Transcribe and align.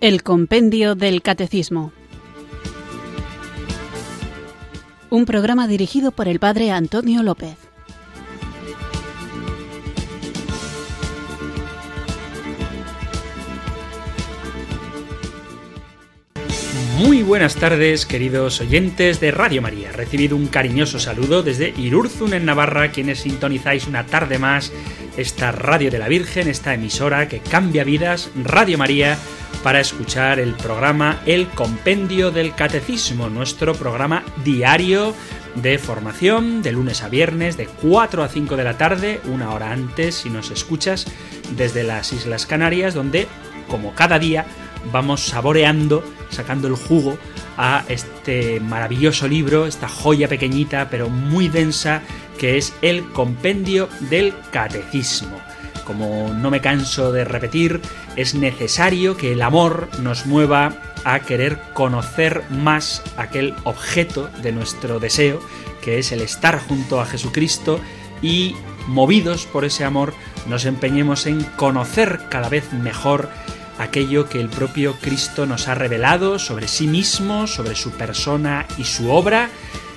El 0.00 0.22
Compendio 0.22 0.94
del 0.94 1.22
Catecismo. 1.22 1.90
Un 5.10 5.24
programa 5.24 5.66
dirigido 5.66 6.12
por 6.12 6.28
el 6.28 6.38
Padre 6.38 6.70
Antonio 6.70 7.24
López. 7.24 7.56
Muy 16.98 17.24
buenas 17.24 17.56
tardes, 17.56 18.06
queridos 18.06 18.60
oyentes 18.60 19.18
de 19.18 19.32
Radio 19.32 19.62
María. 19.62 19.90
Recibido 19.90 20.36
un 20.36 20.46
cariñoso 20.46 21.00
saludo 21.00 21.42
desde 21.42 21.74
Irurzun 21.76 22.34
en 22.34 22.44
Navarra, 22.44 22.92
quienes 22.92 23.20
sintonizáis 23.20 23.88
una 23.88 24.06
tarde 24.06 24.38
más 24.38 24.72
esta 25.16 25.50
Radio 25.50 25.90
de 25.90 25.98
la 25.98 26.06
Virgen, 26.06 26.46
esta 26.46 26.74
emisora 26.74 27.26
que 27.26 27.40
cambia 27.40 27.82
vidas, 27.82 28.30
Radio 28.44 28.78
María, 28.78 29.18
para 29.62 29.80
escuchar 29.80 30.38
el 30.38 30.54
programa 30.54 31.20
El 31.26 31.48
Compendio 31.48 32.30
del 32.30 32.54
Catecismo, 32.54 33.28
nuestro 33.28 33.74
programa 33.74 34.24
diario 34.44 35.14
de 35.54 35.78
formación 35.78 36.62
de 36.62 36.72
lunes 36.72 37.02
a 37.02 37.08
viernes 37.08 37.56
de 37.56 37.66
4 37.66 38.22
a 38.22 38.28
5 38.28 38.56
de 38.56 38.64
la 38.64 38.78
tarde, 38.78 39.20
una 39.24 39.52
hora 39.52 39.72
antes 39.72 40.14
si 40.16 40.30
nos 40.30 40.50
escuchas 40.50 41.06
desde 41.56 41.82
las 41.82 42.12
Islas 42.12 42.46
Canarias, 42.46 42.94
donde, 42.94 43.26
como 43.68 43.94
cada 43.94 44.18
día, 44.18 44.46
vamos 44.92 45.26
saboreando, 45.26 46.04
sacando 46.30 46.68
el 46.68 46.74
jugo 46.74 47.18
a 47.56 47.84
este 47.88 48.60
maravilloso 48.60 49.26
libro, 49.26 49.66
esta 49.66 49.88
joya 49.88 50.28
pequeñita 50.28 50.88
pero 50.90 51.08
muy 51.10 51.48
densa 51.48 52.02
que 52.38 52.56
es 52.56 52.72
el 52.82 53.04
Compendio 53.10 53.88
del 54.08 54.32
Catecismo. 54.52 55.40
Como 55.88 56.34
no 56.34 56.50
me 56.50 56.60
canso 56.60 57.12
de 57.12 57.24
repetir, 57.24 57.80
es 58.14 58.34
necesario 58.34 59.16
que 59.16 59.32
el 59.32 59.40
amor 59.40 59.88
nos 60.02 60.26
mueva 60.26 60.74
a 61.04 61.20
querer 61.20 61.58
conocer 61.72 62.44
más 62.50 63.02
aquel 63.16 63.54
objeto 63.64 64.28
de 64.42 64.52
nuestro 64.52 65.00
deseo, 65.00 65.40
que 65.80 65.98
es 65.98 66.12
el 66.12 66.20
estar 66.20 66.60
junto 66.60 67.00
a 67.00 67.06
Jesucristo 67.06 67.80
y 68.20 68.54
movidos 68.86 69.46
por 69.46 69.64
ese 69.64 69.84
amor 69.84 70.12
nos 70.46 70.66
empeñemos 70.66 71.26
en 71.26 71.42
conocer 71.56 72.20
cada 72.28 72.50
vez 72.50 72.70
mejor 72.74 73.30
aquello 73.78 74.28
que 74.28 74.40
el 74.40 74.50
propio 74.50 74.94
Cristo 75.00 75.46
nos 75.46 75.68
ha 75.68 75.74
revelado 75.74 76.38
sobre 76.38 76.68
sí 76.68 76.86
mismo, 76.86 77.46
sobre 77.46 77.74
su 77.74 77.92
persona 77.92 78.66
y 78.76 78.84
su 78.84 79.10
obra, 79.10 79.48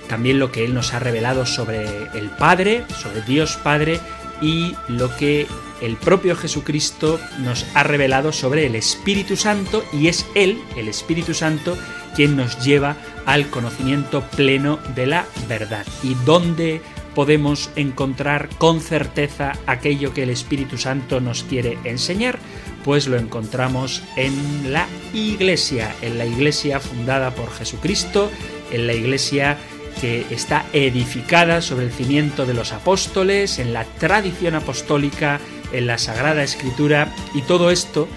también 0.08 0.40
lo 0.40 0.54
que 0.54 0.64
Él 0.64 0.74
nos 0.74 0.94
ha 0.94 1.00
revelado 1.00 1.46
sobre 1.46 2.08
el 2.14 2.30
Padre, 2.30 2.86
sobre 2.98 3.22
Dios 3.24 3.58
Padre, 3.62 4.00
y 4.42 4.76
lo 4.88 5.16
que 5.16 5.48
el 5.82 5.98
propio 5.98 6.36
Jesucristo 6.36 7.20
nos 7.40 7.66
ha 7.74 7.84
revelado 7.84 8.32
sobre 8.32 8.66
el 8.66 8.76
Espíritu 8.76 9.36
Santo, 9.36 9.84
y 9.92 10.08
es 10.08 10.26
Él, 10.36 10.62
el 10.78 10.88
Espíritu 10.88 11.34
Santo, 11.34 11.78
quien 12.16 12.36
nos 12.36 12.64
lleva 12.64 12.98
al 13.26 13.50
conocimiento 13.50 14.22
pleno 14.36 14.80
de 14.96 15.08
la 15.08 15.26
verdad. 15.48 15.86
¿Y 16.04 16.16
dónde 16.26 16.82
podemos 17.16 17.70
encontrar 17.76 18.50
con 18.58 18.80
certeza 18.80 19.54
aquello 19.66 20.14
que 20.14 20.24
el 20.24 20.30
Espíritu 20.30 20.78
Santo 20.78 21.20
nos 21.20 21.44
quiere 21.44 21.78
enseñar? 21.84 22.40
pues 22.84 23.08
lo 23.08 23.18
encontramos 23.18 24.04
en 24.16 24.72
la 24.72 24.88
iglesia, 25.14 25.96
en 26.02 26.18
la 26.18 26.26
iglesia 26.26 26.80
fundada 26.80 27.32
por 27.32 27.52
Jesucristo, 27.52 28.32
en 28.72 28.88
la 28.88 28.94
iglesia 28.94 29.58
que 30.00 30.26
está 30.32 30.66
edificada 30.74 31.62
sobre 31.62 31.86
el 31.86 31.92
cimiento 31.92 32.46
de 32.46 32.54
los 32.54 32.72
apóstoles, 32.72 33.60
en 33.60 33.74
la 33.74 33.84
tradición 33.84 34.56
apostólica, 34.56 35.40
en 35.72 35.88
la 35.88 35.98
Sagrada 35.98 36.44
Escritura, 36.44 37.14
y 37.34 37.42
todo 37.42 37.72
esto 37.72 38.08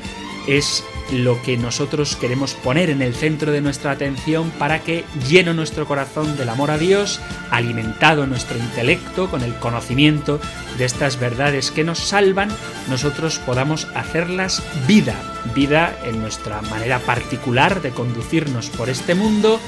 es 0.46 0.84
lo 1.12 1.40
que 1.42 1.56
nosotros 1.56 2.16
queremos 2.16 2.54
poner 2.54 2.90
en 2.90 3.02
el 3.02 3.14
centro 3.14 3.52
de 3.52 3.60
nuestra 3.60 3.90
atención 3.90 4.50
para 4.58 4.80
que, 4.80 5.04
lleno 5.28 5.54
nuestro 5.54 5.86
corazón 5.86 6.36
del 6.36 6.48
amor 6.48 6.70
a 6.70 6.78
Dios, 6.78 7.20
alimentado 7.50 8.26
nuestro 8.26 8.58
intelecto 8.58 9.30
con 9.30 9.42
el 9.42 9.54
conocimiento 9.54 10.40
de 10.78 10.84
estas 10.84 11.20
verdades 11.20 11.70
que 11.70 11.84
nos 11.84 11.98
salvan, 11.98 12.48
nosotros 12.88 13.38
podamos 13.38 13.86
hacerlas 13.94 14.62
vida, 14.86 15.14
vida 15.54 15.96
en 16.04 16.20
nuestra 16.20 16.62
manera 16.62 16.98
particular 17.00 17.82
de 17.82 17.90
conducirnos 17.90 18.70
por 18.70 18.88
este 18.88 19.14
mundo, 19.14 19.60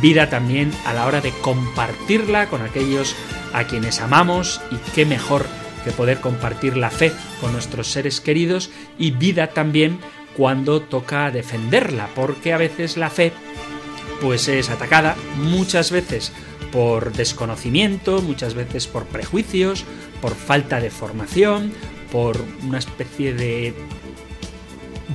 vida 0.00 0.30
también 0.30 0.72
a 0.86 0.94
la 0.94 1.06
hora 1.06 1.20
de 1.20 1.32
compartirla 1.42 2.48
con 2.48 2.62
aquellos 2.62 3.14
a 3.52 3.64
quienes 3.64 4.00
amamos 4.00 4.60
y 4.70 4.76
qué 4.94 5.04
mejor 5.04 5.46
que 5.84 5.92
poder 5.92 6.20
compartir 6.20 6.76
la 6.76 6.90
fe 6.90 7.12
con 7.40 7.52
nuestros 7.52 7.88
seres 7.88 8.20
queridos 8.20 8.70
y 8.98 9.10
vida 9.10 9.48
también 9.48 9.98
cuando 10.36 10.82
toca 10.82 11.30
defenderla, 11.30 12.08
porque 12.14 12.52
a 12.52 12.58
veces 12.58 12.96
la 12.96 13.10
fe 13.10 13.32
pues 14.20 14.48
es 14.48 14.70
atacada 14.70 15.16
muchas 15.36 15.90
veces 15.90 16.32
por 16.72 17.12
desconocimiento, 17.12 18.20
muchas 18.22 18.54
veces 18.54 18.86
por 18.86 19.04
prejuicios, 19.04 19.84
por 20.20 20.34
falta 20.34 20.80
de 20.80 20.90
formación, 20.90 21.72
por 22.10 22.42
una 22.66 22.78
especie 22.78 23.34
de 23.34 23.74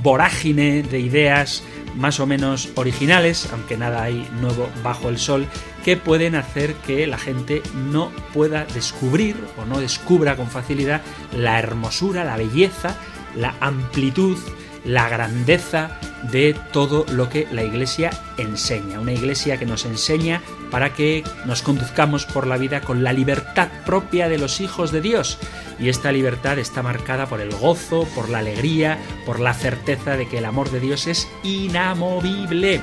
vorágine 0.02 0.82
de 0.82 1.00
ideas 1.00 1.62
más 1.96 2.20
o 2.20 2.26
menos 2.26 2.70
originales, 2.74 3.48
aunque 3.52 3.76
nada 3.76 4.02
hay 4.02 4.28
nuevo 4.40 4.68
bajo 4.82 5.08
el 5.08 5.18
sol, 5.18 5.46
que 5.84 5.96
pueden 5.96 6.34
hacer 6.34 6.74
que 6.74 7.06
la 7.06 7.18
gente 7.18 7.62
no 7.90 8.10
pueda 8.32 8.64
descubrir 8.64 9.36
o 9.56 9.64
no 9.64 9.80
descubra 9.80 10.36
con 10.36 10.48
facilidad 10.48 11.02
la 11.36 11.58
hermosura, 11.58 12.24
la 12.24 12.36
belleza, 12.36 12.96
la 13.36 13.54
amplitud 13.60 14.36
la 14.84 15.08
grandeza 15.08 15.98
de 16.30 16.54
todo 16.72 17.06
lo 17.10 17.28
que 17.28 17.46
la 17.50 17.64
Iglesia 17.64 18.10
enseña. 18.36 19.00
Una 19.00 19.12
Iglesia 19.12 19.58
que 19.58 19.66
nos 19.66 19.84
enseña 19.84 20.42
para 20.70 20.94
que 20.94 21.24
nos 21.46 21.62
conduzcamos 21.62 22.26
por 22.26 22.46
la 22.46 22.56
vida 22.56 22.80
con 22.80 23.02
la 23.02 23.12
libertad 23.12 23.68
propia 23.84 24.28
de 24.28 24.38
los 24.38 24.60
hijos 24.60 24.92
de 24.92 25.00
Dios. 25.00 25.38
Y 25.80 25.88
esta 25.88 26.12
libertad 26.12 26.58
está 26.58 26.82
marcada 26.82 27.26
por 27.26 27.40
el 27.40 27.54
gozo, 27.54 28.06
por 28.14 28.28
la 28.28 28.38
alegría, 28.38 28.98
por 29.24 29.40
la 29.40 29.54
certeza 29.54 30.16
de 30.16 30.28
que 30.28 30.38
el 30.38 30.44
amor 30.44 30.70
de 30.70 30.80
Dios 30.80 31.06
es 31.06 31.28
inamovible 31.42 32.82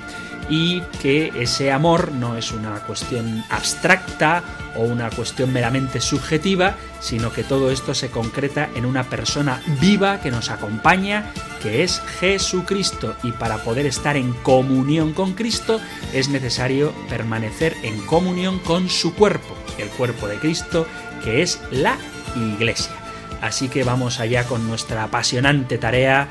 y 0.49 0.81
que 1.01 1.31
ese 1.35 1.71
amor 1.71 2.11
no 2.11 2.37
es 2.37 2.51
una 2.51 2.79
cuestión 2.85 3.43
abstracta 3.49 4.43
o 4.75 4.83
una 4.83 5.09
cuestión 5.09 5.51
meramente 5.51 5.99
subjetiva, 5.99 6.75
sino 6.99 7.31
que 7.31 7.43
todo 7.43 7.71
esto 7.71 7.93
se 7.93 8.09
concreta 8.09 8.69
en 8.75 8.85
una 8.85 9.03
persona 9.03 9.61
viva 9.81 10.21
que 10.21 10.31
nos 10.31 10.49
acompaña, 10.49 11.31
que 11.61 11.83
es 11.83 12.01
Jesucristo. 12.19 13.15
Y 13.23 13.31
para 13.33 13.57
poder 13.57 13.85
estar 13.85 14.15
en 14.15 14.33
comunión 14.33 15.13
con 15.13 15.33
Cristo 15.33 15.81
es 16.13 16.29
necesario 16.29 16.93
permanecer 17.09 17.75
en 17.83 17.99
comunión 18.05 18.59
con 18.59 18.89
su 18.89 19.13
cuerpo, 19.13 19.55
el 19.77 19.89
cuerpo 19.89 20.27
de 20.27 20.37
Cristo, 20.37 20.87
que 21.23 21.41
es 21.41 21.59
la 21.71 21.97
Iglesia. 22.35 22.93
Así 23.41 23.69
que 23.69 23.83
vamos 23.83 24.19
allá 24.19 24.45
con 24.45 24.67
nuestra 24.67 25.03
apasionante 25.03 25.77
tarea 25.77 26.27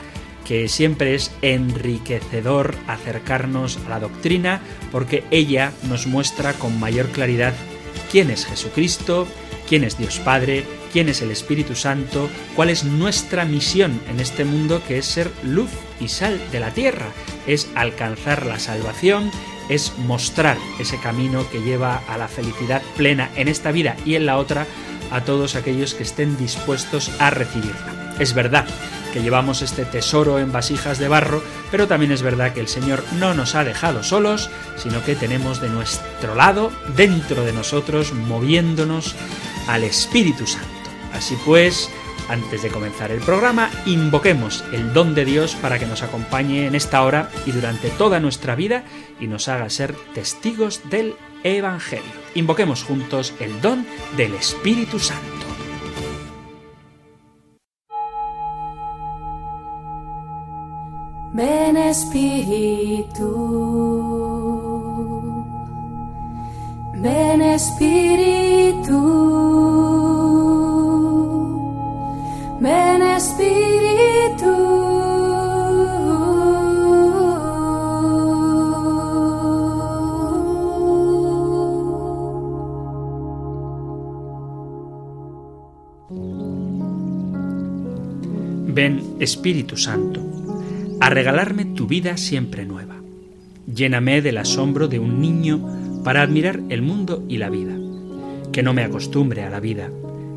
que 0.46 0.68
siempre 0.68 1.14
es 1.14 1.32
enriquecedor 1.42 2.74
acercarnos 2.86 3.78
a 3.84 3.88
la 3.88 4.00
doctrina 4.00 4.60
porque 4.92 5.24
ella 5.30 5.72
nos 5.88 6.06
muestra 6.06 6.52
con 6.52 6.78
mayor 6.78 7.08
claridad 7.08 7.52
quién 8.10 8.30
es 8.30 8.46
Jesucristo, 8.46 9.26
quién 9.68 9.82
es 9.82 9.98
Dios 9.98 10.20
Padre, 10.20 10.64
quién 10.92 11.08
es 11.08 11.20
el 11.20 11.30
Espíritu 11.30 11.74
Santo, 11.74 12.30
cuál 12.54 12.70
es 12.70 12.84
nuestra 12.84 13.44
misión 13.44 14.00
en 14.08 14.20
este 14.20 14.44
mundo 14.44 14.80
que 14.86 14.98
es 14.98 15.06
ser 15.06 15.30
luz 15.42 15.70
y 16.00 16.08
sal 16.08 16.40
de 16.52 16.60
la 16.60 16.70
tierra, 16.70 17.06
es 17.46 17.68
alcanzar 17.74 18.46
la 18.46 18.58
salvación, 18.58 19.30
es 19.68 19.92
mostrar 19.98 20.56
ese 20.78 20.98
camino 21.00 21.48
que 21.50 21.60
lleva 21.60 22.02
a 22.08 22.16
la 22.18 22.28
felicidad 22.28 22.82
plena 22.96 23.30
en 23.34 23.48
esta 23.48 23.72
vida 23.72 23.96
y 24.04 24.14
en 24.14 24.26
la 24.26 24.36
otra 24.36 24.66
a 25.10 25.22
todos 25.22 25.56
aquellos 25.56 25.94
que 25.94 26.02
estén 26.02 26.36
dispuestos 26.36 27.10
a 27.18 27.30
recibirla. 27.30 28.14
Es 28.18 28.34
verdad 28.34 28.66
que 29.12 29.22
llevamos 29.22 29.62
este 29.62 29.84
tesoro 29.84 30.38
en 30.38 30.52
vasijas 30.52 30.98
de 30.98 31.08
barro, 31.08 31.42
pero 31.70 31.88
también 31.88 32.12
es 32.12 32.22
verdad 32.22 32.52
que 32.52 32.60
el 32.60 32.68
Señor 32.68 33.02
no 33.18 33.34
nos 33.34 33.54
ha 33.54 33.64
dejado 33.64 34.02
solos, 34.02 34.50
sino 34.76 35.02
que 35.04 35.14
tenemos 35.14 35.60
de 35.60 35.70
nuestro 35.70 36.34
lado, 36.34 36.70
dentro 36.96 37.44
de 37.44 37.52
nosotros, 37.52 38.12
moviéndonos 38.12 39.14
al 39.68 39.84
Espíritu 39.84 40.46
Santo. 40.46 40.68
Así 41.14 41.36
pues, 41.44 41.88
antes 42.28 42.62
de 42.62 42.70
comenzar 42.70 43.10
el 43.10 43.20
programa, 43.20 43.70
invoquemos 43.86 44.64
el 44.72 44.92
don 44.92 45.14
de 45.14 45.24
Dios 45.24 45.54
para 45.54 45.78
que 45.78 45.86
nos 45.86 46.02
acompañe 46.02 46.66
en 46.66 46.74
esta 46.74 47.02
hora 47.02 47.30
y 47.46 47.52
durante 47.52 47.88
toda 47.90 48.20
nuestra 48.20 48.54
vida 48.54 48.84
y 49.20 49.28
nos 49.28 49.48
haga 49.48 49.70
ser 49.70 49.94
testigos 50.12 50.82
del 50.90 51.14
Evangelio. 51.46 52.04
Invoquemos 52.34 52.82
juntos 52.82 53.32
el 53.40 53.60
don 53.60 53.86
del 54.16 54.34
Espíritu 54.34 54.98
Santo. 54.98 55.46
Ven 61.32 61.76
Espíritu, 61.76 63.28
ven 66.94 67.42
Espíritu, 67.42 69.00
ven 72.58 73.02
Espíritu, 73.02 73.95
Ven, 88.76 89.16
Espíritu 89.20 89.78
Santo, 89.78 90.20
a 91.00 91.08
regalarme 91.08 91.64
tu 91.64 91.86
vida 91.86 92.18
siempre 92.18 92.66
nueva. 92.66 92.96
Lléname 93.66 94.20
del 94.20 94.36
asombro 94.36 94.86
de 94.86 94.98
un 94.98 95.22
niño 95.22 96.02
para 96.04 96.20
admirar 96.20 96.60
el 96.68 96.82
mundo 96.82 97.24
y 97.26 97.38
la 97.38 97.48
vida. 97.48 97.72
Que 98.52 98.62
no 98.62 98.74
me 98.74 98.84
acostumbre 98.84 99.44
a 99.44 99.48
la 99.48 99.60
vida, 99.60 99.88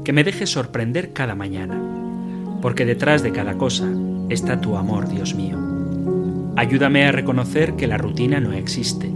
que 0.06 0.14
me 0.14 0.24
deje 0.24 0.46
sorprender 0.46 1.12
cada 1.12 1.36
mañana, 1.36 1.82
porque 2.62 2.86
detrás 2.86 3.24
de 3.24 3.34
cada 3.34 3.58
cosa 3.58 3.92
está 4.30 4.62
tu 4.62 4.78
amor, 4.78 5.10
Dios 5.10 5.36
mío. 5.36 5.58
Ayúdame 6.56 7.04
a 7.04 7.12
reconocer 7.12 7.74
que 7.74 7.88
la 7.88 7.98
rutina 7.98 8.40
no 8.40 8.54
existe, 8.54 9.12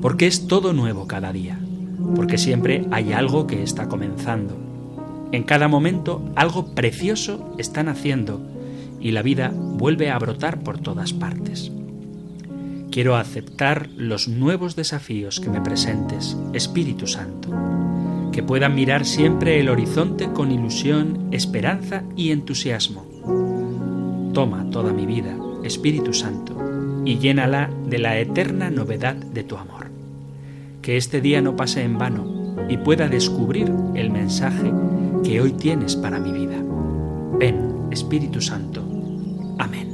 porque 0.00 0.28
es 0.28 0.46
todo 0.46 0.72
nuevo 0.72 1.08
cada 1.08 1.32
día, 1.32 1.58
porque 2.14 2.38
siempre 2.38 2.86
hay 2.92 3.12
algo 3.12 3.48
que 3.48 3.64
está 3.64 3.88
comenzando. 3.88 4.56
En 5.32 5.42
cada 5.42 5.66
momento 5.66 6.30
algo 6.36 6.76
precioso 6.76 7.56
está 7.58 7.82
naciendo 7.82 8.40
y 9.00 9.12
la 9.12 9.22
vida 9.22 9.52
vuelve 9.54 10.10
a 10.10 10.18
brotar 10.18 10.60
por 10.60 10.78
todas 10.78 11.12
partes. 11.12 11.70
Quiero 12.90 13.16
aceptar 13.16 13.88
los 13.96 14.28
nuevos 14.28 14.74
desafíos 14.74 15.40
que 15.40 15.50
me 15.50 15.60
presentes, 15.60 16.36
Espíritu 16.52 17.06
Santo, 17.06 17.50
que 18.32 18.42
pueda 18.42 18.68
mirar 18.68 19.04
siempre 19.04 19.60
el 19.60 19.68
horizonte 19.68 20.32
con 20.32 20.50
ilusión, 20.50 21.28
esperanza 21.30 22.02
y 22.16 22.30
entusiasmo. 22.30 23.06
Toma 24.32 24.70
toda 24.70 24.92
mi 24.92 25.06
vida, 25.06 25.36
Espíritu 25.64 26.14
Santo, 26.14 26.56
y 27.04 27.18
llénala 27.18 27.70
de 27.86 27.98
la 27.98 28.18
eterna 28.18 28.70
novedad 28.70 29.14
de 29.14 29.44
tu 29.44 29.56
amor. 29.56 29.90
Que 30.82 30.96
este 30.96 31.20
día 31.20 31.42
no 31.42 31.56
pase 31.56 31.82
en 31.82 31.98
vano 31.98 32.56
y 32.68 32.78
pueda 32.78 33.08
descubrir 33.08 33.70
el 33.94 34.10
mensaje 34.10 34.72
que 35.24 35.40
hoy 35.40 35.52
tienes 35.52 35.94
para 35.94 36.18
mi 36.18 36.32
vida. 36.32 36.56
Ven, 37.38 37.88
Espíritu 37.90 38.40
Santo, 38.40 38.87
Amén. 39.58 39.88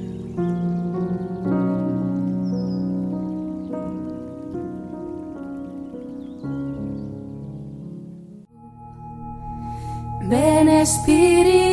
Ven 10.29 10.69
Espíritu, 10.69 11.64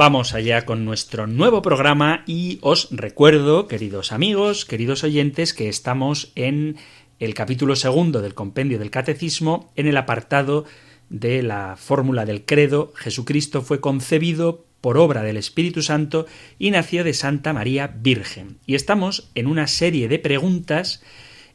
Vamos 0.00 0.32
allá 0.32 0.64
con 0.64 0.86
nuestro 0.86 1.26
nuevo 1.26 1.60
programa 1.60 2.24
y 2.26 2.58
os 2.62 2.88
recuerdo, 2.90 3.68
queridos 3.68 4.12
amigos, 4.12 4.64
queridos 4.64 5.04
oyentes, 5.04 5.52
que 5.52 5.68
estamos 5.68 6.32
en 6.36 6.78
el 7.18 7.34
capítulo 7.34 7.76
segundo 7.76 8.22
del 8.22 8.32
compendio 8.32 8.78
del 8.78 8.90
Catecismo, 8.90 9.70
en 9.76 9.86
el 9.86 9.98
apartado 9.98 10.64
de 11.10 11.42
la 11.42 11.76
fórmula 11.76 12.24
del 12.24 12.46
credo, 12.46 12.94
Jesucristo 12.96 13.60
fue 13.60 13.82
concebido 13.82 14.64
por 14.80 14.96
obra 14.96 15.22
del 15.22 15.36
Espíritu 15.36 15.82
Santo 15.82 16.24
y 16.58 16.70
nació 16.70 17.04
de 17.04 17.12
Santa 17.12 17.52
María 17.52 17.88
Virgen. 17.88 18.56
Y 18.64 18.76
estamos 18.76 19.30
en 19.34 19.48
una 19.48 19.66
serie 19.66 20.08
de 20.08 20.18
preguntas 20.18 21.02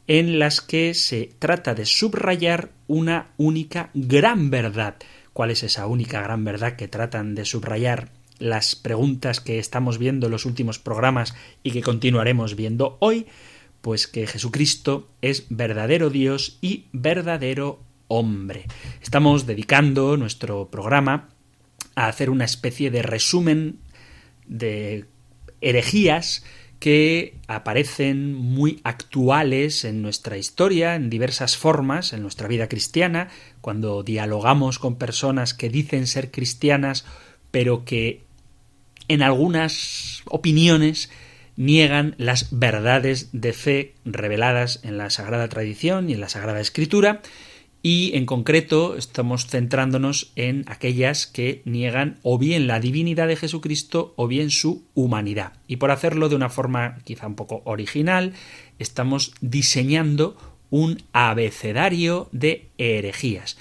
en 0.06 0.38
las 0.38 0.60
que 0.60 0.94
se 0.94 1.32
trata 1.40 1.74
de 1.74 1.84
subrayar 1.84 2.70
una 2.86 3.32
única 3.38 3.90
gran 3.92 4.50
verdad. 4.50 4.98
¿Cuál 5.32 5.50
es 5.50 5.64
esa 5.64 5.88
única 5.88 6.22
gran 6.22 6.44
verdad 6.44 6.76
que 6.76 6.86
tratan 6.86 7.34
de 7.34 7.44
subrayar 7.44 8.10
las 8.38 8.76
preguntas 8.76 9.40
que 9.40 9.58
estamos 9.58 9.98
viendo 9.98 10.26
en 10.26 10.32
los 10.32 10.46
últimos 10.46 10.78
programas 10.78 11.34
y 11.62 11.70
que 11.70 11.82
continuaremos 11.82 12.56
viendo 12.56 12.96
hoy? 13.00 13.26
Pues 13.80 14.06
que 14.06 14.26
Jesucristo 14.26 15.08
es 15.22 15.46
verdadero 15.48 16.10
Dios 16.10 16.58
y 16.60 16.86
verdadero 16.92 17.80
hombre. 18.08 18.66
Estamos 19.02 19.46
dedicando 19.46 20.16
nuestro 20.16 20.68
programa 20.70 21.28
a 21.94 22.08
hacer 22.08 22.30
una 22.30 22.44
especie 22.44 22.90
de 22.90 23.02
resumen 23.02 23.78
de 24.46 25.06
herejías 25.60 26.44
que 26.78 27.38
aparecen 27.48 28.34
muy 28.34 28.80
actuales 28.84 29.84
en 29.84 30.02
nuestra 30.02 30.36
historia, 30.36 30.94
en 30.94 31.08
diversas 31.08 31.56
formas, 31.56 32.12
en 32.12 32.22
nuestra 32.22 32.48
vida 32.48 32.68
cristiana, 32.68 33.28
cuando 33.60 34.02
dialogamos 34.02 34.78
con 34.78 34.96
personas 34.96 35.54
que 35.54 35.70
dicen 35.70 36.06
ser 36.06 36.30
cristianas, 36.30 37.06
pero 37.50 37.84
que 37.84 38.25
en 39.08 39.22
algunas 39.22 40.22
opiniones 40.26 41.10
niegan 41.56 42.14
las 42.18 42.48
verdades 42.58 43.30
de 43.32 43.52
fe 43.52 43.94
reveladas 44.04 44.80
en 44.82 44.98
la 44.98 45.10
Sagrada 45.10 45.48
Tradición 45.48 46.10
y 46.10 46.14
en 46.14 46.20
la 46.20 46.28
Sagrada 46.28 46.60
Escritura, 46.60 47.22
y 47.82 48.16
en 48.16 48.26
concreto 48.26 48.96
estamos 48.96 49.46
centrándonos 49.46 50.32
en 50.34 50.64
aquellas 50.66 51.26
que 51.26 51.62
niegan 51.64 52.18
o 52.22 52.36
bien 52.36 52.66
la 52.66 52.80
divinidad 52.80 53.28
de 53.28 53.36
Jesucristo 53.36 54.12
o 54.16 54.26
bien 54.26 54.50
su 54.50 54.84
humanidad. 54.94 55.52
Y 55.68 55.76
por 55.76 55.92
hacerlo 55.92 56.28
de 56.28 56.34
una 56.34 56.48
forma 56.48 56.98
quizá 57.04 57.28
un 57.28 57.36
poco 57.36 57.62
original, 57.64 58.32
estamos 58.80 59.34
diseñando 59.40 60.36
un 60.68 61.00
abecedario 61.12 62.28
de 62.32 62.70
herejías 62.76 63.56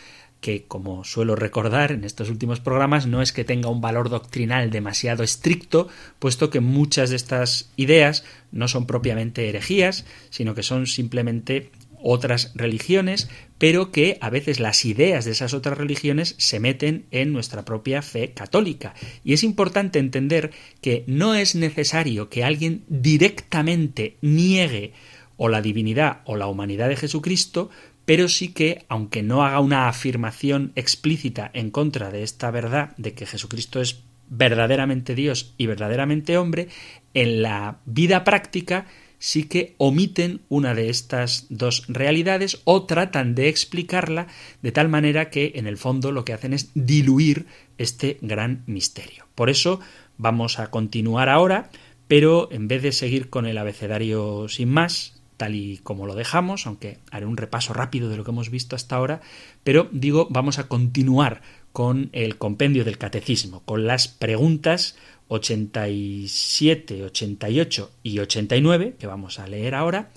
que, 0.46 0.66
como 0.66 1.04
suelo 1.04 1.36
recordar 1.36 1.92
en 1.92 2.04
estos 2.04 2.30
últimos 2.30 2.60
programas, 2.60 3.08
no 3.08 3.24
es 3.24 3.32
que 3.32 3.44
tenga 3.44 3.70
un 3.70 3.82
valor 3.82 4.10
doctrinal 4.12 4.70
demasiado 4.70 5.24
estricto, 5.24 5.88
puesto 6.20 6.52
que 6.52 6.60
muchas 6.60 7.10
de 7.10 7.16
estas 7.16 7.72
ideas 7.78 8.24
no 8.52 8.68
son 8.68 8.86
propiamente 8.86 9.50
herejías, 9.50 10.06
sino 10.30 10.54
que 10.54 10.62
son 10.62 10.86
simplemente 10.86 11.72
otras 12.00 12.52
religiones, 12.54 13.28
pero 13.58 13.92
que 13.92 14.20
a 14.22 14.30
veces 14.30 14.60
las 14.60 14.86
ideas 14.86 15.26
de 15.26 15.32
esas 15.32 15.56
otras 15.56 15.80
religiones 15.80 16.36
se 16.38 16.60
meten 16.60 17.08
en 17.10 17.34
nuestra 17.34 17.66
propia 17.66 18.04
fe 18.04 18.34
católica. 18.34 18.94
Y 19.24 19.34
es 19.34 19.44
importante 19.44 19.98
entender 19.98 20.52
que 20.80 21.06
no 21.08 21.34
es 21.34 21.56
necesario 21.56 22.30
que 22.30 22.44
alguien 22.44 22.84
directamente 22.88 24.18
niegue 24.22 24.94
o 25.38 25.50
la 25.50 25.64
divinidad 25.64 26.22
o 26.26 26.36
la 26.36 26.46
humanidad 26.46 26.88
de 26.88 26.98
Jesucristo 26.98 27.72
pero 28.06 28.28
sí 28.28 28.50
que, 28.50 28.86
aunque 28.88 29.24
no 29.24 29.44
haga 29.44 29.60
una 29.60 29.88
afirmación 29.88 30.72
explícita 30.76 31.50
en 31.54 31.72
contra 31.72 32.12
de 32.12 32.24
esta 32.24 32.52
verdad 32.52 32.96
de 32.98 33.14
que 33.14 33.26
Jesucristo 33.26 33.82
es 33.82 34.04
verdaderamente 34.30 35.16
Dios 35.16 35.54
y 35.58 35.66
verdaderamente 35.66 36.38
hombre, 36.38 36.68
en 37.14 37.42
la 37.42 37.80
vida 37.86 38.24
práctica 38.24 38.86
sí 39.18 39.46
que 39.46 39.76
omiten 39.78 40.42
una 40.50 40.76
de 40.76 40.90
estas 40.90 41.48
dos 41.50 41.86
realidades 41.88 42.62
o 42.64 42.84
tratan 42.84 43.34
de 43.34 43.50
explicarla 43.50 44.28
de 44.62 44.72
tal 44.72 44.90
manera 44.90 45.30
que 45.30 45.54
en 45.56 45.68
el 45.68 45.78
fondo 45.78 46.12
lo 46.12 46.26
que 46.26 46.34
hacen 46.34 46.54
es 46.54 46.70
diluir 46.74 47.48
este 47.78 48.18
gran 48.22 48.64
misterio. 48.68 49.26
Por 49.36 49.50
eso 49.50 49.80
vamos 50.18 50.60
a 50.60 50.70
continuar 50.70 51.30
ahora, 51.30 51.70
pero 52.08 52.50
en 52.52 52.68
vez 52.68 52.84
de 52.84 52.92
seguir 52.92 53.30
con 53.30 53.46
el 53.46 53.58
abecedario 53.58 54.48
sin 54.48 54.70
más, 54.70 55.15
tal 55.38 55.56
y 55.56 55.78
como 55.78 56.06
lo 56.06 56.16
dejamos, 56.16 56.68
aunque 56.68 57.00
haré 57.12 57.26
un 57.26 57.38
repaso 57.38 57.74
rápido 57.74 58.10
de 58.10 58.18
lo 58.18 58.24
que 58.24 58.32
hemos 58.32 58.50
visto 58.50 58.76
hasta 58.76 58.96
ahora, 58.96 59.22
pero 59.64 59.90
digo, 59.92 60.28
vamos 60.30 60.60
a 60.60 60.68
continuar 60.68 61.42
con 61.72 62.10
el 62.14 62.38
compendio 62.38 62.86
del 62.86 62.98
catecismo, 62.98 63.62
con 63.66 63.86
las 63.86 64.08
preguntas 64.08 64.96
87, 65.28 67.04
88 67.04 67.92
y 68.04 68.20
89, 68.20 68.96
que 68.98 69.08
vamos 69.08 69.40
a 69.40 69.48
leer 69.48 69.76
ahora, 69.76 70.12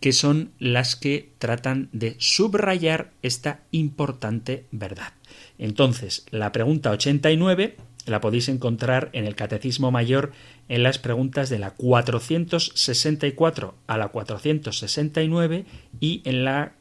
que 0.00 0.12
son 0.12 0.52
las 0.58 0.96
que 0.96 1.32
tratan 1.38 1.88
de 1.92 2.16
subrayar 2.18 3.12
esta 3.22 3.60
importante 3.70 4.66
verdad. 4.70 5.14
Entonces, 5.58 6.26
la 6.30 6.52
pregunta 6.52 6.90
89 6.90 7.76
la 8.06 8.20
podéis 8.20 8.48
encontrar 8.48 9.10
en 9.12 9.24
el 9.24 9.34
Catecismo 9.34 9.90
Mayor 9.90 10.32
en 10.68 10.82
las 10.82 10.98
preguntas 10.98 11.48
de 11.48 11.58
la 11.58 11.70
464 11.70 13.74
a 13.86 13.98
la 13.98 14.08
469 14.08 15.64
y 16.00 16.20
en 16.24 16.44
la 16.44 16.74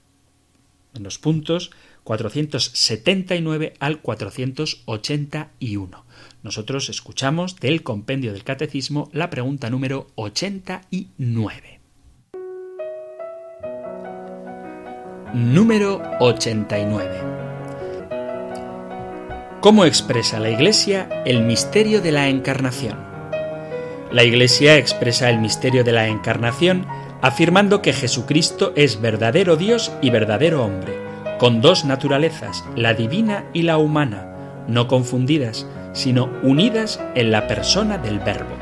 en 0.94 1.04
los 1.04 1.18
puntos 1.18 1.72
479 2.04 3.74
al 3.80 4.02
481. 4.02 6.06
Nosotros 6.44 6.90
escuchamos 6.90 7.56
del 7.56 7.84
compendio 7.84 8.34
del 8.34 8.44
catecismo 8.44 9.10
la 9.14 9.30
pregunta 9.30 9.70
número 9.70 10.08
89. 10.16 11.80
Número 15.34 16.02
89. 16.20 17.33
¿Cómo 19.64 19.86
expresa 19.86 20.42
la 20.42 20.50
Iglesia 20.50 21.08
el 21.24 21.42
misterio 21.42 22.02
de 22.02 22.12
la 22.12 22.28
Encarnación? 22.28 22.98
La 24.12 24.26
Iglesia 24.26 24.76
expresa 24.76 25.30
el 25.30 25.40
misterio 25.40 25.86
de 25.86 25.94
la 25.94 26.10
Encarnación 26.10 26.86
afirmando 27.22 27.82
que 27.82 27.94
Jesucristo 27.94 28.74
es 28.76 29.00
verdadero 29.00 29.56
Dios 29.56 29.94
y 30.02 30.10
verdadero 30.10 30.66
hombre, 30.66 30.98
con 31.40 31.62
dos 31.62 31.86
naturalezas, 31.86 32.66
la 32.76 32.94
divina 32.94 33.46
y 33.54 33.62
la 33.62 33.78
humana, 33.78 34.66
no 34.68 34.90
confundidas, 34.90 35.66
sino 35.94 36.30
unidas 36.44 37.00
en 37.16 37.32
la 37.32 37.48
persona 37.48 37.98
del 37.98 38.20
Verbo. 38.20 38.58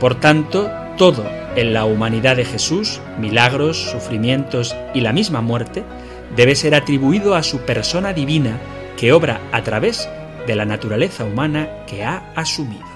Por 0.00 0.18
tanto, 0.18 0.68
todo 0.98 1.24
en 1.54 1.72
la 1.72 1.84
humanidad 1.84 2.34
de 2.34 2.46
Jesús, 2.46 3.00
milagros, 3.16 3.92
sufrimientos 3.92 4.74
y 4.92 5.02
la 5.02 5.12
misma 5.12 5.40
muerte, 5.40 5.84
debe 6.34 6.56
ser 6.56 6.74
atribuido 6.74 7.36
a 7.36 7.44
su 7.44 7.60
persona 7.60 8.12
divina 8.12 8.58
que 8.96 9.12
obra 9.12 9.40
a 9.52 9.62
través 9.62 10.08
de 10.46 10.56
la 10.56 10.64
naturaleza 10.64 11.24
humana 11.24 11.84
que 11.86 12.04
ha 12.04 12.32
asumido. 12.34 12.86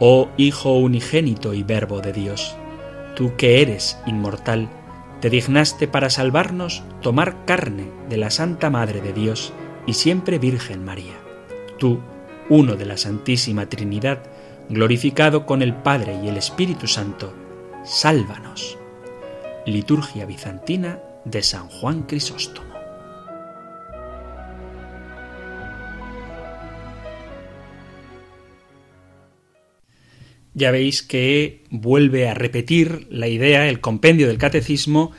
Oh 0.00 0.28
Hijo 0.36 0.74
unigénito 0.74 1.54
y 1.54 1.62
Verbo 1.62 2.00
de 2.00 2.12
Dios, 2.12 2.54
tú 3.14 3.34
que 3.36 3.62
eres 3.62 3.98
inmortal, 4.06 4.68
te 5.20 5.30
dignaste 5.30 5.88
para 5.88 6.10
salvarnos 6.10 6.82
tomar 7.00 7.44
carne 7.46 7.90
de 8.08 8.18
la 8.18 8.30
Santa 8.30 8.68
Madre 8.68 9.00
de 9.00 9.12
Dios 9.12 9.52
y 9.86 9.94
siempre 9.94 10.38
Virgen 10.38 10.84
María. 10.84 11.14
Tú, 11.78 12.00
uno 12.50 12.76
de 12.76 12.84
la 12.84 12.96
Santísima 12.98 13.66
Trinidad, 13.66 14.22
glorificado 14.68 15.46
con 15.46 15.62
el 15.62 15.74
Padre 15.74 16.20
y 16.22 16.28
el 16.28 16.36
Espíritu 16.36 16.86
Santo, 16.86 17.32
sálvanos. 17.84 18.78
Liturgia 19.64 20.26
bizantina 20.26 21.00
de 21.24 21.42
San 21.42 21.68
Juan 21.68 22.02
Crisóstomo. 22.02 22.75
Ya 30.56 30.70
veis 30.70 31.02
que 31.02 31.60
vuelve 31.68 32.30
a 32.30 32.34
repetir 32.34 33.06
la 33.10 33.28
idea, 33.28 33.68
el 33.68 33.82
compendio 33.82 34.26
del 34.26 34.38
catecismo, 34.38 35.12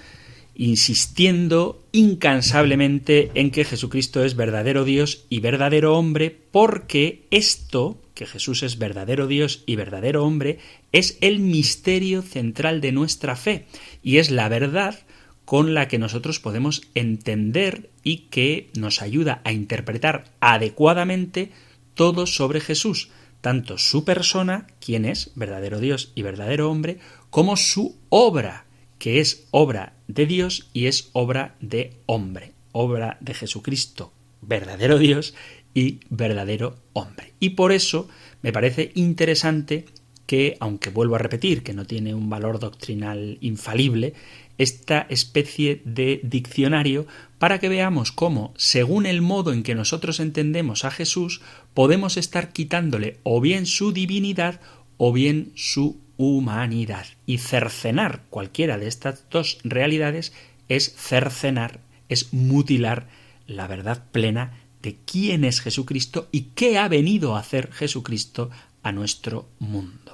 insistiendo 0.56 1.86
incansablemente 1.92 3.30
en 3.36 3.52
que 3.52 3.64
Jesucristo 3.64 4.26
es 4.26 4.36
verdadero 4.36 4.84
Dios 4.84 5.28
y 5.30 5.40
verdadero 5.40 5.96
hombre, 5.96 6.36
porque 6.50 7.28
esto, 7.30 8.02
que 8.16 8.26
Jesús 8.26 8.64
es 8.64 8.80
verdadero 8.80 9.28
Dios 9.28 9.62
y 9.68 9.76
verdadero 9.76 10.26
hombre, 10.26 10.58
es 10.92 11.20
el 11.22 11.38
misterio 11.38 12.24
central 12.24 12.82
de 12.82 12.92
nuestra 12.92 13.36
fe 13.36 13.68
y 14.02 14.18
es 14.18 14.32
la 14.32 14.50
verdad 14.50 15.02
con 15.46 15.76
la 15.76 15.88
que 15.88 16.00
nosotros 16.00 16.40
podemos 16.40 16.82
entender 16.96 17.92
y 18.04 18.30
que 18.32 18.72
nos 18.76 19.04
ayuda 19.04 19.42
a 19.44 19.52
interpretar 19.52 20.24
adecuadamente 20.40 21.52
todo 21.94 22.26
sobre 22.26 22.60
Jesús, 22.60 23.10
tanto 23.48 23.78
su 23.78 24.04
persona, 24.04 24.68
quien 24.82 25.06
es 25.06 25.32
verdadero 25.36 25.80
Dios 25.80 26.12
y 26.16 26.22
verdadero 26.22 26.70
hombre, 26.70 26.98
como 27.30 27.56
su 27.56 27.96
obra, 28.10 28.66
que 29.00 29.22
es 29.22 29.48
obra 29.52 29.94
de 30.10 30.26
Dios 30.26 30.70
y 30.74 30.88
es 30.88 31.12
obra 31.14 31.56
de 31.62 31.94
hombre, 32.08 32.52
obra 32.74 33.16
de 33.22 33.34
Jesucristo, 33.34 34.12
verdadero 34.42 34.98
Dios 34.98 35.34
y 35.74 36.02
verdadero 36.10 36.76
hombre. 36.92 37.36
Y 37.40 37.52
por 37.52 37.72
eso 37.72 38.10
me 38.42 38.52
parece 38.52 38.92
interesante 38.96 39.86
que, 40.26 40.58
aunque 40.60 40.90
vuelvo 40.90 41.16
a 41.16 41.20
repetir 41.20 41.64
que 41.64 41.74
no 41.74 41.86
tiene 41.86 42.14
un 42.14 42.30
valor 42.30 42.60
doctrinal 42.60 43.38
infalible, 43.40 44.14
esta 44.58 45.08
especie 45.10 45.82
de 45.86 46.20
diccionario 46.22 47.08
para 47.40 47.60
que 47.60 47.70
veamos 47.70 48.12
cómo, 48.12 48.54
según 48.58 49.06
el 49.06 49.22
modo 49.22 49.54
en 49.54 49.64
que 49.64 49.76
nosotros 49.76 50.20
entendemos 50.20 50.86
a 50.86 50.92
Jesús, 50.92 51.42
podemos 51.74 52.18
estar 52.18 52.52
quitándole 52.52 53.20
o 53.24 53.42
bien 53.42 53.66
su 53.66 53.92
divinidad 53.92 54.60
o 54.98 55.14
bien 55.14 55.52
su 55.56 56.00
humanidad. 56.18 57.06
Y 57.26 57.38
cercenar 57.38 58.24
cualquiera 58.30 58.78
de 58.78 58.88
estas 58.88 59.26
dos 59.30 59.60
realidades 59.64 60.34
es 60.68 60.96
cercenar, 60.96 61.80
es 62.10 62.34
mutilar 62.34 63.08
la 63.46 63.68
verdad 63.68 64.04
plena 64.12 64.60
de 64.82 64.98
quién 65.06 65.44
es 65.44 65.62
Jesucristo 65.62 66.28
y 66.32 66.42
qué 66.56 66.78
ha 66.78 66.88
venido 66.88 67.36
a 67.36 67.40
hacer 67.40 67.72
Jesucristo 67.72 68.50
a 68.84 68.92
nuestro 68.92 69.50
mundo. 69.60 70.07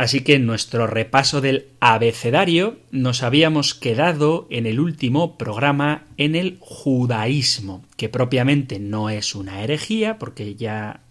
Así 0.00 0.20
que 0.20 0.36
en 0.36 0.46
nuestro 0.46 0.86
repaso 0.86 1.42
del 1.42 1.66
abecedario 1.78 2.78
nos 2.90 3.22
habíamos 3.22 3.74
quedado 3.74 4.46
en 4.48 4.64
el 4.64 4.80
último 4.80 5.36
programa 5.36 6.06
en 6.16 6.36
el 6.36 6.56
judaísmo, 6.58 7.84
que 7.98 8.08
propiamente 8.08 8.78
no 8.78 9.10
es 9.10 9.34
una 9.34 9.62
herejía, 9.62 10.18
porque 10.18 10.54
ya 10.54 11.02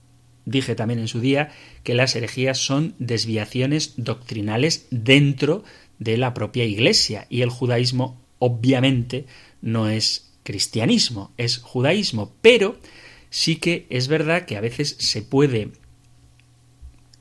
dije 0.45 0.73
también 0.73 0.99
en 0.99 1.07
su 1.07 1.19
día 1.19 1.51
que 1.83 1.93
las 1.93 2.15
herejías 2.15 2.57
son 2.57 2.95
desviaciones 2.97 3.93
doctrinales 3.97 4.87
dentro 4.89 5.63
de 5.99 6.17
la 6.17 6.33
propia 6.33 6.65
Iglesia 6.65 7.27
y 7.29 7.43
el 7.43 7.51
judaísmo 7.51 8.19
obviamente 8.39 9.27
no 9.61 9.87
es 9.87 10.31
cristianismo, 10.41 11.31
es 11.37 11.59
judaísmo, 11.59 12.33
pero 12.41 12.75
sí 13.29 13.57
que 13.57 13.85
es 13.91 14.07
verdad 14.07 14.47
que 14.47 14.57
a 14.57 14.61
veces 14.61 14.95
se 14.97 15.21
puede 15.21 15.73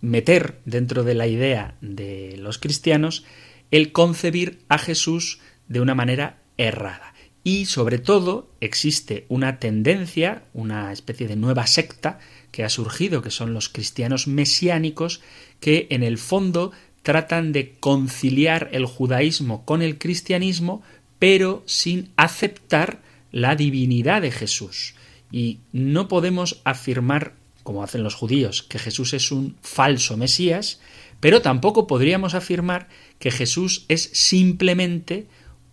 meter 0.01 0.61
dentro 0.65 1.05
de 1.05 1.15
la 1.15 1.27
idea 1.27 1.77
de 1.81 2.37
los 2.39 2.59
cristianos 2.59 3.25
el 3.71 3.93
concebir 3.93 4.61
a 4.69 4.79
Jesús 4.79 5.41
de 5.69 5.81
una 5.81 5.95
manera 5.95 6.39
errada. 6.57 7.15
Y 7.45 7.67
sobre 7.67 7.99
todo 7.99 8.51
existe 8.61 9.25
una 9.29 9.59
tendencia, 9.59 10.43
una 10.53 10.93
especie 10.93 11.29
de 11.29 11.37
nueva 11.37 11.67
secta 11.67 12.19
que 12.51 12.65
ha 12.65 12.69
surgido, 12.69 13.23
que 13.23 13.31
son 13.31 13.55
los 13.55 13.69
cristianos 13.69 14.27
mesiánicos, 14.27 15.23
que 15.61 15.87
en 15.91 16.03
el 16.03 16.19
fondo 16.19 16.73
tratan 17.03 17.53
de 17.53 17.75
conciliar 17.79 18.69
el 18.73 18.85
judaísmo 18.85 19.65
con 19.65 19.81
el 19.83 19.99
cristianismo, 19.99 20.83
pero 21.19 21.63
sin 21.67 22.11
aceptar 22.17 23.01
la 23.33 23.57
divinidad 23.57 24.23
de 24.23 24.31
Jesús. 24.31 24.95
Y 25.31 25.61
no 25.73 26.09
podemos 26.09 26.61
afirmar, 26.65 27.35
como 27.69 27.83
hacen 27.83 28.03
los 28.03 28.15
judíos, 28.15 28.63
que 28.63 28.79
Jesús 28.79 29.13
es 29.13 29.31
un 29.31 29.55
falso 29.61 30.17
Mesías, 30.17 30.81
pero 31.21 31.43
tampoco 31.43 31.87
podríamos 31.87 32.33
afirmar 32.33 32.89
que 33.19 33.31
Jesús 33.31 33.85
es 33.89 34.09
simplemente 34.15 35.27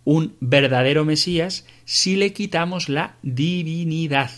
un 0.04 0.36
verdadero 0.40 1.06
Mesías 1.06 1.64
si 1.86 2.16
le 2.16 2.34
quitamos 2.34 2.90
la 2.90 3.16
divinidad. 3.22 4.30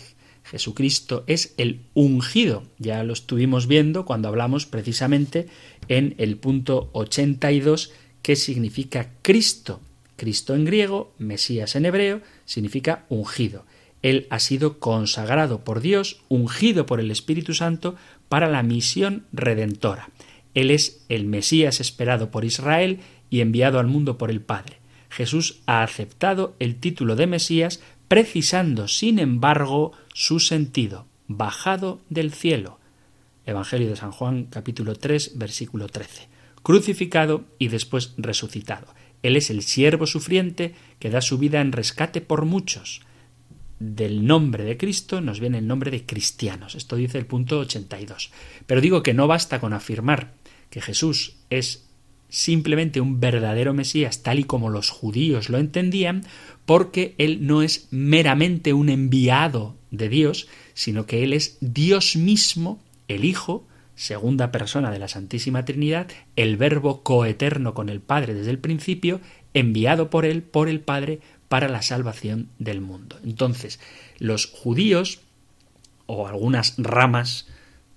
Jesucristo 0.45 1.25
es 1.27 1.53
el 1.57 1.81
ungido. 1.93 2.63
Ya 2.77 3.03
lo 3.03 3.11
estuvimos 3.11 3.67
viendo 3.67 4.05
cuando 4.05 4.29
hablamos 4.29 4.65
precisamente 4.65 5.47
en 5.89 6.15
el 6.17 6.37
punto 6.37 6.89
82 6.93 7.91
que 8.21 8.37
significa 8.37 9.11
Cristo. 9.21 9.81
Cristo 10.15 10.55
en 10.55 10.63
griego, 10.63 11.13
Mesías 11.17 11.75
en 11.75 11.87
hebreo, 11.87 12.21
significa 12.45 13.03
ungido. 13.09 13.65
Él 14.01 14.27
ha 14.29 14.39
sido 14.39 14.79
consagrado 14.79 15.63
por 15.63 15.81
Dios, 15.81 16.21
ungido 16.29 16.85
por 16.85 16.99
el 16.99 17.11
Espíritu 17.11 17.53
Santo 17.53 17.95
para 18.29 18.47
la 18.47 18.63
misión 18.63 19.25
redentora. 19.33 20.09
Él 20.53 20.71
es 20.71 21.05
el 21.09 21.25
Mesías 21.25 21.79
esperado 21.79 22.31
por 22.31 22.45
Israel 22.45 22.99
y 23.29 23.41
enviado 23.41 23.79
al 23.79 23.87
mundo 23.87 24.17
por 24.17 24.31
el 24.31 24.41
Padre. 24.41 24.77
Jesús 25.09 25.61
ha 25.65 25.83
aceptado 25.83 26.55
el 26.59 26.75
título 26.75 27.15
de 27.15 27.27
Mesías 27.27 27.81
precisando, 28.07 28.87
sin 28.87 29.19
embargo, 29.19 29.91
su 30.13 30.39
sentido, 30.39 31.05
bajado 31.27 32.01
del 32.09 32.33
cielo. 32.33 32.79
Evangelio 33.45 33.89
de 33.89 33.95
San 33.95 34.11
Juan 34.11 34.45
capítulo 34.45 34.95
3 34.95 35.37
versículo 35.37 35.87
13. 35.87 36.27
Crucificado 36.61 37.45
y 37.57 37.69
después 37.69 38.13
resucitado. 38.17 38.87
Él 39.23 39.35
es 39.35 39.49
el 39.49 39.63
siervo 39.63 40.07
sufriente 40.07 40.75
que 40.99 41.09
da 41.09 41.21
su 41.21 41.37
vida 41.37 41.61
en 41.61 41.71
rescate 41.71 42.21
por 42.21 42.45
muchos. 42.45 43.01
Del 43.79 44.27
nombre 44.27 44.65
de 44.65 44.77
Cristo 44.77 45.21
nos 45.21 45.39
viene 45.39 45.57
el 45.57 45.67
nombre 45.67 45.89
de 45.89 46.05
cristianos. 46.05 46.75
Esto 46.75 46.97
dice 46.97 47.17
el 47.17 47.25
punto 47.25 47.59
82. 47.59 48.31
Pero 48.65 48.81
digo 48.81 49.01
que 49.03 49.13
no 49.13 49.27
basta 49.27 49.59
con 49.59 49.73
afirmar 49.73 50.33
que 50.69 50.81
Jesús 50.81 51.37
es 51.49 51.85
simplemente 52.27 53.01
un 53.01 53.19
verdadero 53.19 53.73
Mesías 53.73 54.21
tal 54.21 54.39
y 54.39 54.43
como 54.43 54.69
los 54.69 54.89
judíos 54.89 55.49
lo 55.49 55.57
entendían, 55.57 56.25
porque 56.65 57.15
Él 57.17 57.47
no 57.47 57.61
es 57.61 57.87
meramente 57.89 58.73
un 58.73 58.89
enviado 58.89 59.75
de 59.91 60.09
Dios, 60.09 60.47
sino 60.73 61.05
que 61.05 61.23
Él 61.23 61.33
es 61.33 61.57
Dios 61.61 62.15
mismo, 62.15 62.79
el 63.07 63.25
Hijo, 63.25 63.65
segunda 63.95 64.51
persona 64.51 64.91
de 64.91 64.99
la 64.99 65.07
Santísima 65.07 65.65
Trinidad, 65.65 66.07
el 66.35 66.57
Verbo 66.57 67.01
coeterno 67.01 67.73
con 67.73 67.89
el 67.89 67.99
Padre 67.99 68.33
desde 68.33 68.51
el 68.51 68.59
principio, 68.59 69.19
enviado 69.53 70.09
por 70.09 70.25
Él, 70.25 70.43
por 70.43 70.69
el 70.69 70.79
Padre, 70.79 71.19
para 71.49 71.67
la 71.67 71.81
salvación 71.81 72.49
del 72.59 72.79
mundo. 72.79 73.19
Entonces, 73.23 73.79
los 74.19 74.45
judíos, 74.45 75.19
o 76.05 76.27
algunas 76.27 76.75
ramas 76.77 77.47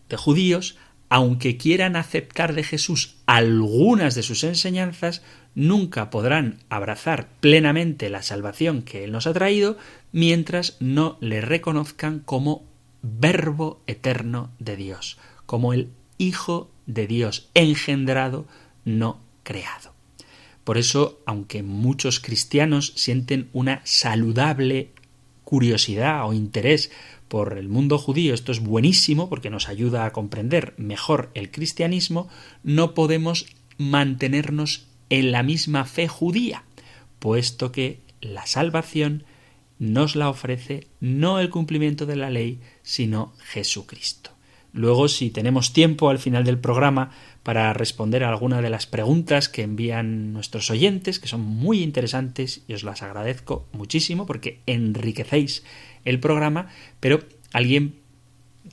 de 0.09 0.17
judíos, 0.17 0.77
aunque 1.09 1.59
quieran 1.59 1.95
aceptar 1.95 2.55
de 2.55 2.65
Jesús 2.65 3.17
algunas 3.27 4.15
de 4.15 4.23
sus 4.23 4.43
enseñanzas, 4.45 5.23
nunca 5.55 6.09
podrán 6.09 6.59
abrazar 6.71 7.29
plenamente 7.41 8.09
la 8.09 8.23
salvación 8.23 8.83
que 8.83 9.05
Él 9.05 9.13
nos 9.13 9.27
ha 9.27 9.35
traído 9.35 9.77
mientras 10.11 10.79
no 10.81 11.19
le 11.21 11.43
reconozcan 11.43 12.21
como 12.21 12.65
verbo 13.03 13.83
eterno 13.87 14.51
de 14.59 14.77
Dios, 14.77 15.19
como 15.45 15.75
el 15.75 15.91
Hijo 16.17 16.71
de 16.87 17.07
Dios 17.07 17.51
engendrado, 17.55 18.47
no 18.85 19.21
creado. 19.43 19.93
Por 20.65 20.79
eso, 20.79 21.21
aunque 21.27 21.63
muchos 21.63 22.21
cristianos 22.21 22.93
sienten 22.97 23.49
una 23.53 23.81
saludable 23.85 24.91
curiosidad 25.45 26.27
o 26.27 26.33
interés 26.33 26.91
por 27.29 27.59
el 27.59 27.69
mundo 27.69 27.99
judío, 27.99 28.35
esto 28.35 28.53
es 28.53 28.61
buenísimo 28.61 29.29
porque 29.29 29.51
nos 29.51 29.69
ayuda 29.69 30.05
a 30.05 30.13
comprender 30.13 30.75
mejor 30.77 31.31
el 31.35 31.51
cristianismo, 31.51 32.29
no 32.63 32.95
podemos 32.95 33.47
mantenernos 33.79 34.87
en 35.11 35.33
la 35.33 35.43
misma 35.43 35.85
fe 35.85 36.09
judía, 36.09 36.65
puesto 37.19 37.73
que 37.73 38.01
la 38.21 38.47
salvación 38.47 39.25
nos 39.79 40.15
la 40.15 40.29
ofrece 40.29 40.87
no 41.01 41.41
el 41.41 41.51
cumplimiento 41.51 42.07
de 42.07 42.17
la 42.17 42.31
ley, 42.31 42.61
sino 42.83 43.33
Jesucristo. 43.39 44.31
Luego, 44.73 45.09
si 45.09 45.31
tenemos 45.31 45.73
tiempo 45.73 46.09
al 46.09 46.19
final 46.19 46.45
del 46.45 46.59
programa 46.59 47.11
para 47.43 47.73
responder 47.73 48.25
a 48.25 48.29
alguna 48.29 48.63
de 48.63 48.71
las 48.71 48.87
preguntas 48.87 49.49
que 49.49 49.63
envían 49.63 50.33
nuestros 50.33 50.71
oyentes, 50.71 51.19
que 51.19 51.29
son 51.29 51.41
muy 51.41 51.83
interesantes 51.83 52.63
y 52.69 52.75
os 52.75 52.85
las 52.85 53.03
agradezco 53.03 53.67
muchísimo 53.73 54.27
porque 54.27 54.61
enriquecéis 54.67 55.65
el 56.05 56.21
programa, 56.21 56.69
pero 57.01 57.21
alguien 57.53 57.97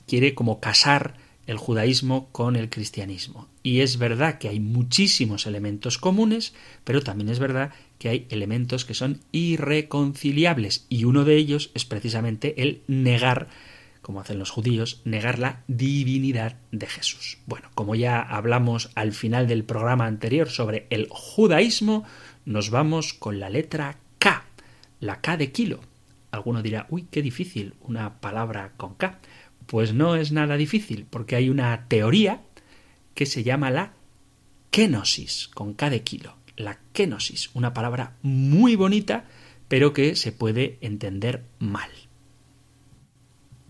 quiere 0.06 0.34
como 0.34 0.60
casar 0.60 1.14
el 1.46 1.56
judaísmo 1.56 2.28
con 2.30 2.54
el 2.54 2.70
cristianismo. 2.70 3.48
Y 3.64 3.80
es 3.80 3.98
verdad 3.98 4.38
que 4.38 4.48
hay 4.48 4.60
muchísimos 4.60 5.46
elementos 5.46 5.98
comunes, 5.98 6.54
pero 6.84 7.02
también 7.02 7.28
es 7.28 7.40
verdad 7.40 7.72
que 7.98 8.08
hay 8.08 8.26
elementos 8.30 8.84
que 8.84 8.94
son 8.94 9.20
irreconciliables 9.32 10.86
y 10.88 11.04
uno 11.04 11.24
de 11.24 11.36
ellos 11.36 11.70
es 11.74 11.84
precisamente 11.84 12.62
el 12.62 12.82
negar 12.86 13.48
como 14.10 14.22
hacen 14.22 14.40
los 14.40 14.50
judíos, 14.50 15.02
negar 15.04 15.38
la 15.38 15.62
divinidad 15.68 16.56
de 16.72 16.88
Jesús. 16.88 17.38
Bueno, 17.46 17.70
como 17.76 17.94
ya 17.94 18.20
hablamos 18.20 18.90
al 18.96 19.12
final 19.12 19.46
del 19.46 19.62
programa 19.62 20.06
anterior 20.06 20.50
sobre 20.50 20.88
el 20.90 21.06
judaísmo, 21.08 22.04
nos 22.44 22.70
vamos 22.70 23.14
con 23.14 23.38
la 23.38 23.50
letra 23.50 23.98
K, 24.18 24.42
la 24.98 25.20
K 25.20 25.36
de 25.36 25.52
kilo. 25.52 25.78
Alguno 26.32 26.60
dirá, 26.60 26.88
uy, 26.90 27.06
qué 27.08 27.22
difícil 27.22 27.74
una 27.82 28.20
palabra 28.20 28.72
con 28.76 28.96
K. 28.96 29.20
Pues 29.66 29.94
no 29.94 30.16
es 30.16 30.32
nada 30.32 30.56
difícil, 30.56 31.06
porque 31.08 31.36
hay 31.36 31.48
una 31.48 31.86
teoría 31.86 32.40
que 33.14 33.26
se 33.26 33.44
llama 33.44 33.70
la 33.70 33.92
kenosis, 34.72 35.46
con 35.54 35.74
K 35.74 35.88
de 35.88 36.02
kilo. 36.02 36.34
La 36.56 36.80
kenosis, 36.92 37.50
una 37.54 37.72
palabra 37.72 38.16
muy 38.22 38.74
bonita, 38.74 39.26
pero 39.68 39.92
que 39.92 40.16
se 40.16 40.32
puede 40.32 40.78
entender 40.80 41.44
mal. 41.60 41.90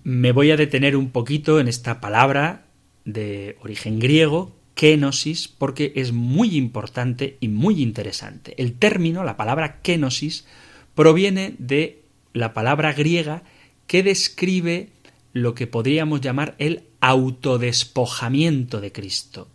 Me 0.02 0.32
voy 0.32 0.50
a 0.50 0.56
detener 0.56 0.96
un 0.96 1.10
poquito 1.10 1.60
en 1.60 1.68
esta 1.68 2.00
palabra 2.00 2.66
de 3.04 3.56
origen 3.60 3.98
griego, 3.98 4.56
kenosis, 4.74 5.46
porque 5.46 5.92
es 5.96 6.12
muy 6.12 6.56
importante 6.56 7.36
y 7.40 7.48
muy 7.48 7.82
interesante. 7.82 8.54
El 8.56 8.74
término, 8.78 9.24
la 9.24 9.36
palabra 9.36 9.82
kenosis, 9.82 10.46
proviene 10.94 11.54
de 11.58 12.02
la 12.32 12.54
palabra 12.54 12.92
griega 12.94 13.42
que 13.86 14.02
describe 14.02 14.88
lo 15.32 15.54
que 15.54 15.66
podríamos 15.66 16.20
llamar 16.20 16.54
el 16.58 16.84
autodespojamiento 17.00 18.80
de 18.80 18.92
Cristo. 18.92 19.48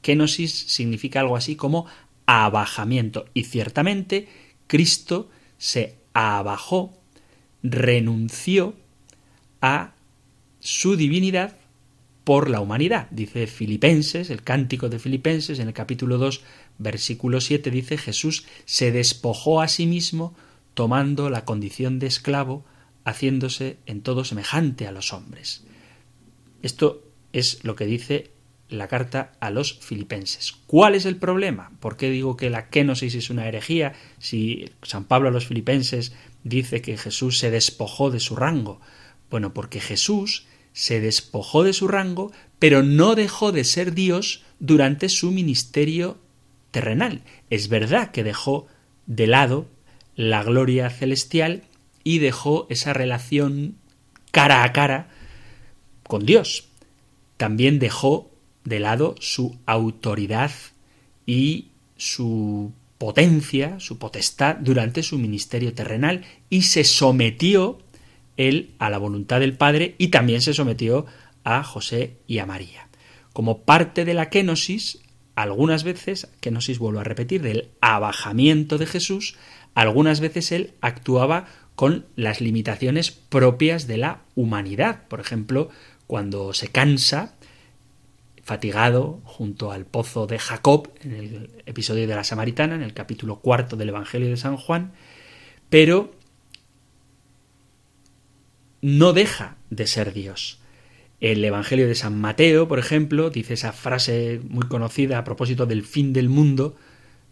Kenosis 0.00 0.52
significa 0.52 1.20
algo 1.20 1.36
así 1.36 1.54
como 1.54 1.86
abajamiento 2.26 3.26
y 3.34 3.44
ciertamente 3.44 4.28
Cristo 4.66 5.30
se 5.58 5.96
abajó, 6.12 6.98
renunció 7.62 8.74
a 9.62 9.94
su 10.60 10.96
divinidad 10.96 11.56
por 12.24 12.50
la 12.50 12.60
humanidad. 12.60 13.08
Dice 13.10 13.46
Filipenses, 13.46 14.30
el 14.30 14.42
cántico 14.42 14.88
de 14.88 14.98
Filipenses, 14.98 15.58
en 15.58 15.68
el 15.68 15.74
capítulo 15.74 16.18
2, 16.18 16.42
versículo 16.78 17.40
7, 17.40 17.70
dice 17.70 17.96
Jesús 17.96 18.44
se 18.64 18.92
despojó 18.92 19.60
a 19.60 19.68
sí 19.68 19.86
mismo 19.86 20.34
tomando 20.74 21.30
la 21.30 21.44
condición 21.44 21.98
de 21.98 22.06
esclavo, 22.06 22.64
haciéndose 23.04 23.78
en 23.86 24.02
todo 24.02 24.24
semejante 24.24 24.86
a 24.86 24.92
los 24.92 25.12
hombres. 25.12 25.64
Esto 26.62 27.02
es 27.32 27.64
lo 27.64 27.74
que 27.74 27.86
dice 27.86 28.30
la 28.68 28.88
carta 28.88 29.32
a 29.40 29.50
los 29.50 29.78
filipenses. 29.80 30.54
¿Cuál 30.66 30.94
es 30.94 31.04
el 31.04 31.16
problema? 31.16 31.72
¿Por 31.80 31.96
qué 31.96 32.10
digo 32.10 32.36
que 32.36 32.48
la 32.48 32.68
kenosis 32.68 33.14
es 33.14 33.28
una 33.28 33.46
herejía 33.46 33.92
si 34.18 34.70
San 34.82 35.04
Pablo 35.04 35.28
a 35.28 35.32
los 35.32 35.46
filipenses 35.46 36.14
dice 36.42 36.80
que 36.80 36.96
Jesús 36.96 37.38
se 37.38 37.50
despojó 37.50 38.10
de 38.10 38.20
su 38.20 38.34
rango? 38.36 38.80
Bueno, 39.32 39.54
porque 39.54 39.80
Jesús 39.80 40.44
se 40.74 41.00
despojó 41.00 41.64
de 41.64 41.72
su 41.72 41.88
rango, 41.88 42.30
pero 42.58 42.82
no 42.82 43.14
dejó 43.14 43.50
de 43.50 43.64
ser 43.64 43.94
Dios 43.94 44.44
durante 44.58 45.08
su 45.08 45.30
ministerio 45.30 46.18
terrenal. 46.70 47.22
Es 47.48 47.68
verdad 47.68 48.10
que 48.10 48.24
dejó 48.24 48.66
de 49.06 49.26
lado 49.26 49.68
la 50.16 50.44
gloria 50.44 50.90
celestial 50.90 51.62
y 52.04 52.18
dejó 52.18 52.66
esa 52.68 52.92
relación 52.92 53.76
cara 54.32 54.64
a 54.64 54.72
cara 54.74 55.08
con 56.02 56.26
Dios. 56.26 56.68
También 57.38 57.78
dejó 57.78 58.30
de 58.64 58.80
lado 58.80 59.14
su 59.18 59.56
autoridad 59.64 60.50
y 61.24 61.68
su 61.96 62.70
potencia, 62.98 63.80
su 63.80 63.96
potestad 63.96 64.56
durante 64.56 65.02
su 65.02 65.18
ministerio 65.18 65.72
terrenal 65.72 66.22
y 66.50 66.62
se 66.62 66.84
sometió 66.84 67.78
él 68.36 68.74
a 68.78 68.90
la 68.90 68.98
voluntad 68.98 69.40
del 69.40 69.56
Padre 69.56 69.94
y 69.98 70.08
también 70.08 70.42
se 70.42 70.54
sometió 70.54 71.06
a 71.44 71.62
José 71.62 72.16
y 72.26 72.38
a 72.38 72.46
María. 72.46 72.88
Como 73.32 73.62
parte 73.62 74.04
de 74.04 74.14
la 74.14 74.28
kenosis, 74.28 75.00
algunas 75.34 75.84
veces, 75.84 76.28
kenosis 76.40 76.78
vuelvo 76.78 77.00
a 77.00 77.04
repetir, 77.04 77.42
del 77.42 77.70
abajamiento 77.80 78.78
de 78.78 78.86
Jesús, 78.86 79.36
algunas 79.74 80.20
veces 80.20 80.52
él 80.52 80.74
actuaba 80.80 81.46
con 81.74 82.06
las 82.16 82.40
limitaciones 82.40 83.10
propias 83.10 83.86
de 83.86 83.96
la 83.96 84.22
humanidad. 84.34 85.08
Por 85.08 85.20
ejemplo, 85.20 85.70
cuando 86.06 86.52
se 86.52 86.68
cansa, 86.68 87.34
fatigado, 88.42 89.20
junto 89.24 89.72
al 89.72 89.86
pozo 89.86 90.26
de 90.26 90.38
Jacob, 90.38 90.90
en 91.02 91.14
el 91.14 91.50
episodio 91.64 92.06
de 92.06 92.14
la 92.14 92.24
Samaritana, 92.24 92.74
en 92.74 92.82
el 92.82 92.92
capítulo 92.92 93.40
cuarto 93.40 93.76
del 93.76 93.88
Evangelio 93.88 94.28
de 94.28 94.36
San 94.36 94.56
Juan, 94.56 94.92
pero 95.70 96.14
no 98.82 99.12
deja 99.12 99.56
de 99.70 99.86
ser 99.86 100.12
Dios. 100.12 100.58
El 101.20 101.44
Evangelio 101.44 101.86
de 101.86 101.94
San 101.94 102.20
Mateo, 102.20 102.66
por 102.66 102.80
ejemplo, 102.80 103.30
dice 103.30 103.54
esa 103.54 103.72
frase 103.72 104.40
muy 104.48 104.66
conocida 104.66 105.18
a 105.18 105.24
propósito 105.24 105.66
del 105.66 105.84
fin 105.84 106.12
del 106.12 106.28
mundo, 106.28 106.74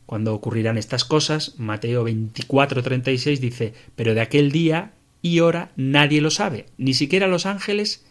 cuando 0.07 0.33
ocurrirán 0.33 0.79
estas 0.79 1.05
cosas, 1.05 1.55
Mateo 1.59 2.05
24:36 2.05 3.41
dice, 3.41 3.75
pero 3.97 4.15
de 4.15 4.21
aquel 4.21 4.53
día 4.53 4.93
y 5.23 5.41
hora 5.41 5.73
nadie 5.75 6.21
lo 6.21 6.31
sabe, 6.31 6.67
ni 6.79 6.95
siquiera 6.95 7.27
los 7.27 7.47
ángeles, 7.47 8.07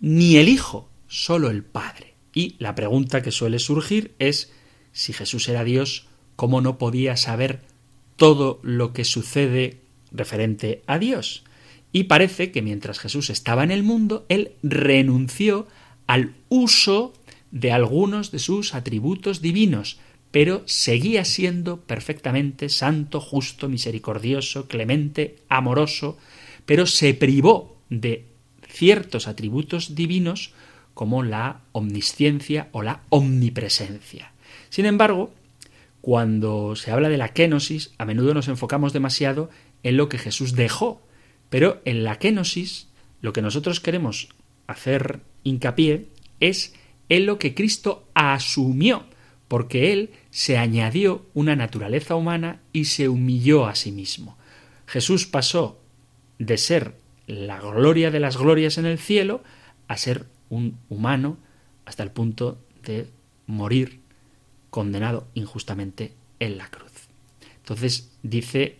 ni 0.00 0.36
el 0.36 0.48
Hijo, 0.48 0.90
solo 1.08 1.50
el 1.50 1.64
Padre. 1.64 2.14
Y 2.34 2.56
la 2.58 2.74
pregunta 2.74 3.22
que 3.22 3.32
suele 3.32 3.58
surgir 3.58 4.14
es, 4.18 4.52
si 4.92 5.14
Jesús 5.14 5.48
era 5.48 5.64
Dios, 5.64 6.08
¿cómo 6.36 6.60
no 6.60 6.76
podía 6.76 7.16
saber 7.16 7.60
todo 8.16 8.60
lo 8.62 8.92
que 8.92 9.04
sucede 9.04 9.80
referente 10.12 10.82
a 10.86 10.98
Dios? 10.98 11.45
Y 11.96 12.04
parece 12.04 12.52
que 12.52 12.60
mientras 12.60 12.98
Jesús 12.98 13.30
estaba 13.30 13.64
en 13.64 13.70
el 13.70 13.82
mundo, 13.82 14.26
él 14.28 14.52
renunció 14.62 15.66
al 16.06 16.34
uso 16.50 17.14
de 17.50 17.72
algunos 17.72 18.30
de 18.30 18.38
sus 18.38 18.74
atributos 18.74 19.40
divinos, 19.40 19.98
pero 20.30 20.62
seguía 20.66 21.24
siendo 21.24 21.80
perfectamente 21.80 22.68
santo, 22.68 23.18
justo, 23.18 23.70
misericordioso, 23.70 24.68
clemente, 24.68 25.36
amoroso, 25.48 26.18
pero 26.66 26.84
se 26.84 27.14
privó 27.14 27.78
de 27.88 28.26
ciertos 28.68 29.26
atributos 29.26 29.94
divinos 29.94 30.52
como 30.92 31.22
la 31.22 31.62
omnisciencia 31.72 32.68
o 32.72 32.82
la 32.82 33.00
omnipresencia. 33.08 34.32
Sin 34.68 34.84
embargo, 34.84 35.32
cuando 36.02 36.76
se 36.76 36.90
habla 36.90 37.08
de 37.08 37.16
la 37.16 37.30
kenosis, 37.30 37.94
a 37.96 38.04
menudo 38.04 38.34
nos 38.34 38.48
enfocamos 38.48 38.92
demasiado 38.92 39.48
en 39.82 39.96
lo 39.96 40.10
que 40.10 40.18
Jesús 40.18 40.54
dejó 40.56 41.00
pero 41.50 41.80
en 41.84 42.04
la 42.04 42.18
kenosis 42.18 42.88
lo 43.20 43.32
que 43.32 43.42
nosotros 43.42 43.80
queremos 43.80 44.28
hacer 44.66 45.20
hincapié 45.44 46.08
es 46.40 46.74
en 47.08 47.26
lo 47.26 47.38
que 47.38 47.54
Cristo 47.54 48.08
asumió, 48.14 49.04
porque 49.48 49.92
Él 49.92 50.10
se 50.30 50.58
añadió 50.58 51.24
una 51.34 51.56
naturaleza 51.56 52.16
humana 52.16 52.60
y 52.72 52.86
se 52.86 53.08
humilló 53.08 53.66
a 53.66 53.74
sí 53.74 53.92
mismo. 53.92 54.36
Jesús 54.86 55.26
pasó 55.26 55.80
de 56.38 56.58
ser 56.58 56.94
la 57.26 57.60
gloria 57.60 58.10
de 58.10 58.20
las 58.20 58.36
glorias 58.36 58.78
en 58.78 58.86
el 58.86 58.98
cielo 58.98 59.42
a 59.88 59.96
ser 59.96 60.26
un 60.48 60.78
humano 60.88 61.38
hasta 61.84 62.02
el 62.02 62.10
punto 62.10 62.58
de 62.82 63.08
morir 63.46 64.00
condenado 64.70 65.26
injustamente 65.34 66.12
en 66.40 66.58
la 66.58 66.68
cruz. 66.70 66.92
Entonces 67.58 68.10
dice 68.22 68.78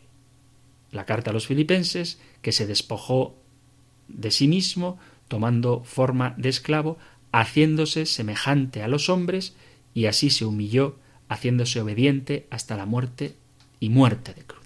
la 0.90 1.04
carta 1.04 1.30
a 1.30 1.34
los 1.34 1.46
filipenses 1.46 2.20
que 2.42 2.52
se 2.52 2.66
despojó 2.66 3.36
de 4.08 4.30
sí 4.30 4.48
mismo, 4.48 4.98
tomando 5.28 5.82
forma 5.84 6.34
de 6.36 6.48
esclavo, 6.48 6.98
haciéndose 7.32 8.06
semejante 8.06 8.82
a 8.82 8.88
los 8.88 9.08
hombres, 9.08 9.56
y 9.94 10.06
así 10.06 10.30
se 10.30 10.44
humilló 10.44 10.98
haciéndose 11.28 11.80
obediente 11.80 12.46
hasta 12.50 12.76
la 12.76 12.86
muerte 12.86 13.34
y 13.80 13.88
muerte 13.88 14.32
de 14.34 14.42
cruz. 14.42 14.62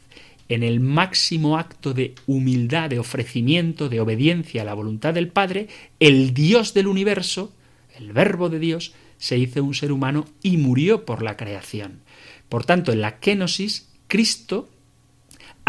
En 0.49 0.63
el 0.63 0.81
máximo 0.81 1.59
acto 1.59 1.95
de 1.95 2.15
humildad, 2.27 2.91
de 2.91 2.99
ofrecimiento, 2.99 3.89
de 3.89 4.01
obediencia 4.01 4.63
a 4.63 4.65
la 4.65 4.75
voluntad 4.75 5.15
del 5.15 5.29
Padre, 5.29 5.69
el 6.01 6.35
Dios 6.35 6.75
del 6.75 6.89
universo, 6.89 7.53
el 7.97 8.13
Verbo 8.13 8.49
de 8.49 8.59
Dios, 8.59 8.93
se 9.17 9.39
hizo 9.39 9.63
un 9.63 9.75
ser 9.75 9.93
humano 9.93 10.27
y 10.43 10.57
murió 10.57 11.05
por 11.05 11.23
la 11.23 11.37
creación. 11.37 12.01
Por 12.49 12.65
tanto, 12.65 12.91
en 12.91 13.01
la 13.01 13.21
kenosis, 13.21 13.89
Cristo 14.09 14.69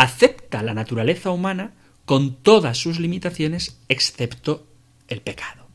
acepta 0.02 0.64
la 0.64 0.74
naturaleza 0.74 1.30
humana 1.30 1.74
con 2.06 2.34
todas 2.42 2.80
sus 2.80 3.00
limitaciones, 3.00 3.80
excepto 3.88 4.66
el 5.08 5.22
pecado. 5.22 5.68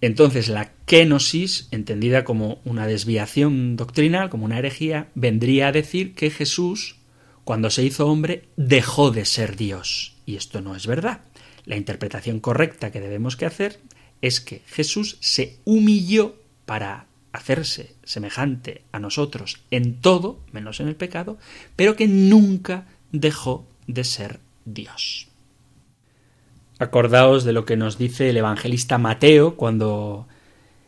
Entonces 0.00 0.48
la 0.48 0.72
kenosis, 0.86 1.68
entendida 1.72 2.24
como 2.24 2.58
una 2.64 2.86
desviación 2.86 3.76
doctrinal, 3.76 4.30
como 4.30 4.46
una 4.46 4.58
herejía, 4.58 5.10
vendría 5.14 5.68
a 5.68 5.72
decir 5.72 6.14
que 6.14 6.30
Jesús, 6.30 6.96
cuando 7.44 7.68
se 7.68 7.84
hizo 7.84 8.06
hombre, 8.06 8.48
dejó 8.56 9.10
de 9.10 9.26
ser 9.26 9.56
Dios. 9.56 10.16
Y 10.24 10.36
esto 10.36 10.62
no 10.62 10.74
es 10.74 10.86
verdad. 10.86 11.20
La 11.66 11.76
interpretación 11.76 12.40
correcta 12.40 12.92
que 12.92 13.00
debemos 13.02 13.36
que 13.36 13.44
hacer 13.44 13.78
es 14.22 14.40
que 14.40 14.62
Jesús 14.66 15.18
se 15.20 15.58
humilló 15.64 16.36
para 16.64 17.08
hacerse 17.32 17.95
semejante 18.06 18.84
a 18.92 18.98
nosotros 18.98 19.60
en 19.70 20.00
todo, 20.00 20.40
menos 20.52 20.80
en 20.80 20.88
el 20.88 20.96
pecado, 20.96 21.36
pero 21.76 21.96
que 21.96 22.08
nunca 22.08 22.86
dejó 23.12 23.66
de 23.86 24.04
ser 24.04 24.40
Dios. 24.64 25.28
Acordaos 26.78 27.44
de 27.44 27.52
lo 27.52 27.64
que 27.64 27.76
nos 27.76 27.98
dice 27.98 28.30
el 28.30 28.36
evangelista 28.36 28.96
Mateo 28.96 29.56
cuando 29.56 30.26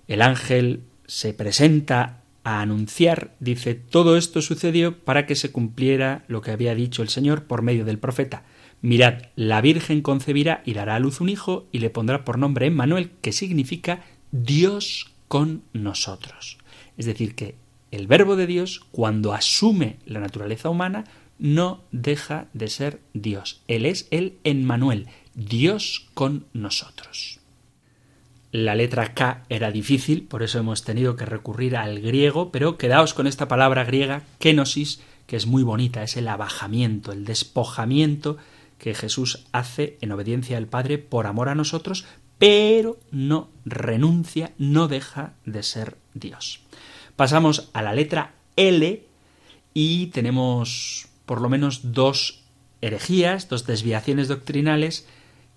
el 0.06 0.22
ángel 0.22 0.82
se 1.06 1.34
presenta 1.34 2.22
a 2.44 2.60
anunciar, 2.60 3.34
dice, 3.40 3.74
todo 3.74 4.16
esto 4.16 4.40
sucedió 4.40 4.98
para 4.98 5.26
que 5.26 5.34
se 5.34 5.50
cumpliera 5.50 6.24
lo 6.28 6.40
que 6.40 6.50
había 6.50 6.74
dicho 6.74 7.02
el 7.02 7.08
Señor 7.08 7.44
por 7.44 7.62
medio 7.62 7.84
del 7.84 7.98
profeta. 7.98 8.44
Mirad, 8.80 9.24
la 9.34 9.60
Virgen 9.60 10.02
concebirá 10.02 10.62
y 10.64 10.74
dará 10.74 10.94
a 10.94 11.00
luz 11.00 11.20
un 11.20 11.28
hijo 11.28 11.66
y 11.72 11.80
le 11.80 11.90
pondrá 11.90 12.24
por 12.24 12.38
nombre 12.38 12.66
Emmanuel, 12.66 13.10
que 13.22 13.32
significa 13.32 14.04
Dios 14.30 15.10
con 15.26 15.62
nosotros. 15.72 16.57
Es 16.98 17.06
decir, 17.06 17.34
que 17.34 17.54
el 17.90 18.06
Verbo 18.06 18.36
de 18.36 18.46
Dios, 18.46 18.82
cuando 18.90 19.32
asume 19.32 19.96
la 20.04 20.20
naturaleza 20.20 20.68
humana, 20.68 21.04
no 21.38 21.84
deja 21.92 22.48
de 22.52 22.68
ser 22.68 23.00
Dios. 23.14 23.62
Él 23.68 23.86
es 23.86 24.08
el 24.10 24.38
Emmanuel, 24.44 25.06
Dios 25.34 26.08
con 26.12 26.46
nosotros. 26.52 27.38
La 28.50 28.74
letra 28.74 29.14
K 29.14 29.44
era 29.48 29.70
difícil, 29.70 30.22
por 30.22 30.42
eso 30.42 30.58
hemos 30.58 30.82
tenido 30.82 31.16
que 31.16 31.26
recurrir 31.26 31.76
al 31.76 32.00
griego, 32.00 32.50
pero 32.50 32.78
quedaos 32.78 33.14
con 33.14 33.26
esta 33.26 33.46
palabra 33.46 33.84
griega, 33.84 34.24
kenosis, 34.38 35.00
que 35.26 35.36
es 35.36 35.46
muy 35.46 35.62
bonita, 35.62 36.02
es 36.02 36.16
el 36.16 36.28
abajamiento, 36.28 37.12
el 37.12 37.24
despojamiento 37.24 38.38
que 38.78 38.94
Jesús 38.94 39.44
hace 39.52 39.98
en 40.00 40.12
obediencia 40.12 40.56
al 40.56 40.66
Padre 40.66 40.96
por 40.98 41.26
amor 41.26 41.50
a 41.50 41.54
nosotros, 41.54 42.06
pero 42.38 42.98
no 43.10 43.50
renuncia, 43.64 44.52
no 44.56 44.88
deja 44.88 45.34
de 45.44 45.62
ser 45.62 45.98
Dios. 46.14 46.60
Pasamos 47.18 47.68
a 47.72 47.82
la 47.82 47.94
letra 47.94 48.36
L 48.54 49.02
y 49.74 50.06
tenemos 50.06 51.08
por 51.26 51.40
lo 51.40 51.48
menos 51.48 51.92
dos 51.92 52.44
herejías, 52.80 53.48
dos 53.48 53.66
desviaciones 53.66 54.28
doctrinales 54.28 55.04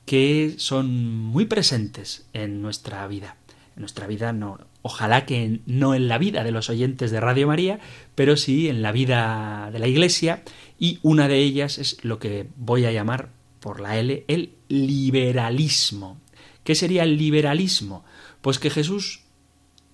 que 0.08 0.56
son 0.58 1.15
muy 1.15 1.45
presentes 1.45 2.26
en 2.34 2.63
nuestra 2.63 3.06
vida. 3.06 3.38
En 3.76 3.82
nuestra 3.82 4.08
vida 4.08 4.34
no, 4.34 4.58
ojalá 4.82 5.28
que 5.28 5.60
no 5.67 5.93
en 5.93 6.08
la 6.08 6.17
vida 6.17 6.43
de 6.43 6.50
los 6.50 6.71
oyentes 6.71 7.12
de 7.12 7.19
Radio 7.19 7.45
María, 7.45 7.80
pero 8.15 8.38
sí 8.38 8.67
en 8.67 8.82
la 8.82 8.91
vida 8.91 9.69
de 9.71 9.78
la 9.78 9.88
Iglesia 9.88 10.41
y 10.80 10.97
una 11.04 11.28
de 11.28 11.38
ellas 11.38 11.78
es 11.78 12.04
lo 12.04 12.17
que 12.17 12.47
voy 12.56 12.86
a 12.86 12.91
llamar 12.91 13.30
por 13.60 13.82
la 13.82 14.00
L 14.00 14.26
el 14.28 14.56
liberalismo. 14.67 16.19
¿Qué 16.63 16.74
sería 16.74 17.04
el 17.04 17.17
liberalismo? 17.17 18.04
Pues 18.41 18.58
que 18.58 18.71
Jesús, 18.71 19.26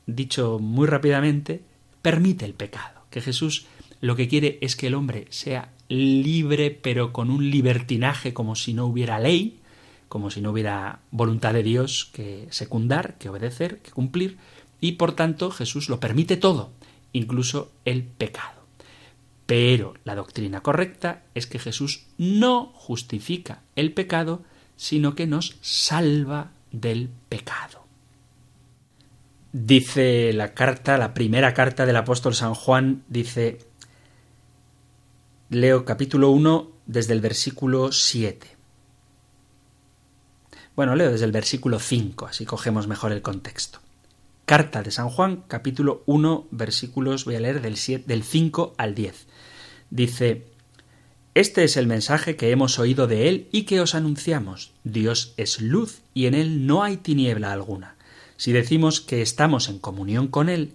dicho 0.07 0.57
muy 0.59 0.87
rápidamente, 0.87 1.61
permite 2.01 2.45
el 2.45 2.53
pecado, 2.53 3.01
que 3.11 3.21
Jesús 3.21 3.67
lo 4.01 4.15
que 4.15 4.27
quiere 4.27 4.57
es 4.61 4.75
que 4.75 4.87
el 4.87 4.95
hombre 4.95 5.27
sea 5.29 5.71
libre 5.89 6.71
pero 6.71 7.13
con 7.13 7.29
un 7.29 7.49
libertinaje 7.49 8.33
como 8.33 8.55
si 8.55 8.73
no 8.73 8.85
hubiera 8.85 9.19
ley, 9.19 9.59
como 10.09 10.31
si 10.31 10.41
no 10.41 10.51
hubiera 10.51 10.99
voluntad 11.11 11.53
de 11.53 11.63
Dios 11.63 12.09
que 12.13 12.47
secundar, 12.49 13.17
que 13.17 13.29
obedecer, 13.29 13.79
que 13.79 13.91
cumplir, 13.91 14.37
y 14.79 14.93
por 14.93 15.13
tanto 15.13 15.51
Jesús 15.51 15.89
lo 15.89 15.99
permite 15.99 16.37
todo, 16.37 16.71
incluso 17.13 17.71
el 17.85 18.03
pecado. 18.03 18.61
Pero 19.45 19.93
la 20.03 20.15
doctrina 20.15 20.61
correcta 20.61 21.23
es 21.33 21.47
que 21.47 21.59
Jesús 21.59 22.05
no 22.17 22.71
justifica 22.73 23.61
el 23.75 23.93
pecado, 23.93 24.43
sino 24.75 25.15
que 25.15 25.25
nos 25.25 25.57
salva 25.61 26.51
del 26.71 27.09
pecado. 27.29 27.86
Dice 29.59 30.33
la 30.33 30.53
carta, 30.53 30.99
la 30.99 31.15
primera 31.15 31.55
carta 31.55 31.87
del 31.87 31.95
apóstol 31.95 32.35
San 32.35 32.53
Juan, 32.53 33.03
dice, 33.07 33.57
leo 35.49 35.83
capítulo 35.83 36.29
1 36.29 36.71
desde 36.85 37.13
el 37.13 37.21
versículo 37.21 37.91
7. 37.91 38.55
Bueno, 40.75 40.95
leo 40.95 41.11
desde 41.11 41.25
el 41.25 41.31
versículo 41.31 41.79
5, 41.79 42.27
así 42.27 42.45
cogemos 42.45 42.87
mejor 42.87 43.11
el 43.11 43.23
contexto. 43.23 43.79
Carta 44.45 44.83
de 44.83 44.91
San 44.91 45.09
Juan, 45.09 45.43
capítulo 45.47 46.03
1, 46.05 46.49
versículos, 46.51 47.25
voy 47.25 47.37
a 47.37 47.39
leer 47.39 47.59
del, 47.59 47.77
del 48.05 48.23
5 48.23 48.75
al 48.77 48.93
10. 48.93 49.25
Dice, 49.89 50.45
Este 51.33 51.63
es 51.63 51.77
el 51.77 51.87
mensaje 51.87 52.35
que 52.35 52.51
hemos 52.51 52.77
oído 52.77 53.07
de 53.07 53.27
Él 53.27 53.49
y 53.51 53.63
que 53.63 53.81
os 53.81 53.95
anunciamos. 53.95 54.73
Dios 54.83 55.33
es 55.35 55.59
luz 55.61 56.01
y 56.13 56.27
en 56.27 56.35
Él 56.35 56.67
no 56.67 56.83
hay 56.83 56.97
tiniebla 56.97 57.51
alguna. 57.51 57.96
Si 58.37 58.51
decimos 58.51 59.01
que 59.01 59.21
estamos 59.21 59.67
en 59.67 59.79
comunión 59.79 60.27
con 60.27 60.47
Él 60.47 60.73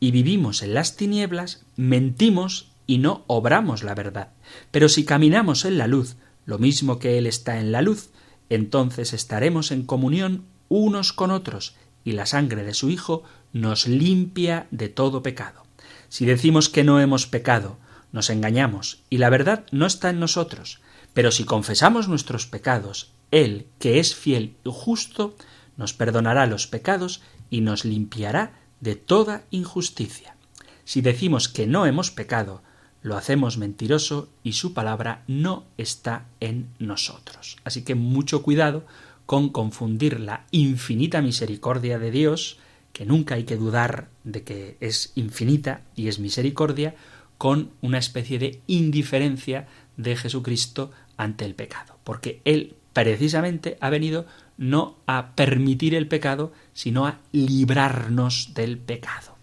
y 0.00 0.10
vivimos 0.10 0.62
en 0.62 0.74
las 0.74 0.96
tinieblas, 0.96 1.64
mentimos 1.76 2.70
y 2.86 2.98
no 2.98 3.24
obramos 3.26 3.82
la 3.82 3.94
verdad. 3.94 4.32
Pero 4.70 4.88
si 4.88 5.04
caminamos 5.04 5.64
en 5.64 5.78
la 5.78 5.86
luz, 5.86 6.16
lo 6.46 6.58
mismo 6.58 6.98
que 6.98 7.18
Él 7.18 7.26
está 7.26 7.60
en 7.60 7.72
la 7.72 7.82
luz, 7.82 8.10
entonces 8.48 9.12
estaremos 9.12 9.70
en 9.70 9.84
comunión 9.84 10.44
unos 10.68 11.12
con 11.12 11.30
otros, 11.30 11.76
y 12.04 12.12
la 12.12 12.26
sangre 12.26 12.64
de 12.64 12.74
su 12.74 12.90
Hijo 12.90 13.22
nos 13.52 13.86
limpia 13.86 14.66
de 14.70 14.88
todo 14.88 15.22
pecado. 15.22 15.64
Si 16.08 16.26
decimos 16.26 16.68
que 16.68 16.84
no 16.84 17.00
hemos 17.00 17.26
pecado, 17.26 17.78
nos 18.12 18.30
engañamos, 18.30 19.02
y 19.10 19.18
la 19.18 19.30
verdad 19.30 19.66
no 19.72 19.86
está 19.86 20.10
en 20.10 20.20
nosotros. 20.20 20.80
Pero 21.12 21.30
si 21.30 21.44
confesamos 21.44 22.08
nuestros 22.08 22.46
pecados, 22.46 23.12
Él, 23.30 23.66
que 23.78 24.00
es 24.00 24.14
fiel 24.14 24.56
y 24.64 24.70
justo, 24.72 25.36
nos 25.76 25.92
perdonará 25.92 26.46
los 26.46 26.66
pecados 26.66 27.22
y 27.50 27.60
nos 27.60 27.84
limpiará 27.84 28.52
de 28.80 28.96
toda 28.96 29.44
injusticia. 29.50 30.36
Si 30.84 31.00
decimos 31.00 31.48
que 31.48 31.66
no 31.66 31.86
hemos 31.86 32.10
pecado, 32.10 32.62
lo 33.02 33.16
hacemos 33.16 33.58
mentiroso 33.58 34.28
y 34.42 34.52
su 34.54 34.72
palabra 34.72 35.24
no 35.26 35.64
está 35.76 36.26
en 36.40 36.68
nosotros. 36.78 37.56
Así 37.64 37.82
que 37.84 37.94
mucho 37.94 38.42
cuidado 38.42 38.86
con 39.26 39.50
confundir 39.50 40.20
la 40.20 40.46
infinita 40.50 41.22
misericordia 41.22 41.98
de 41.98 42.10
Dios, 42.10 42.58
que 42.92 43.06
nunca 43.06 43.34
hay 43.34 43.44
que 43.44 43.56
dudar 43.56 44.08
de 44.24 44.42
que 44.42 44.76
es 44.80 45.12
infinita 45.14 45.82
y 45.94 46.08
es 46.08 46.18
misericordia, 46.18 46.94
con 47.38 47.70
una 47.80 47.98
especie 47.98 48.38
de 48.38 48.60
indiferencia 48.66 49.66
de 49.96 50.16
Jesucristo 50.16 50.90
ante 51.16 51.44
el 51.44 51.54
pecado, 51.54 51.98
porque 52.04 52.40
Él 52.44 52.76
precisamente 52.92 53.76
ha 53.80 53.90
venido 53.90 54.26
no 54.56 54.96
a 55.06 55.34
permitir 55.34 55.94
el 55.94 56.08
pecado, 56.08 56.52
sino 56.72 57.06
a 57.06 57.18
librarnos 57.32 58.52
del 58.54 58.78
pecado. 58.78 59.36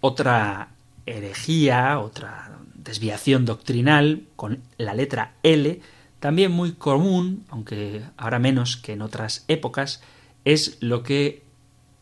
Otra 0.00 0.70
herejía, 1.06 1.98
otra 1.98 2.58
desviación 2.74 3.44
doctrinal 3.44 4.24
con 4.36 4.62
la 4.78 4.94
letra 4.94 5.34
L, 5.42 5.80
también 6.20 6.52
muy 6.52 6.72
común, 6.72 7.44
aunque 7.48 8.02
ahora 8.16 8.38
menos 8.38 8.76
que 8.76 8.92
en 8.92 9.02
otras 9.02 9.44
épocas, 9.48 10.02
es 10.44 10.78
lo 10.80 11.02
que 11.02 11.42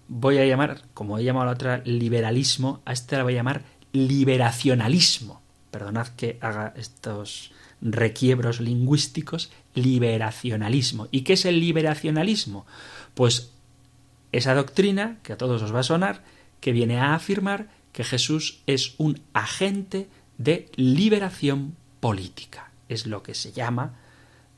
voy 0.09 0.38
a 0.38 0.46
llamar, 0.46 0.83
como 0.94 1.18
he 1.18 1.24
llamado 1.24 1.44
a 1.44 1.46
la 1.46 1.52
otra 1.52 1.83
liberalismo, 1.85 2.81
a 2.85 2.92
este 2.92 3.16
la 3.16 3.24
voy 3.24 3.35
a 3.35 3.37
llamar 3.37 3.64
liberacionalismo. 3.92 5.42
Perdonad 5.70 6.09
que 6.09 6.38
haga 6.40 6.72
estos 6.76 7.52
requiebros 7.81 8.61
lingüísticos, 8.61 9.51
liberacionalismo. 9.75 11.09
¿Y 11.11 11.23
qué 11.23 11.35
es 11.35 11.45
el 11.45 11.61
liberacionalismo? 11.61 12.67
Pues 13.15 13.53
esa 14.33 14.55
doctrina, 14.55 15.19
que 15.23 15.33
a 15.33 15.39
todos 15.39 15.62
os 15.62 15.75
va 15.75 15.81
a 15.81 15.85
sonar, 15.85 16.25
que 16.61 16.73
viene 16.73 16.99
a 16.99 17.15
afirmar 17.15 17.69
que 17.93 18.05
Jesús 18.05 18.61
es 18.67 18.95
un 18.99 19.21
agente 19.33 20.09
de 20.39 20.71
liberación 20.77 21.77
política. 22.01 22.71
Es 22.89 23.07
lo 23.07 23.23
que 23.23 23.35
se 23.35 23.53
llama, 23.53 23.95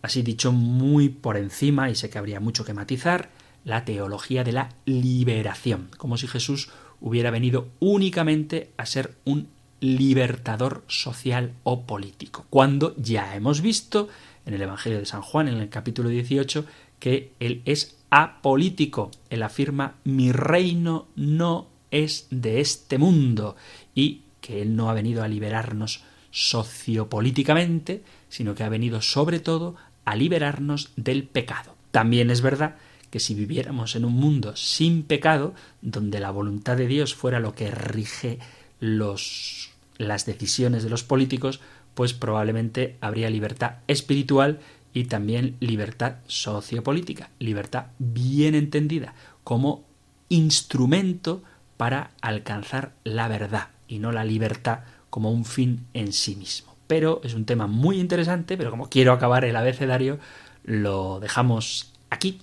así 0.03 0.23
dicho 0.23 0.53
muy 0.53 1.09
por 1.09 1.37
encima, 1.37 1.91
y 1.91 1.95
sé 1.95 2.11
que 2.11 2.19
habría 2.19 2.41
mucho 2.41 2.65
que 2.65 2.75
matizar, 2.75 3.31
la 3.65 3.85
teología 3.85 4.45
de 4.45 4.53
la 4.53 4.71
liberación, 4.87 5.91
como 5.99 6.17
si 6.17 6.27
Jesús 6.27 6.71
hubiera 7.01 7.31
venido 7.31 7.69
únicamente 7.81 8.73
a 8.77 8.87
ser 8.87 9.15
un 9.25 9.49
libertador 9.81 10.85
social 10.89 11.53
o 11.63 11.83
político, 11.83 12.47
cuando 12.51 12.95
ya 12.97 13.35
hemos 13.35 13.61
visto 13.61 14.09
en 14.47 14.55
el 14.55 14.63
Evangelio 14.63 14.99
de 14.99 15.07
San 15.07 15.23
Juan, 15.23 15.49
en 15.49 15.59
el 15.59 15.69
capítulo 15.69 16.09
18, 16.09 16.65
que 16.99 17.33
él 17.39 17.63
es 17.65 17.99
apolítico. 18.11 19.11
Él 19.31 19.43
afirma 19.43 19.97
mi 20.05 20.33
reino 20.33 21.07
no 21.17 21.69
es 21.91 22.27
de 22.31 22.61
este 22.61 22.99
mundo 22.99 23.57
y 23.95 24.23
que 24.41 24.63
él 24.63 24.77
no 24.77 24.89
ha 24.89 24.95
venido 24.95 25.23
a 25.23 25.29
liberarnos 25.29 26.03
sociopolíticamente, 26.31 28.03
sino 28.29 28.55
que 28.55 28.65
ha 28.65 28.69
venido 28.69 29.03
sobre 29.03 29.41
todo 29.41 29.77
a 30.05 30.17
liberarnos 30.17 30.93
del 30.97 31.25
pecado. 31.25 31.75
También 31.91 32.31
es 32.31 32.41
verdad 32.41 32.77
que 33.11 33.21
si 33.21 33.35
viviéramos 33.35 33.97
en 33.97 34.05
un 34.05 34.15
mundo 34.15 34.55
sin 34.57 35.03
pecado, 35.03 35.55
donde 35.81 36.21
la 36.21 36.31
voluntad 36.31 36.77
de 36.77 36.87
Dios 36.87 37.15
fuera 37.15 37.41
lo 37.41 37.55
que 37.55 37.71
rige 37.71 38.39
las 38.81 40.27
decisiones 40.27 40.83
de 40.83 40.91
los 40.91 41.05
políticos, 41.05 41.61
pues 41.95 42.15
probablemente 42.15 42.97
habría 43.01 43.31
libertad 43.31 43.77
espiritual 43.89 44.61
y 44.93 45.05
también 45.05 45.57
libertad 45.61 46.17
sociopolítica, 46.27 47.31
libertad 47.39 47.87
bien 47.99 48.55
entendida 48.55 49.15
como 49.45 49.85
instrumento 50.29 51.43
para 51.77 52.11
alcanzar 52.21 52.93
la 53.05 53.29
verdad 53.29 53.69
y 53.87 53.99
no 53.99 54.13
la 54.13 54.25
libertad 54.25 54.81
como 55.11 55.31
un 55.31 55.45
fin 55.45 55.87
en 55.95 56.13
sí 56.13 56.37
mismo. 56.37 56.75
Pero 56.87 57.21
es 57.25 57.35
un 57.35 57.45
tema 57.45 57.67
muy 57.67 58.01
interesante, 58.01 58.57
pero 58.57 58.71
como 58.71 58.89
quiero 58.89 59.13
acabar 59.13 59.45
el 59.45 59.57
abecedario, 59.57 60.19
lo 60.65 61.21
dejamos 61.21 61.93
aquí, 62.11 62.41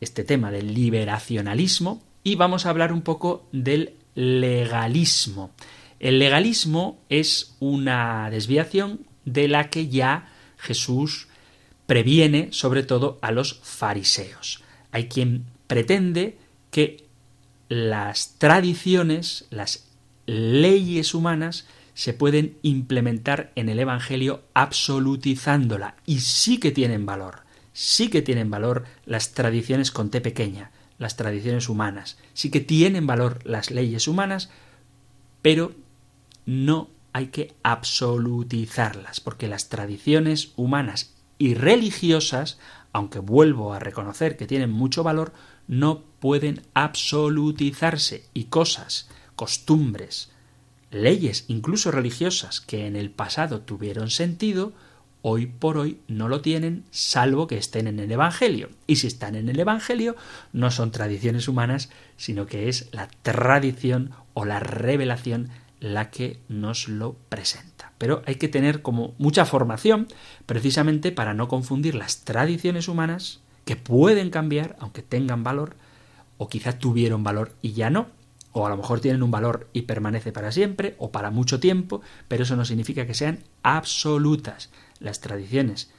este 0.00 0.24
tema 0.24 0.50
del 0.50 0.74
liberacionalismo, 0.74 2.02
y 2.22 2.34
vamos 2.36 2.66
a 2.66 2.70
hablar 2.70 2.92
un 2.92 3.02
poco 3.02 3.46
del 3.52 3.94
legalismo. 4.16 5.52
El 6.00 6.18
legalismo 6.18 6.98
es 7.08 7.54
una 7.60 8.28
desviación 8.30 9.06
de 9.24 9.46
la 9.46 9.70
que 9.70 9.88
ya 9.88 10.32
Jesús 10.56 11.28
previene 11.86 12.48
sobre 12.50 12.82
todo 12.82 13.18
a 13.22 13.30
los 13.30 13.60
fariseos. 13.62 14.62
Hay 14.90 15.08
quien 15.08 15.44
pretende 15.68 16.38
que 16.70 17.06
las 17.68 18.38
tradiciones, 18.38 19.46
las 19.50 19.86
leyes 20.26 21.14
humanas 21.14 21.66
se 21.94 22.12
pueden 22.12 22.58
implementar 22.62 23.52
en 23.54 23.68
el 23.68 23.78
Evangelio 23.78 24.42
absolutizándola 24.54 25.96
y 26.04 26.20
sí 26.20 26.58
que 26.58 26.72
tienen 26.72 27.06
valor, 27.06 27.40
sí 27.72 28.08
que 28.08 28.22
tienen 28.22 28.50
valor 28.50 28.84
las 29.06 29.32
tradiciones 29.32 29.90
con 29.90 30.10
T 30.10 30.20
pequeña, 30.20 30.70
las 30.98 31.16
tradiciones 31.16 31.68
humanas, 31.68 32.18
sí 32.34 32.50
que 32.50 32.60
tienen 32.60 33.06
valor 33.06 33.40
las 33.44 33.70
leyes 33.70 34.08
humanas, 34.08 34.50
pero 35.42 35.72
no 36.46 36.88
hay 37.12 37.28
que 37.28 37.54
absolutizarlas, 37.62 39.20
porque 39.20 39.48
las 39.48 39.68
tradiciones 39.68 40.52
humanas 40.56 41.14
y 41.38 41.54
religiosas, 41.54 42.58
aunque 42.92 43.18
vuelvo 43.18 43.72
a 43.72 43.78
reconocer 43.78 44.36
que 44.36 44.46
tienen 44.46 44.70
mucho 44.70 45.02
valor, 45.02 45.32
no 45.68 46.02
pueden 46.20 46.62
absolutizarse. 46.74 48.24
Y 48.34 48.44
cosas, 48.44 49.08
costumbres, 49.34 50.30
leyes, 50.90 51.44
incluso 51.48 51.90
religiosas, 51.90 52.60
que 52.60 52.86
en 52.86 52.96
el 52.96 53.10
pasado 53.10 53.60
tuvieron 53.60 54.10
sentido, 54.10 54.72
hoy 55.28 55.46
por 55.46 55.76
hoy 55.76 55.98
no 56.06 56.28
lo 56.28 56.40
tienen, 56.40 56.84
salvo 56.92 57.48
que 57.48 57.58
estén 57.58 57.88
en 57.88 57.98
el 57.98 58.12
Evangelio. 58.12 58.68
Y 58.86 58.94
si 58.94 59.08
están 59.08 59.34
en 59.34 59.48
el 59.48 59.58
Evangelio, 59.58 60.14
no 60.52 60.70
son 60.70 60.92
tradiciones 60.92 61.48
humanas, 61.48 61.90
sino 62.16 62.46
que 62.46 62.68
es 62.68 62.88
la 62.92 63.08
tradición 63.22 64.12
o 64.34 64.44
la 64.44 64.60
revelación 64.60 65.48
la 65.80 66.12
que 66.12 66.38
nos 66.48 66.86
lo 66.86 67.16
presenta. 67.28 67.90
Pero 67.98 68.22
hay 68.24 68.36
que 68.36 68.46
tener 68.46 68.82
como 68.82 69.16
mucha 69.18 69.46
formación 69.46 70.06
precisamente 70.46 71.10
para 71.10 71.34
no 71.34 71.48
confundir 71.48 71.96
las 71.96 72.20
tradiciones 72.20 72.86
humanas 72.86 73.40
que 73.64 73.74
pueden 73.74 74.30
cambiar, 74.30 74.76
aunque 74.78 75.02
tengan 75.02 75.42
valor, 75.42 75.74
o 76.38 76.48
quizá 76.48 76.78
tuvieron 76.78 77.24
valor 77.24 77.52
y 77.62 77.72
ya 77.72 77.90
no, 77.90 78.06
o 78.52 78.64
a 78.64 78.70
lo 78.70 78.76
mejor 78.76 79.00
tienen 79.00 79.24
un 79.24 79.32
valor 79.32 79.68
y 79.72 79.82
permanece 79.82 80.30
para 80.30 80.52
siempre 80.52 80.94
o 80.98 81.10
para 81.10 81.32
mucho 81.32 81.58
tiempo, 81.58 82.00
pero 82.28 82.44
eso 82.44 82.54
no 82.54 82.64
significa 82.64 83.06
que 83.06 83.12
sean 83.12 83.40
absolutas. 83.64 84.70
Las 85.00 85.20
tradiciones 85.20 85.90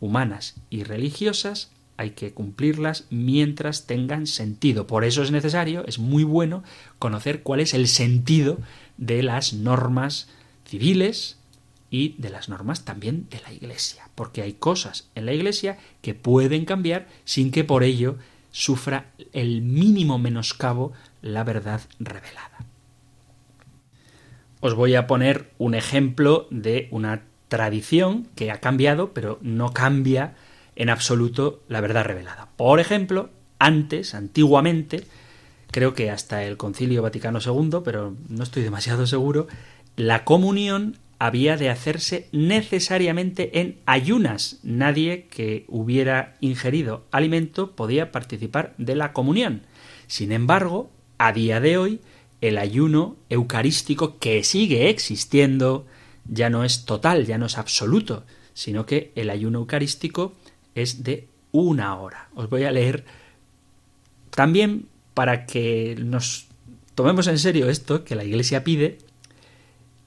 humanas 0.00 0.56
y 0.70 0.84
religiosas 0.84 1.70
hay 1.96 2.10
que 2.10 2.32
cumplirlas 2.32 3.04
mientras 3.10 3.86
tengan 3.86 4.26
sentido. 4.26 4.86
Por 4.86 5.04
eso 5.04 5.22
es 5.22 5.30
necesario, 5.30 5.84
es 5.86 5.98
muy 5.98 6.24
bueno 6.24 6.62
conocer 6.98 7.42
cuál 7.42 7.60
es 7.60 7.74
el 7.74 7.86
sentido 7.86 8.58
de 8.96 9.22
las 9.22 9.52
normas 9.52 10.28
civiles 10.66 11.38
y 11.90 12.14
de 12.18 12.30
las 12.30 12.48
normas 12.48 12.84
también 12.84 13.28
de 13.30 13.40
la 13.42 13.52
Iglesia, 13.52 14.08
porque 14.14 14.42
hay 14.42 14.54
cosas 14.54 15.10
en 15.14 15.26
la 15.26 15.34
Iglesia 15.34 15.78
que 16.00 16.14
pueden 16.14 16.64
cambiar 16.64 17.06
sin 17.24 17.50
que 17.50 17.64
por 17.64 17.84
ello 17.84 18.16
sufra 18.50 19.12
el 19.32 19.62
mínimo 19.62 20.18
menoscabo 20.18 20.92
la 21.20 21.44
verdad 21.44 21.82
revelada. 22.00 22.66
Os 24.60 24.74
voy 24.74 24.94
a 24.94 25.06
poner 25.06 25.50
un 25.58 25.74
ejemplo 25.74 26.46
de 26.50 26.88
una 26.90 27.24
tradición 27.52 28.28
que 28.34 28.50
ha 28.50 28.60
cambiado, 28.60 29.12
pero 29.12 29.38
no 29.42 29.74
cambia 29.74 30.36
en 30.74 30.88
absoluto 30.88 31.62
la 31.68 31.82
verdad 31.82 32.06
revelada. 32.06 32.48
Por 32.56 32.80
ejemplo, 32.80 33.28
antes, 33.58 34.14
antiguamente, 34.14 35.04
creo 35.70 35.92
que 35.92 36.10
hasta 36.10 36.44
el 36.44 36.56
Concilio 36.56 37.02
Vaticano 37.02 37.40
II, 37.44 37.80
pero 37.84 38.16
no 38.30 38.42
estoy 38.42 38.62
demasiado 38.62 39.06
seguro, 39.06 39.48
la 39.96 40.24
comunión 40.24 40.96
había 41.18 41.58
de 41.58 41.68
hacerse 41.68 42.26
necesariamente 42.32 43.60
en 43.60 43.76
ayunas. 43.84 44.58
Nadie 44.62 45.26
que 45.26 45.66
hubiera 45.68 46.38
ingerido 46.40 47.04
alimento 47.10 47.72
podía 47.72 48.12
participar 48.12 48.72
de 48.78 48.96
la 48.96 49.12
comunión. 49.12 49.60
Sin 50.06 50.32
embargo, 50.32 50.90
a 51.18 51.34
día 51.34 51.60
de 51.60 51.76
hoy, 51.76 52.00
el 52.40 52.56
ayuno 52.56 53.16
eucarístico 53.28 54.18
que 54.18 54.42
sigue 54.42 54.88
existiendo 54.88 55.86
ya 56.26 56.50
no 56.50 56.64
es 56.64 56.84
total, 56.84 57.26
ya 57.26 57.38
no 57.38 57.46
es 57.46 57.58
absoluto, 57.58 58.24
sino 58.54 58.86
que 58.86 59.12
el 59.14 59.30
ayuno 59.30 59.58
eucarístico 59.58 60.34
es 60.74 61.02
de 61.02 61.28
una 61.52 61.96
hora. 61.96 62.28
Os 62.34 62.48
voy 62.48 62.64
a 62.64 62.72
leer 62.72 63.04
también 64.30 64.86
para 65.14 65.46
que 65.46 65.96
nos 65.98 66.46
tomemos 66.94 67.26
en 67.26 67.38
serio 67.38 67.68
esto 67.68 68.04
que 68.04 68.14
la 68.14 68.24
Iglesia 68.24 68.64
pide, 68.64 68.98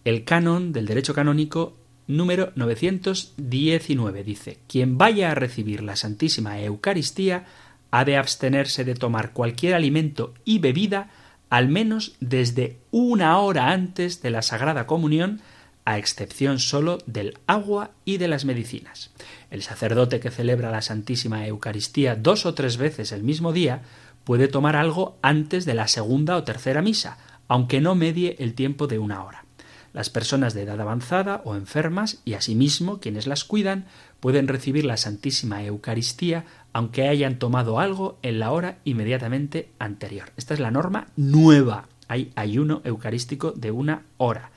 el 0.04 0.24
canon 0.24 0.72
del 0.72 0.86
derecho 0.86 1.14
canónico 1.14 1.76
número 2.08 2.52
919 2.56 4.24
dice, 4.24 4.60
quien 4.68 4.98
vaya 4.98 5.32
a 5.32 5.36
recibir 5.36 5.82
la 5.82 5.96
Santísima 5.96 6.60
Eucaristía 6.62 7.46
ha 7.92 8.06
de 8.06 8.18
abstenerse 8.18 8.84
de 8.84 8.96
tomar 8.96 9.34
cualquier 9.34 9.74
alimento 9.74 10.34
y 10.44 10.60
bebida 10.60 11.10
al 11.50 11.70
menos 11.70 12.16
desde 12.20 12.78
una 12.92 13.40
hora 13.40 13.72
antes 13.72 14.22
de 14.22 14.32
la 14.32 14.42
Sagrada 14.42 14.86
Comunión, 14.88 15.42
a 15.86 15.98
excepción 15.98 16.60
sólo 16.60 16.98
del 17.06 17.38
agua 17.48 17.92
y 18.04 18.18
de 18.18 18.28
las 18.28 18.44
medicinas. 18.44 19.12
El 19.52 19.62
sacerdote 19.62 20.20
que 20.20 20.32
celebra 20.32 20.72
la 20.72 20.82
Santísima 20.82 21.48
Eucaristía 21.48 22.16
dos 22.16 22.46
o 22.46 22.54
tres 22.54 22.78
veces 22.78 23.12
el 23.12 23.24
mismo 23.24 23.54
día 23.54 23.84
puede 24.24 24.48
tomar 24.48 24.76
algo 24.76 25.18
antes 25.22 25.66
de 25.66 25.76
la 25.76 25.88
segunda 25.88 26.36
o 26.36 26.44
tercera 26.44 26.82
misa, 26.82 27.18
aunque 27.48 27.80
no 27.80 27.96
medie 27.96 28.36
el 28.40 28.56
tiempo 28.56 28.88
de 28.88 29.00
una 29.00 29.24
hora. 29.24 29.46
Las 29.94 30.10
personas 30.10 30.54
de 30.54 30.64
edad 30.64 30.82
avanzada 30.82 31.42
o 31.46 31.56
enfermas 31.56 32.20
y 32.26 32.34
asimismo 32.34 33.00
quienes 33.00 33.28
las 33.28 33.46
cuidan 33.46 33.86
pueden 34.20 34.50
recibir 34.50 34.84
la 34.84 34.98
Santísima 34.98 35.64
Eucaristía 35.64 36.44
aunque 36.74 37.08
hayan 37.08 37.40
tomado 37.40 37.80
algo 37.80 38.18
en 38.22 38.40
la 38.40 38.52
hora 38.52 38.80
inmediatamente 38.84 39.70
anterior. 39.80 40.32
Esta 40.36 40.54
es 40.54 40.60
la 40.60 40.72
norma 40.72 41.08
nueva. 41.16 41.88
Hay 42.10 42.34
ayuno 42.36 42.82
eucarístico 42.84 43.54
de 43.54 43.72
una 43.72 44.02
hora. 44.18 44.52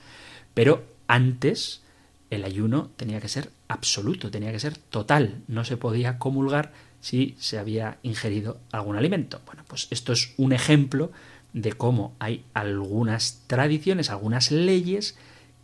Pero 0.54 0.82
antes 1.08 1.82
el 2.30 2.44
ayuno 2.44 2.90
tenía 2.96 3.20
que 3.20 3.28
ser 3.28 3.50
absoluto, 3.66 4.30
tenía 4.30 4.52
que 4.52 4.60
ser 4.60 4.76
total. 4.76 5.42
No 5.48 5.64
se 5.64 5.76
podía 5.76 6.18
comulgar 6.18 6.72
si 7.00 7.34
se 7.38 7.58
había 7.58 7.98
ingerido 8.02 8.58
algún 8.70 8.96
alimento. 8.96 9.40
Bueno, 9.46 9.64
pues 9.66 9.88
esto 9.90 10.12
es 10.12 10.34
un 10.36 10.52
ejemplo 10.52 11.10
de 11.52 11.72
cómo 11.72 12.14
hay 12.18 12.44
algunas 12.54 13.42
tradiciones, 13.46 14.10
algunas 14.10 14.50
leyes 14.52 15.16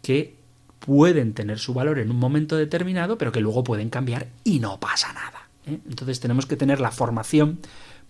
que 0.02 0.36
pueden 0.78 1.34
tener 1.34 1.58
su 1.58 1.74
valor 1.74 1.98
en 1.98 2.10
un 2.10 2.18
momento 2.18 2.56
determinado, 2.56 3.18
pero 3.18 3.32
que 3.32 3.40
luego 3.40 3.64
pueden 3.64 3.90
cambiar 3.90 4.28
y 4.44 4.60
no 4.60 4.80
pasa 4.80 5.12
nada. 5.12 5.48
¿eh? 5.66 5.78
Entonces 5.88 6.20
tenemos 6.20 6.46
que 6.46 6.56
tener 6.56 6.80
la 6.80 6.90
formación 6.90 7.58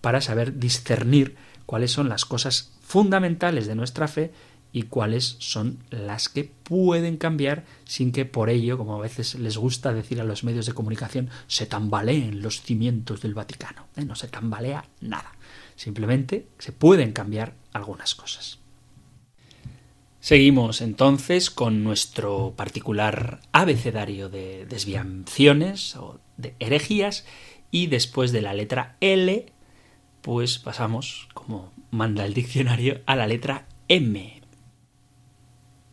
para 0.01 0.21
saber 0.21 0.59
discernir 0.59 1.35
cuáles 1.65 1.91
son 1.91 2.09
las 2.09 2.25
cosas 2.25 2.73
fundamentales 2.81 3.65
de 3.65 3.75
nuestra 3.75 4.07
fe 4.07 4.31
y 4.75 4.83
cuáles 4.83 5.37
son 5.39 5.79
las 5.89 6.27
que 6.27 6.43
pueden 6.43 7.15
cambiar 7.15 7.63
sin 7.85 8.11
que 8.11 8.25
por 8.25 8.49
ello, 8.49 8.77
como 8.77 8.97
a 8.97 9.01
veces 9.01 9.35
les 9.35 9.55
gusta 9.55 9.93
decir 9.93 10.19
a 10.19 10.25
los 10.25 10.43
medios 10.43 10.65
de 10.65 10.73
comunicación, 10.73 11.29
se 11.47 11.65
tambaleen 11.65 12.41
los 12.41 12.61
cimientos 12.61 13.21
del 13.21 13.33
Vaticano. 13.33 13.87
¿eh? 13.95 14.03
No 14.03 14.17
se 14.17 14.27
tambalea 14.27 14.83
nada. 14.99 15.33
Simplemente 15.77 16.49
se 16.59 16.73
pueden 16.73 17.13
cambiar 17.13 17.55
algunas 17.71 18.15
cosas. 18.15 18.59
Seguimos 20.19 20.81
entonces 20.81 21.49
con 21.49 21.85
nuestro 21.85 22.53
particular 22.57 23.39
abecedario 23.53 24.27
de 24.27 24.65
desviaciones 24.65 25.95
o 25.95 26.19
de 26.35 26.53
herejías 26.59 27.23
y 27.71 27.87
después 27.87 28.33
de 28.33 28.41
la 28.41 28.53
letra 28.53 28.97
L 28.99 29.53
pues 30.21 30.59
pasamos, 30.59 31.29
como 31.33 31.71
manda 31.91 32.25
el 32.25 32.33
diccionario, 32.33 32.99
a 33.05 33.15
la 33.15 33.25
letra 33.25 33.67
M. 33.87 34.34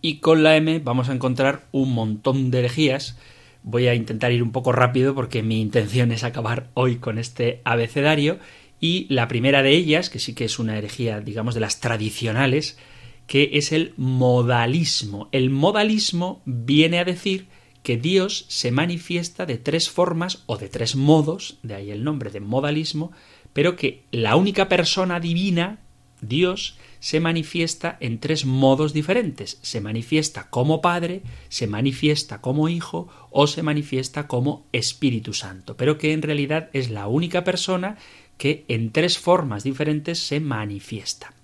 Y 0.03 0.17
con 0.19 0.43
la 0.43 0.57
M 0.57 0.81
vamos 0.81 1.09
a 1.09 1.13
encontrar 1.13 1.69
un 1.71 1.95
montón 1.95 2.51
de 2.51 2.59
herejías. 2.59 3.17
Voy 3.63 3.87
a 3.87 3.95
intentar 3.95 4.33
ir 4.33 4.43
un 4.43 4.51
poco 4.51 4.73
rápido 4.73 5.15
porque 5.15 5.45
mi 5.45 5.61
intención 5.61 6.11
es 6.11 6.25
acabar 6.25 6.71
hoy 6.75 6.97
con 6.97 7.19
este 7.19 7.63
abecedario. 7.65 8.41
Y 8.81 9.07
la 9.09 9.29
primera 9.29 9.63
de 9.63 9.71
ellas, 9.71 10.11
que 10.11 10.19
sí 10.19 10.35
que 10.35 10.45
es 10.45 10.59
una 10.59 10.77
herejía, 10.77 11.21
digamos, 11.21 11.55
de 11.55 11.61
las 11.61 11.79
tradicionales, 11.79 12.77
que 13.29 13.51
es 13.53 13.71
el 13.71 13.95
modalismo. 13.97 15.29
El 15.31 15.51
modalismo 15.51 16.43
viene 16.45 16.99
a 16.99 17.05
decir 17.05 17.47
que 17.85 17.97
Dios 17.97 18.45
se 18.49 18.73
manifiesta 18.73 19.47
de 19.47 19.57
tres 19.57 19.89
formas 19.89 20.43
o 20.47 20.57
de 20.57 20.69
tres 20.69 20.97
modos, 20.97 21.59
de 21.63 21.77
ahí 21.77 21.91
el 21.93 22.03
nombre 22.03 22.31
de 22.31 22.41
modalismo, 22.41 23.13
pero 23.53 23.77
que 23.77 24.03
la 24.11 24.35
única 24.35 24.69
persona 24.69 25.21
divina, 25.21 25.79
Dios, 26.21 26.77
se 27.03 27.19
manifiesta 27.19 27.97
en 27.99 28.21
tres 28.21 28.47
modos 28.47 28.93
diferentes. 28.93 29.59
Se 29.61 29.81
manifiesta 29.81 30.49
como 30.51 30.81
Padre, 30.81 31.23
se 31.49 31.67
manifiesta 31.67 32.41
como 32.41 32.69
Hijo 32.69 33.09
o 33.31 33.49
se 33.49 33.65
manifiesta 33.65 34.29
como 34.29 34.69
Espíritu 34.71 35.35
Santo, 35.35 35.77
pero 35.77 35.99
que 35.99 36.13
en 36.13 36.23
realidad 36.23 36.71
es 36.73 36.91
la 36.91 37.09
única 37.09 37.43
persona 37.43 37.99
que 38.39 38.65
en 38.69 38.93
tres 38.93 39.19
formas 39.19 39.65
diferentes 39.65 40.21
se 40.21 40.39
manifiesta. 40.39 41.35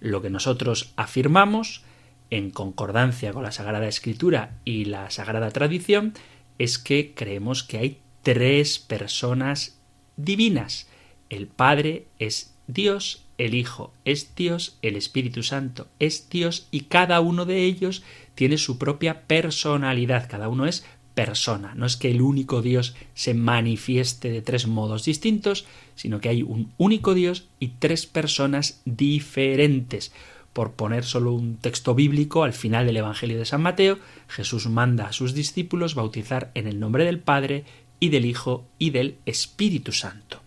Lo 0.00 0.22
que 0.22 0.28
nosotros 0.28 0.92
afirmamos, 0.96 1.84
en 2.30 2.50
concordancia 2.50 3.32
con 3.32 3.44
la 3.44 3.52
Sagrada 3.52 3.86
Escritura 3.86 4.58
y 4.64 4.86
la 4.86 5.08
Sagrada 5.10 5.52
Tradición, 5.52 6.14
es 6.58 6.80
que 6.80 7.14
creemos 7.14 7.62
que 7.62 7.78
hay 7.78 8.00
tres 8.24 8.80
personas 8.80 9.78
divinas, 10.16 10.88
el 11.30 11.46
Padre 11.46 12.08
es 12.18 12.55
Dios, 12.66 13.22
el 13.38 13.54
Hijo 13.54 13.92
es 14.04 14.34
Dios, 14.34 14.76
el 14.82 14.96
Espíritu 14.96 15.42
Santo 15.42 15.86
es 15.98 16.28
Dios 16.30 16.68
y 16.70 16.82
cada 16.82 17.20
uno 17.20 17.44
de 17.44 17.64
ellos 17.64 18.02
tiene 18.34 18.58
su 18.58 18.78
propia 18.78 19.22
personalidad, 19.22 20.28
cada 20.28 20.48
uno 20.48 20.66
es 20.66 20.84
persona. 21.14 21.74
No 21.74 21.86
es 21.86 21.96
que 21.96 22.10
el 22.10 22.20
único 22.20 22.62
Dios 22.62 22.94
se 23.14 23.32
manifieste 23.34 24.30
de 24.30 24.42
tres 24.42 24.66
modos 24.66 25.04
distintos, 25.04 25.64
sino 25.94 26.20
que 26.20 26.28
hay 26.28 26.42
un 26.42 26.72
único 26.76 27.14
Dios 27.14 27.48
y 27.58 27.68
tres 27.78 28.06
personas 28.06 28.82
diferentes. 28.84 30.12
Por 30.52 30.72
poner 30.72 31.04
solo 31.04 31.32
un 31.32 31.56
texto 31.56 31.94
bíblico, 31.94 32.44
al 32.44 32.52
final 32.52 32.86
del 32.86 32.98
Evangelio 32.98 33.38
de 33.38 33.46
San 33.46 33.62
Mateo, 33.62 33.98
Jesús 34.28 34.66
manda 34.68 35.06
a 35.06 35.12
sus 35.12 35.34
discípulos 35.34 35.94
bautizar 35.94 36.50
en 36.54 36.66
el 36.66 36.80
nombre 36.80 37.04
del 37.04 37.18
Padre 37.18 37.64
y 37.98 38.10
del 38.10 38.26
Hijo 38.26 38.66
y 38.78 38.90
del 38.90 39.16
Espíritu 39.24 39.92
Santo. 39.92 40.45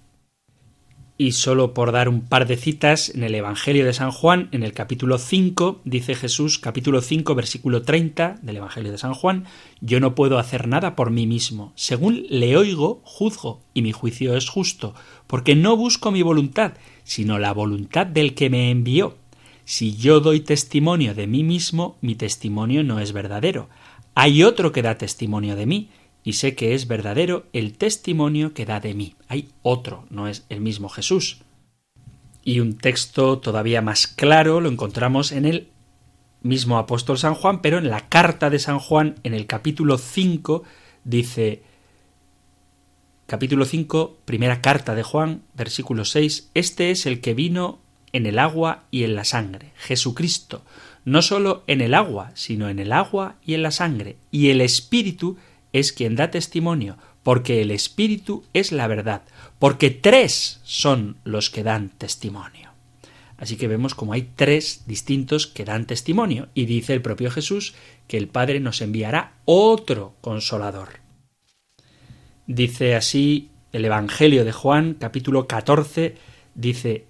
Y 1.21 1.34
solo 1.34 1.73
por 1.73 1.91
dar 1.91 2.08
un 2.08 2.21
par 2.21 2.47
de 2.47 2.55
citas, 2.55 3.10
en 3.13 3.23
el 3.23 3.36
Evangelio 3.36 3.86
de 3.86 3.91
San 3.91 4.10
Juan, 4.10 4.47
en 4.53 4.63
el 4.63 4.71
capítulo 4.71 5.17
5, 5.17 5.82
dice 5.84 6.15
Jesús, 6.15 6.60
capítulo 6.60 7.01
5, 7.01 7.36
versículo 7.36 7.82
30 7.82 8.38
del 8.41 8.55
Evangelio 8.55 8.89
de 8.89 8.97
San 8.97 9.13
Juan, 9.13 9.43
yo 9.82 9.99
no 9.99 10.15
puedo 10.15 10.39
hacer 10.39 10.69
nada 10.69 10.95
por 10.95 11.12
mí 11.12 11.27
mismo. 11.27 11.73
Según 11.75 12.25
le 12.29 12.55
oigo, 12.55 13.01
juzgo, 13.03 13.60
y 13.73 13.82
mi 13.82 13.91
juicio 13.91 14.38
es 14.38 14.47
justo, 14.47 14.95
porque 15.27 15.58
no 15.58 15.75
busco 15.75 16.10
mi 16.10 16.21
voluntad, 16.21 16.75
sino 17.03 17.38
la 17.38 17.51
voluntad 17.51 18.08
del 18.08 18.34
que 18.34 18.49
me 18.49 18.71
envió. 18.71 19.17
Si 19.65 19.97
yo 19.97 20.21
doy 20.21 20.39
testimonio 20.39 21.13
de 21.15 21.27
mí 21.27 21.43
mismo, 21.43 21.97
mi 21.99 22.15
testimonio 22.15 22.82
no 22.86 23.01
es 23.01 23.12
verdadero. 23.12 23.67
Hay 24.15 24.41
otro 24.43 24.71
que 24.71 24.84
da 24.84 24.97
testimonio 24.97 25.58
de 25.58 25.65
mí, 25.65 25.89
y 26.23 26.34
sé 26.34 26.55
que 26.55 26.73
es 26.73 26.88
verdadero 26.88 27.47
el 27.53 27.77
testimonio 27.77 28.53
que 28.53 28.65
da 28.65 28.79
de 28.79 28.93
mí. 28.93 29.15
Hay 29.27 29.49
otro, 29.62 30.05
no 30.10 30.27
es 30.27 30.45
el 30.49 30.62
mismo 30.62 30.89
Jesús. 30.89 31.41
Y 32.43 32.60
un 32.60 32.77
texto 32.77 33.39
todavía 33.39 33.82
más 33.82 34.08
claro 34.08 34.62
lo 34.62 34.69
encontramos 34.69 35.32
en 35.32 35.45
el 35.45 35.69
mismo 36.41 36.77
apóstol 36.77 37.17
San 37.17 37.36
Juan, 37.36 37.62
pero 37.62 37.77
en 37.77 37.89
la 37.89 38.08
carta 38.10 38.49
de 38.49 38.60
San 38.60 38.79
Juan, 38.79 39.15
en 39.23 39.34
el 39.34 39.45
capítulo 39.45 39.97
5, 39.97 40.63
dice, 41.03 41.63
capítulo 43.25 43.65
5, 43.65 44.19
primera 44.25 44.62
carta 44.62 44.95
de 44.95 45.03
Juan, 45.03 45.43
versículo 45.53 46.05
6, 46.05 46.51
Este 46.53 46.91
es 46.91 47.05
el 47.05 47.21
que 47.21 47.34
vino 47.34 47.79
en 48.13 48.25
el 48.25 48.39
agua 48.39 48.86
y 48.89 49.03
en 49.03 49.15
la 49.15 49.25
sangre, 49.25 49.71
Jesucristo, 49.75 50.63
no 51.05 51.21
sólo 51.21 51.63
en 51.67 51.82
el 51.82 51.93
agua, 51.93 52.32
sino 52.36 52.69
en 52.69 52.79
el 52.79 52.91
agua 52.91 53.36
y 53.45 53.53
en 53.53 53.63
la 53.63 53.71
sangre, 53.71 54.17
y 54.32 54.49
el 54.49 54.62
Espíritu 54.62 55.38
es 55.73 55.91
quien 55.91 56.15
da 56.15 56.32
testimonio, 56.32 56.97
porque 57.23 57.62
el 57.62 57.71
Espíritu 57.71 58.43
es 58.53 58.71
la 58.71 58.88
verdad, 58.88 59.23
porque 59.60 59.89
tres 59.89 60.60
son 60.63 61.17
los 61.23 61.49
que 61.49 61.63
dan 61.63 61.89
testimonio. 61.89 62.69
Así 63.38 63.55
que 63.55 63.67
vemos 63.67 63.95
como 63.95 64.13
hay 64.13 64.29
tres 64.36 64.84
distintos 64.86 65.47
que 65.47 65.63
dan 65.65 65.86
testimonio, 65.86 66.49
y 66.53 66.65
dice 66.65 66.93
el 66.93 67.01
propio 67.01 67.32
Jesús 67.32 67.73
que 68.08 68.17
el 68.17 68.27
Padre 68.27 68.60
nos 68.60 68.82
enviará 68.82 69.34
otro 69.45 70.13
consolador. 70.21 70.99
Dice 72.47 72.95
así 72.95 73.49
el 73.71 73.86
Evangelio 73.86 74.43
de 74.43 74.51
Juan, 74.51 74.95
capítulo 74.99 75.47
14, 75.47 76.15
dice, 76.55 77.05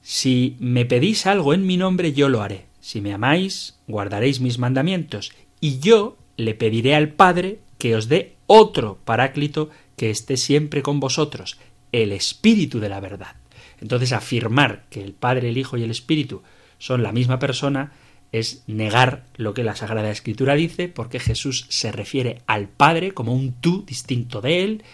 Si 0.00 0.56
me 0.58 0.84
pedís 0.84 1.26
algo 1.26 1.54
en 1.54 1.66
mi 1.66 1.76
nombre, 1.76 2.12
yo 2.12 2.28
lo 2.28 2.42
haré. 2.42 2.66
Si 2.80 3.00
me 3.00 3.12
amáis, 3.12 3.78
guardaréis 3.86 4.40
mis 4.40 4.58
mandamientos, 4.58 5.32
y 5.60 5.78
yo 5.78 6.16
le 6.36 6.54
pediré 6.54 6.96
al 6.96 7.10
Padre 7.10 7.60
que 7.82 7.96
os 7.96 8.06
dé 8.06 8.36
otro 8.46 9.00
paráclito 9.04 9.68
que 9.96 10.10
esté 10.10 10.36
siempre 10.36 10.82
con 10.82 11.00
vosotros, 11.00 11.58
el 11.90 12.12
Espíritu 12.12 12.78
de 12.78 12.88
la 12.88 13.00
verdad. 13.00 13.34
Entonces 13.80 14.12
afirmar 14.12 14.84
que 14.88 15.02
el 15.02 15.14
Padre, 15.14 15.48
el 15.48 15.58
Hijo 15.58 15.76
y 15.76 15.82
el 15.82 15.90
Espíritu 15.90 16.44
son 16.78 17.02
la 17.02 17.10
misma 17.10 17.40
persona 17.40 17.90
es 18.30 18.62
negar 18.68 19.26
lo 19.34 19.52
que 19.52 19.64
la 19.64 19.74
Sagrada 19.74 20.12
Escritura 20.12 20.54
dice, 20.54 20.86
porque 20.86 21.18
Jesús 21.18 21.66
se 21.70 21.90
refiere 21.90 22.42
al 22.46 22.68
Padre 22.68 23.10
como 23.10 23.34
un 23.34 23.52
tú 23.52 23.84
distinto 23.84 24.40
de 24.40 24.62
él, 24.62 24.84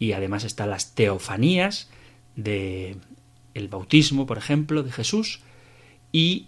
y 0.00 0.10
además 0.10 0.42
están 0.42 0.70
las 0.70 0.96
teofanías 0.96 1.90
de 2.34 2.96
el 3.54 3.68
bautismo, 3.68 4.26
por 4.26 4.38
ejemplo, 4.38 4.82
de 4.82 4.90
Jesús, 4.90 5.42
y 6.10 6.46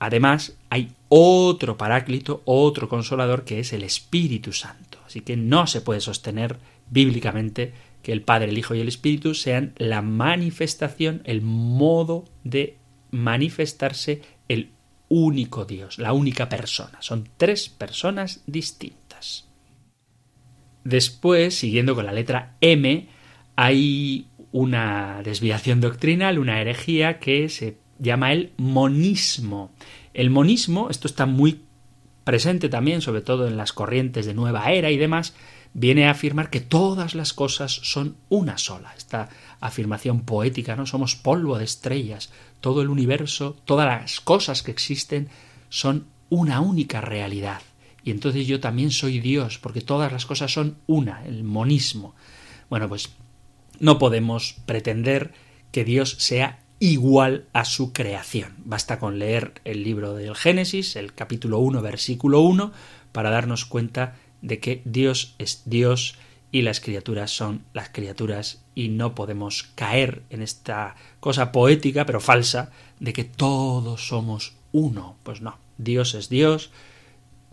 además 0.00 0.56
hay 0.70 0.90
otro 1.08 1.76
paráclito, 1.76 2.42
otro 2.46 2.88
consolador 2.88 3.44
que 3.44 3.60
es 3.60 3.72
el 3.72 3.84
Espíritu 3.84 4.52
Santo. 4.52 4.99
Así 5.10 5.22
que 5.22 5.36
no 5.36 5.66
se 5.66 5.80
puede 5.80 6.00
sostener 6.00 6.60
bíblicamente 6.88 7.72
que 8.00 8.12
el 8.12 8.22
Padre, 8.22 8.50
el 8.50 8.58
Hijo 8.58 8.76
y 8.76 8.80
el 8.80 8.86
Espíritu 8.86 9.34
sean 9.34 9.74
la 9.76 10.02
manifestación, 10.02 11.20
el 11.24 11.42
modo 11.42 12.26
de 12.44 12.78
manifestarse 13.10 14.22
el 14.46 14.70
único 15.08 15.64
Dios, 15.64 15.98
la 15.98 16.12
única 16.12 16.48
persona. 16.48 17.02
Son 17.02 17.28
tres 17.36 17.68
personas 17.68 18.44
distintas. 18.46 19.48
Después, 20.84 21.56
siguiendo 21.56 21.96
con 21.96 22.06
la 22.06 22.12
letra 22.12 22.56
M, 22.60 23.08
hay 23.56 24.28
una 24.52 25.22
desviación 25.24 25.80
doctrinal, 25.80 26.38
una 26.38 26.60
herejía 26.60 27.18
que 27.18 27.48
se 27.48 27.78
llama 27.98 28.32
el 28.32 28.52
monismo. 28.58 29.72
El 30.14 30.30
monismo, 30.30 30.88
esto 30.88 31.08
está 31.08 31.26
muy 31.26 31.62
presente 32.30 32.68
también, 32.68 33.02
sobre 33.02 33.22
todo 33.22 33.48
en 33.48 33.56
las 33.56 33.72
corrientes 33.72 34.24
de 34.24 34.34
nueva 34.34 34.70
era 34.70 34.92
y 34.92 34.96
demás, 34.96 35.34
viene 35.74 36.06
a 36.06 36.12
afirmar 36.12 36.48
que 36.48 36.60
todas 36.60 37.16
las 37.16 37.32
cosas 37.32 37.72
son 37.72 38.14
una 38.28 38.56
sola. 38.56 38.94
Esta 38.96 39.30
afirmación 39.58 40.20
poética, 40.20 40.76
¿no? 40.76 40.86
Somos 40.86 41.16
polvo 41.16 41.58
de 41.58 41.64
estrellas, 41.64 42.30
todo 42.60 42.82
el 42.82 42.88
universo, 42.88 43.56
todas 43.64 43.88
las 43.88 44.20
cosas 44.20 44.62
que 44.62 44.70
existen 44.70 45.28
son 45.70 46.06
una 46.28 46.60
única 46.60 47.00
realidad. 47.00 47.62
Y 48.04 48.12
entonces 48.12 48.46
yo 48.46 48.60
también 48.60 48.92
soy 48.92 49.18
Dios, 49.18 49.58
porque 49.58 49.80
todas 49.80 50.12
las 50.12 50.24
cosas 50.24 50.52
son 50.52 50.76
una, 50.86 51.26
el 51.26 51.42
monismo. 51.42 52.14
Bueno, 52.68 52.88
pues 52.88 53.10
no 53.80 53.98
podemos 53.98 54.54
pretender 54.66 55.32
que 55.72 55.84
Dios 55.84 56.14
sea 56.20 56.60
igual 56.80 57.44
a 57.52 57.66
su 57.66 57.92
creación. 57.92 58.54
Basta 58.64 58.98
con 58.98 59.18
leer 59.18 59.60
el 59.64 59.84
libro 59.84 60.14
del 60.14 60.34
Génesis, 60.34 60.96
el 60.96 61.12
capítulo 61.14 61.58
1, 61.58 61.82
versículo 61.82 62.40
1, 62.40 62.72
para 63.12 63.30
darnos 63.30 63.66
cuenta 63.66 64.16
de 64.40 64.58
que 64.58 64.80
Dios 64.86 65.34
es 65.38 65.62
Dios 65.66 66.16
y 66.50 66.62
las 66.62 66.80
criaturas 66.80 67.30
son 67.30 67.62
las 67.74 67.90
criaturas 67.90 68.64
y 68.74 68.88
no 68.88 69.14
podemos 69.14 69.64
caer 69.74 70.22
en 70.30 70.42
esta 70.42 70.96
cosa 71.20 71.52
poética 71.52 72.06
pero 72.06 72.18
falsa 72.18 72.72
de 72.98 73.12
que 73.12 73.24
todos 73.24 74.08
somos 74.08 74.54
uno. 74.72 75.16
Pues 75.22 75.42
no, 75.42 75.58
Dios 75.76 76.14
es 76.14 76.30
Dios, 76.30 76.70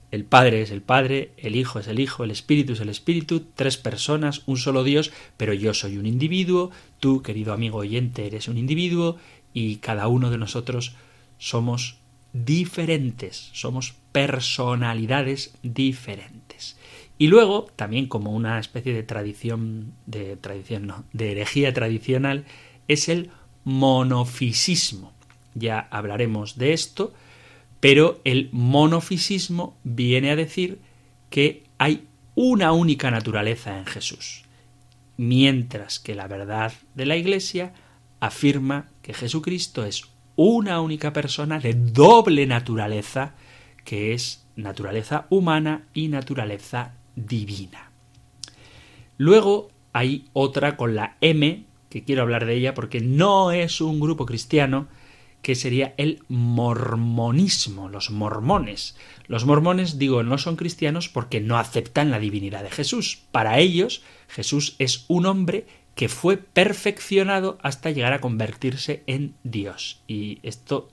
el 0.09 0.23
Padre 0.23 0.61
es 0.61 0.71
el 0.71 0.81
Padre, 0.81 1.31
el 1.35 1.57
Hijo 1.57 1.79
es 1.79 1.87
el 1.87 1.99
Hijo, 1.99 2.23
el 2.23 2.31
Espíritu 2.31 2.73
es 2.73 2.79
el 2.79 2.87
Espíritu, 2.87 3.45
tres 3.55 3.75
personas, 3.75 4.41
un 4.45 4.55
solo 4.55 4.85
Dios, 4.85 5.11
pero 5.35 5.53
yo 5.53 5.73
soy 5.73 5.97
un 5.97 6.05
individuo, 6.05 6.71
tú, 6.99 7.21
querido 7.21 7.53
amigo 7.53 7.79
oyente, 7.79 8.25
eres 8.27 8.47
un 8.47 8.57
individuo, 8.57 9.17
y 9.53 9.77
cada 9.77 10.07
uno 10.07 10.29
de 10.29 10.37
nosotros 10.37 10.95
somos 11.37 11.97
diferentes, 12.33 13.49
somos 13.53 13.95
personalidades 14.11 15.55
diferentes. 15.63 16.77
Y 17.17 17.27
luego, 17.27 17.67
también 17.75 18.07
como 18.07 18.31
una 18.31 18.59
especie 18.59 18.93
de 18.93 19.03
tradición, 19.03 19.93
de 20.05 20.37
tradición, 20.37 20.85
no, 20.87 21.03
de 21.13 21.31
herejía 21.31 21.73
tradicional, 21.73 22.45
es 22.87 23.09
el 23.09 23.31
monofisismo. 23.63 25.13
Ya 25.55 25.87
hablaremos 25.89 26.57
de 26.57 26.73
esto, 26.73 27.13
pero 27.79 28.21
el 28.23 28.49
monofisismo 28.51 29.75
viene 29.83 30.31
a 30.31 30.35
decir 30.35 30.79
que 31.29 31.63
hay 31.77 32.05
una 32.35 32.71
única 32.71 33.09
naturaleza 33.09 33.79
en 33.79 33.85
Jesús, 33.85 34.43
mientras 35.17 35.99
que 35.99 36.15
la 36.15 36.27
verdad 36.27 36.71
de 36.95 37.05
la 37.05 37.15
Iglesia 37.17 37.73
afirma 38.19 38.89
que 39.01 39.13
Jesucristo 39.13 39.85
es 39.85 40.03
una 40.35 40.81
única 40.81 41.13
persona 41.13 41.59
de 41.59 41.73
doble 41.73 42.45
naturaleza, 42.45 43.33
que 43.83 44.13
es 44.13 44.45
naturaleza 44.55 45.25
humana 45.29 45.87
y 45.93 46.07
naturaleza 46.07 46.93
divina. 47.15 47.91
Luego 49.17 49.69
hay 49.93 50.25
otra 50.33 50.77
con 50.77 50.95
la 50.95 51.17
M, 51.21 51.65
que 51.89 52.03
quiero 52.03 52.21
hablar 52.21 52.45
de 52.45 52.55
ella 52.55 52.73
porque 52.73 53.01
no 53.01 53.51
es 53.51 53.81
un 53.81 53.99
grupo 53.99 54.25
cristiano, 54.25 54.87
que 55.47 55.55
sería 55.55 55.93
el 55.95 56.23
mormonismo, 56.27 57.87
los 57.87 58.11
mormones. 58.11 58.97
Los 59.27 59.45
mormones, 59.45 59.97
digo, 59.97 60.21
no 60.21 60.37
son 60.37 60.57
cristianos 60.57 61.07
porque 61.07 61.39
no 61.39 61.57
aceptan 61.57 62.11
la 62.11 62.19
divinidad 62.19 62.63
de 62.63 62.69
Jesús. 62.69 63.21
Para 63.31 63.57
ellos, 63.57 64.03
Jesús 64.27 64.75
es 64.77 65.05
un 65.07 65.25
hombre 65.25 65.65
que 65.95 66.09
fue 66.09 66.35
perfeccionado 66.35 67.59
hasta 67.61 67.91
llegar 67.91 68.11
a 68.11 68.19
convertirse 68.19 69.03
en 69.07 69.35
Dios. 69.45 70.01
Y 70.05 70.39
esto 70.43 70.89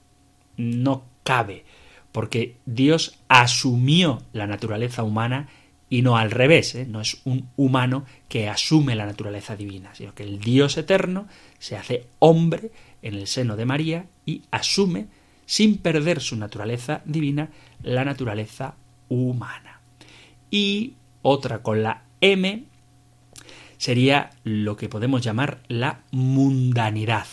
no 0.56 1.04
cabe, 1.24 1.64
porque 2.12 2.54
Dios 2.64 3.18
asumió 3.26 4.22
la 4.32 4.46
naturaleza 4.46 5.02
humana 5.02 5.48
y 5.90 6.02
no 6.02 6.16
al 6.16 6.30
revés, 6.30 6.76
¿eh? 6.76 6.86
no 6.88 7.00
es 7.00 7.20
un 7.24 7.48
humano 7.56 8.04
que 8.28 8.48
asume 8.48 8.94
la 8.94 9.06
naturaleza 9.06 9.56
divina, 9.56 9.96
sino 9.96 10.14
que 10.14 10.22
el 10.22 10.38
Dios 10.38 10.76
eterno 10.76 11.26
se 11.58 11.76
hace 11.76 12.06
hombre 12.20 12.70
en 13.02 13.14
el 13.14 13.26
seno 13.26 13.56
de 13.56 13.64
María 13.64 14.06
y 14.26 14.42
asume, 14.50 15.08
sin 15.46 15.78
perder 15.78 16.20
su 16.20 16.36
naturaleza 16.36 17.02
divina, 17.04 17.50
la 17.82 18.04
naturaleza 18.04 18.74
humana. 19.08 19.80
Y 20.50 20.94
otra 21.22 21.62
con 21.62 21.82
la 21.82 22.04
M 22.20 22.64
sería 23.76 24.30
lo 24.44 24.76
que 24.76 24.88
podemos 24.88 25.22
llamar 25.22 25.62
la 25.68 26.00
mundanidad. 26.10 27.26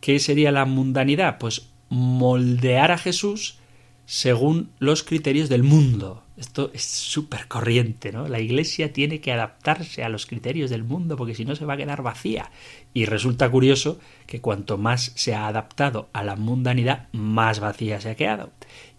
¿Qué 0.00 0.18
sería 0.18 0.52
la 0.52 0.64
mundanidad? 0.64 1.38
Pues 1.38 1.70
moldear 1.88 2.90
a 2.90 2.98
Jesús 2.98 3.58
según 4.04 4.70
los 4.78 5.02
criterios 5.02 5.48
del 5.48 5.62
mundo. 5.62 6.22
Esto 6.38 6.70
es 6.72 6.84
súper 6.84 7.48
corriente, 7.48 8.12
¿no? 8.12 8.28
La 8.28 8.38
Iglesia 8.38 8.92
tiene 8.92 9.20
que 9.20 9.32
adaptarse 9.32 10.04
a 10.04 10.08
los 10.08 10.24
criterios 10.24 10.70
del 10.70 10.84
mundo 10.84 11.16
porque 11.16 11.34
si 11.34 11.44
no 11.44 11.56
se 11.56 11.64
va 11.64 11.74
a 11.74 11.76
quedar 11.76 12.02
vacía. 12.02 12.52
Y 12.94 13.06
resulta 13.06 13.50
curioso 13.50 13.98
que 14.26 14.40
cuanto 14.40 14.78
más 14.78 15.10
se 15.16 15.34
ha 15.34 15.48
adaptado 15.48 16.08
a 16.12 16.22
la 16.22 16.36
mundanidad, 16.36 17.08
más 17.12 17.58
vacía 17.58 18.00
se 18.00 18.10
ha 18.10 18.14
quedado. 18.14 18.52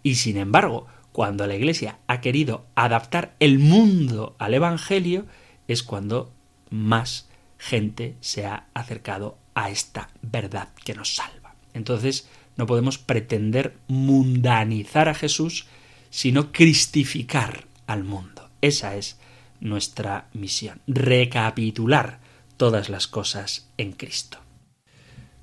Y 0.04 0.16
sin 0.16 0.36
embargo, 0.36 0.88
cuando 1.14 1.48
la 1.48 1.56
Iglesia 1.56 2.00
ha 2.08 2.20
querido 2.20 2.66
adaptar 2.76 3.36
el 3.40 3.58
mundo 3.58 4.36
al 4.38 4.54
Evangelio, 4.54 5.26
es 5.68 5.82
cuando 5.82 6.34
más 6.70 7.30
gente 7.58 8.16
se 8.20 8.46
ha 8.46 8.68
acercado 8.74 9.38
a 9.54 9.70
esta 9.70 10.10
verdad 10.22 10.70
que 10.84 10.94
nos 10.94 11.16
salva. 11.16 11.56
Entonces, 11.74 12.28
no 12.58 12.66
podemos 12.66 12.98
pretender 12.98 13.78
mundanizar 13.88 15.08
a 15.08 15.14
Jesús, 15.14 15.68
sino 16.10 16.52
cristificar 16.52 17.66
al 17.88 18.04
mundo. 18.04 18.50
Esa 18.62 18.96
es 18.96 19.18
nuestra 19.60 20.30
misión, 20.34 20.82
recapitular 20.88 22.20
todas 22.58 22.90
las 22.90 23.08
cosas 23.08 23.70
en 23.78 23.94
Cristo. 23.94 24.40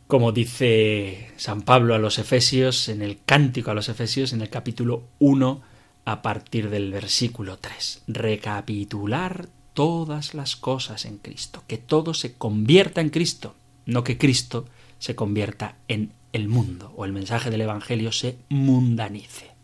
Como 0.06 0.30
dice 0.32 1.30
San 1.36 1.62
Pablo 1.62 1.94
a 1.94 1.98
los 1.98 2.18
Efesios, 2.18 2.88
en 2.88 3.02
el 3.02 3.18
cántico 3.24 3.70
a 3.70 3.74
los 3.74 3.88
Efesios, 3.88 4.32
en 4.32 4.40
el 4.40 4.50
capítulo 4.50 5.08
1, 5.18 5.62
a 6.04 6.22
partir 6.22 6.70
del 6.70 6.92
versículo 6.92 7.58
3, 7.58 8.04
recapitular 8.06 9.48
todas 9.74 10.34
las 10.34 10.54
cosas 10.54 11.04
en 11.04 11.18
Cristo, 11.18 11.64
que 11.66 11.78
todo 11.78 12.14
se 12.14 12.34
convierta 12.34 13.00
en 13.00 13.10
Cristo, 13.10 13.56
no 13.84 14.04
que 14.04 14.16
Cristo 14.16 14.66
se 14.98 15.16
convierta 15.16 15.76
en 15.88 16.12
el 16.32 16.48
mundo 16.48 16.92
o 16.96 17.04
el 17.04 17.12
mensaje 17.12 17.50
del 17.50 17.62
Evangelio 17.62 18.12
se 18.12 18.38
mundanice. 18.48 19.55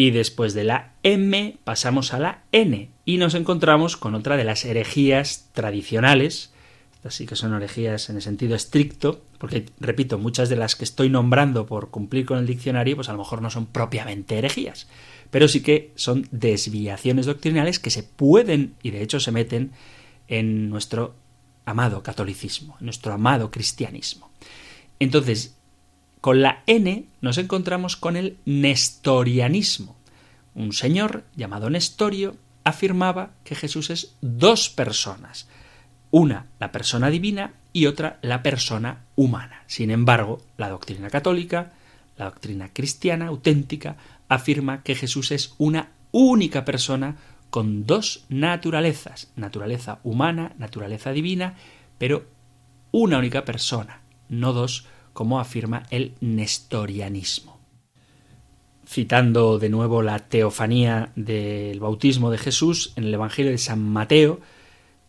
Y 0.00 0.12
después 0.12 0.54
de 0.54 0.62
la 0.62 0.92
M 1.02 1.56
pasamos 1.64 2.14
a 2.14 2.20
la 2.20 2.44
N 2.52 2.88
y 3.04 3.16
nos 3.16 3.34
encontramos 3.34 3.96
con 3.96 4.14
otra 4.14 4.36
de 4.36 4.44
las 4.44 4.64
herejías 4.64 5.48
tradicionales, 5.52 6.52
estas 6.94 7.16
sí 7.16 7.26
que 7.26 7.34
son 7.34 7.52
herejías 7.52 8.08
en 8.08 8.14
el 8.14 8.22
sentido 8.22 8.54
estricto, 8.54 9.24
porque, 9.38 9.66
repito, 9.80 10.16
muchas 10.16 10.48
de 10.48 10.54
las 10.54 10.76
que 10.76 10.84
estoy 10.84 11.08
nombrando 11.08 11.66
por 11.66 11.90
cumplir 11.90 12.26
con 12.26 12.38
el 12.38 12.46
diccionario, 12.46 12.94
pues 12.94 13.08
a 13.08 13.12
lo 13.12 13.18
mejor 13.18 13.42
no 13.42 13.50
son 13.50 13.66
propiamente 13.66 14.38
herejías, 14.38 14.86
pero 15.32 15.48
sí 15.48 15.62
que 15.62 15.90
son 15.96 16.28
desviaciones 16.30 17.26
doctrinales 17.26 17.80
que 17.80 17.90
se 17.90 18.04
pueden 18.04 18.76
y 18.84 18.92
de 18.92 19.02
hecho 19.02 19.18
se 19.18 19.32
meten 19.32 19.72
en 20.28 20.70
nuestro 20.70 21.16
amado 21.64 22.04
catolicismo, 22.04 22.76
en 22.78 22.86
nuestro 22.86 23.12
amado 23.12 23.50
cristianismo. 23.50 24.30
Entonces, 25.00 25.57
con 26.20 26.42
la 26.42 26.62
N 26.66 27.06
nos 27.20 27.38
encontramos 27.38 27.96
con 27.96 28.16
el 28.16 28.38
nestorianismo. 28.44 29.96
Un 30.54 30.72
señor 30.72 31.24
llamado 31.36 31.70
Nestorio 31.70 32.36
afirmaba 32.64 33.30
que 33.44 33.54
Jesús 33.54 33.90
es 33.90 34.16
dos 34.20 34.68
personas, 34.68 35.48
una 36.10 36.46
la 36.58 36.72
persona 36.72 37.10
divina 37.10 37.54
y 37.72 37.86
otra 37.86 38.18
la 38.22 38.42
persona 38.42 39.04
humana. 39.14 39.62
Sin 39.66 39.90
embargo, 39.90 40.42
la 40.56 40.68
doctrina 40.68 41.10
católica, 41.10 41.72
la 42.16 42.26
doctrina 42.26 42.72
cristiana 42.72 43.28
auténtica, 43.28 43.96
afirma 44.28 44.82
que 44.82 44.94
Jesús 44.94 45.30
es 45.30 45.54
una 45.58 45.90
única 46.10 46.64
persona 46.64 47.16
con 47.50 47.86
dos 47.86 48.24
naturalezas, 48.28 49.30
naturaleza 49.36 50.00
humana, 50.02 50.52
naturaleza 50.58 51.12
divina, 51.12 51.54
pero 51.98 52.26
una 52.90 53.18
única 53.18 53.44
persona, 53.44 54.00
no 54.28 54.52
dos, 54.52 54.86
como 55.18 55.40
afirma 55.40 55.82
el 55.90 56.14
nestorianismo. 56.20 57.58
Citando 58.86 59.58
de 59.58 59.68
nuevo 59.68 60.00
la 60.00 60.20
teofanía 60.20 61.10
del 61.16 61.80
bautismo 61.80 62.30
de 62.30 62.38
Jesús 62.38 62.92
en 62.94 63.02
el 63.02 63.14
Evangelio 63.14 63.50
de 63.50 63.58
San 63.58 63.82
Mateo, 63.82 64.38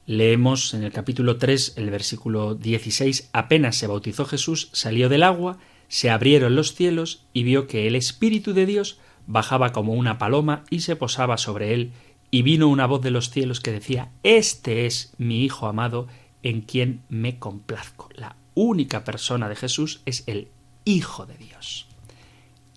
leemos 0.07 0.73
en 0.73 0.81
el 0.81 0.91
capítulo 0.91 1.37
3, 1.37 1.73
el 1.75 1.91
versículo 1.91 2.55
16, 2.55 3.29
apenas 3.33 3.75
se 3.75 3.85
bautizó 3.85 4.25
Jesús, 4.25 4.69
salió 4.71 5.09
del 5.09 5.21
agua, 5.21 5.59
se 5.89 6.09
abrieron 6.09 6.55
los 6.55 6.73
cielos 6.73 7.27
y 7.31 7.43
vio 7.43 7.67
que 7.67 7.85
el 7.85 7.95
Espíritu 7.95 8.53
de 8.53 8.65
Dios 8.65 8.97
bajaba 9.27 9.73
como 9.73 9.93
una 9.93 10.17
paloma 10.17 10.63
y 10.71 10.79
se 10.79 10.95
posaba 10.95 11.37
sobre 11.37 11.75
él, 11.75 11.91
y 12.31 12.41
vino 12.41 12.67
una 12.67 12.87
voz 12.87 13.03
de 13.03 13.11
los 13.11 13.29
cielos 13.29 13.59
que 13.59 13.71
decía, 13.71 14.09
Este 14.23 14.87
es 14.87 15.13
mi 15.19 15.43
Hijo 15.43 15.67
amado, 15.67 16.07
en 16.41 16.61
quien 16.61 17.03
me 17.09 17.37
complazco. 17.37 18.09
La 18.15 18.37
única 18.59 19.05
persona 19.05 19.47
de 19.47 19.55
Jesús 19.55 20.01
es 20.05 20.23
el 20.27 20.49
Hijo 20.83 21.25
de 21.25 21.35
Dios, 21.37 21.87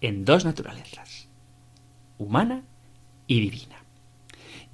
en 0.01 0.25
dos 0.25 0.45
naturalezas, 0.45 1.29
humana 2.19 2.63
y 3.27 3.41
divina. 3.41 3.83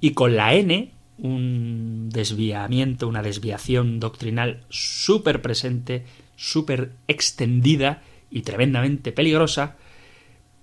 Y 0.01 0.11
con 0.11 0.35
la 0.35 0.53
N, 0.53 0.91
un 1.17 2.09
desviamiento, 2.09 3.07
una 3.07 3.23
desviación 3.23 3.99
doctrinal 3.99 4.63
súper 4.69 5.41
presente, 5.41 6.05
súper 6.35 6.93
extendida 7.07 8.03
y 8.29 8.41
tremendamente 8.43 9.11
peligrosa 9.11 9.77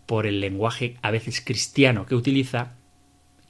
por 0.06 0.26
el 0.26 0.40
lenguaje 0.40 0.96
a 1.02 1.10
veces 1.10 1.40
cristiano 1.40 2.06
que 2.06 2.14
utiliza, 2.14 2.74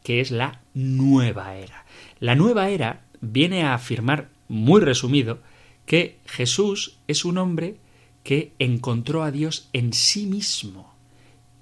que 0.02 0.20
es 0.20 0.30
la 0.30 0.62
nueva 0.72 1.56
era. 1.56 1.84
La 2.20 2.34
nueva 2.34 2.70
era 2.70 3.02
viene 3.20 3.64
a 3.64 3.74
afirmar, 3.74 4.28
muy 4.48 4.80
resumido, 4.80 5.40
que 5.86 6.18
Jesús 6.26 6.98
es 7.08 7.24
un 7.24 7.38
hombre 7.38 7.76
que 8.22 8.52
encontró 8.58 9.22
a 9.22 9.30
Dios 9.30 9.68
en 9.72 9.92
sí 9.92 10.26
mismo 10.26 10.92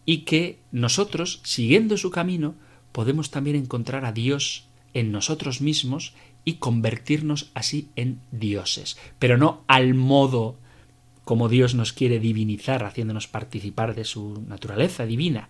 y 0.07 0.19
que 0.19 0.59
nosotros, 0.73 1.41
siguiendo 1.45 1.97
su 1.97 2.11
camino, 2.11 2.55
podemos 2.93 3.31
también 3.31 3.57
encontrar 3.57 4.05
a 4.05 4.13
Dios 4.13 4.67
en 4.95 5.13
nosotros 5.13 5.61
mismos 5.61 6.15
y 6.45 6.55
convertirnos 6.55 7.51
así 7.55 7.89
en 7.97 8.21
dioses, 8.33 8.97
pero 9.19 9.39
no 9.39 9.63
al 9.67 9.95
modo 9.95 10.57
como 11.25 11.49
Dios 11.49 11.75
nos 11.75 11.93
quiere 11.93 12.19
divinizar, 12.19 12.85
haciéndonos 12.85 13.29
participar 13.29 13.95
de 13.95 14.05
su 14.05 14.43
naturaleza 14.47 15.07
divina, 15.07 15.49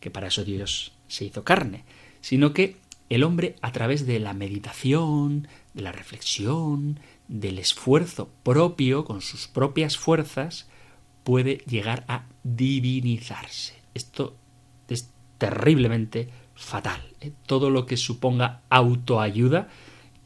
que 0.00 0.10
para 0.10 0.26
eso 0.26 0.44
Dios 0.44 0.92
se 1.06 1.24
hizo 1.24 1.44
carne, 1.44 1.84
sino 2.20 2.52
que 2.52 2.76
el 3.08 3.22
hombre 3.22 3.54
a 3.62 3.70
través 3.72 4.06
de 4.06 4.18
la 4.18 4.34
meditación, 4.34 5.46
de 5.72 5.82
la 5.82 5.92
reflexión, 5.92 6.98
del 7.28 7.58
esfuerzo 7.58 8.28
propio, 8.42 9.04
con 9.04 9.20
sus 9.20 9.48
propias 9.48 9.96
fuerzas, 9.96 10.68
puede 11.22 11.58
llegar 11.66 12.04
a 12.08 12.26
divinizarse. 12.42 13.74
Esto 13.94 14.36
es 14.88 15.10
terriblemente 15.38 16.28
fatal. 16.54 17.00
¿eh? 17.20 17.32
Todo 17.46 17.70
lo 17.70 17.86
que 17.86 17.96
suponga 17.96 18.60
autoayuda, 18.68 19.68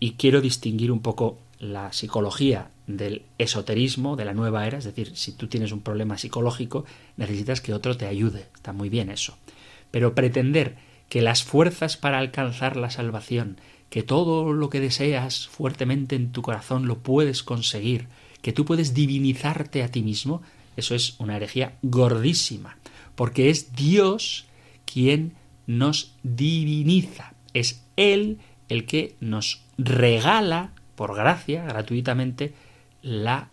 y 0.01 0.13
quiero 0.13 0.41
distinguir 0.41 0.93
un 0.93 1.01
poco 1.01 1.39
la 1.59 1.93
psicología 1.93 2.71
del 2.87 3.23
esoterismo 3.39 4.17
de 4.17 4.25
la 4.25 4.33
nueva 4.33 4.67
era, 4.67 4.79
es 4.79 4.85
decir, 4.85 5.17
si 5.17 5.33
tú 5.33 5.49
tienes 5.49 5.73
un 5.73 5.81
problema 5.81 6.19
psicológico, 6.19 6.85
necesitas 7.17 7.61
que 7.61 7.75
otro 7.75 7.97
te 7.97 8.07
ayude. 8.07 8.47
Está 8.55 8.73
muy 8.73 8.89
bien 8.89 9.11
eso. 9.11 9.37
Pero 9.91 10.15
pretender 10.15 10.77
que 11.09 11.23
las 11.23 11.43
fuerzas 11.43 11.97
para 11.97 12.19
alcanzar 12.19 12.77
la 12.77 12.91
salvación, 12.91 13.59
que 13.91 14.03
todo 14.03 14.53
lo 14.53 14.69
que 14.71 14.81
deseas 14.81 15.49
fuertemente 15.49 16.17
en 16.17 16.33
tu 16.33 16.43
corazón 16.43 16.87
lo 16.87 16.99
puedes 16.99 17.43
conseguir, 17.43 18.09
que 18.43 18.53
tú 18.53 18.65
puedes 18.65 18.95
divinizarte 18.95 19.83
a 19.83 19.89
ti 19.89 20.03
mismo, 20.03 20.43
eso 20.77 20.95
es 20.95 21.17
una 21.19 21.37
herejía 21.37 21.79
gordísima, 21.83 22.79
porque 23.15 23.51
es 23.51 23.75
Dios 23.75 24.47
quien 24.85 25.35
nos 25.67 26.15
diviniza, 26.23 27.35
es 27.55 27.85
Él 27.97 28.39
el 28.69 28.87
que 28.87 29.17
nos 29.21 29.65
regala, 29.77 30.73
por 30.95 31.15
gracia, 31.15 31.65
gratuitamente, 31.65 32.55
la 33.03 33.51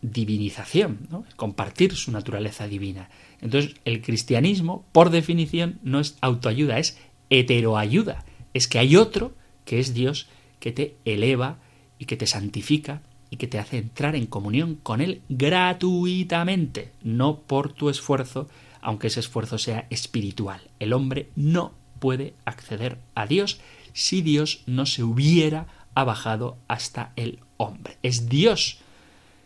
divinización, 0.00 1.06
¿no? 1.10 1.24
compartir 1.36 1.94
su 1.94 2.10
naturaleza 2.10 2.66
divina. 2.66 3.08
Entonces, 3.40 3.74
el 3.84 4.02
cristianismo, 4.02 4.84
por 4.92 5.10
definición, 5.10 5.78
no 5.82 6.00
es 6.00 6.16
autoayuda, 6.20 6.78
es 6.78 6.98
heteroayuda. 7.30 8.24
Es 8.52 8.68
que 8.68 8.78
hay 8.78 8.96
otro, 8.96 9.34
que 9.64 9.78
es 9.78 9.94
Dios, 9.94 10.28
que 10.60 10.72
te 10.72 10.96
eleva 11.04 11.58
y 11.98 12.06
que 12.06 12.16
te 12.16 12.26
santifica 12.26 13.02
y 13.30 13.36
que 13.36 13.46
te 13.46 13.58
hace 13.58 13.78
entrar 13.78 14.14
en 14.14 14.26
comunión 14.26 14.74
con 14.74 15.00
Él 15.00 15.22
gratuitamente, 15.28 16.92
no 17.02 17.40
por 17.40 17.72
tu 17.72 17.88
esfuerzo, 17.88 18.48
aunque 18.80 19.06
ese 19.06 19.20
esfuerzo 19.20 19.58
sea 19.58 19.86
espiritual. 19.90 20.60
El 20.78 20.92
hombre 20.92 21.30
no 21.36 21.72
puede 21.98 22.34
acceder 22.44 22.98
a 23.14 23.26
Dios 23.26 23.60
si 23.92 24.22
Dios 24.22 24.62
no 24.66 24.86
se 24.86 25.02
hubiera 25.02 25.66
abajado 25.94 26.58
hasta 26.68 27.12
el 27.16 27.38
hombre. 27.56 27.98
Es 28.02 28.28
Dios 28.28 28.78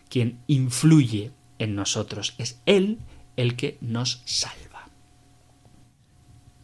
quien 0.08 0.38
influye 0.46 1.32
en 1.58 1.74
nosotros, 1.74 2.34
es 2.38 2.60
Él 2.66 2.98
el 3.36 3.56
que 3.56 3.78
nos 3.80 4.22
salva. 4.24 4.88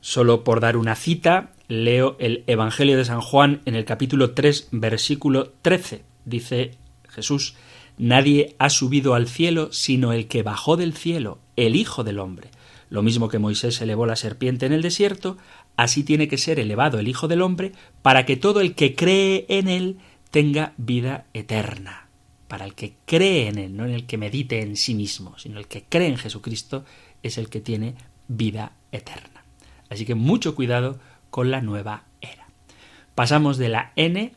Solo 0.01 0.43
por 0.43 0.61
dar 0.61 0.77
una 0.77 0.97
cita, 0.97 1.53
leo 1.73 2.16
el 2.18 2.45
Evangelio 2.47 2.99
de 2.99 3.05
San 3.05 3.23
Juan 3.23 3.62
en 3.64 3.75
el 3.75 3.87
capítulo 3.87 4.33
3, 4.33 4.68
versículo 4.73 5.55
13. 5.62 6.03
Dice 6.27 6.73
Jesús, 7.09 7.55
Nadie 7.97 8.55
ha 8.59 8.68
subido 8.68 9.14
al 9.14 9.27
cielo 9.27 9.73
sino 9.73 10.12
el 10.12 10.29
que 10.29 10.43
bajó 10.43 10.77
del 10.77 10.93
cielo, 10.93 11.39
el 11.57 11.75
Hijo 11.77 12.05
del 12.05 12.18
Hombre. 12.18 12.51
Lo 12.91 13.03
mismo 13.03 13.29
que 13.29 13.39
Moisés 13.39 13.81
elevó 13.81 14.05
la 14.05 14.16
serpiente 14.16 14.66
en 14.66 14.73
el 14.75 14.83
desierto, 14.83 15.39
así 15.77 16.05
tiene 16.05 16.29
que 16.29 16.37
ser 16.37 16.59
elevado 16.59 16.99
el 16.99 17.09
Hijo 17.09 17.27
del 17.27 17.41
Hombre, 17.41 17.73
para 18.03 18.27
que 18.27 18.37
todo 18.37 18.61
el 18.61 18.75
que 18.75 18.95
cree 18.95 19.47
en 19.49 19.68
él 19.68 19.97
tenga 20.31 20.75
vida 20.77 21.25
eterna. 21.33 22.09
Para 22.49 22.66
el 22.66 22.75
que 22.75 22.97
cree 23.07 23.49
en 23.49 23.59
él, 23.59 23.75
no 23.75 23.87
en 23.87 23.93
el 23.93 24.05
que 24.05 24.18
medite 24.18 24.61
en 24.61 24.77
sí 24.77 24.95
mismo, 24.95 25.39
sino 25.39 25.59
el 25.59 25.68
que 25.68 25.85
cree 25.89 26.09
en 26.09 26.18
Jesucristo, 26.18 26.85
es 27.23 27.39
el 27.39 27.49
que 27.49 27.62
tiene 27.62 27.95
vida 28.29 28.73
eterna. 28.91 29.43
Así 29.89 30.05
que 30.05 30.14
mucho 30.14 30.55
cuidado 30.55 30.99
con 31.33 31.51
la 31.51 31.62
nueva 31.62 32.05
era. 32.20 32.47
Pasamos 33.16 33.57
de 33.57 33.70
la 33.70 33.93
N 33.97 34.35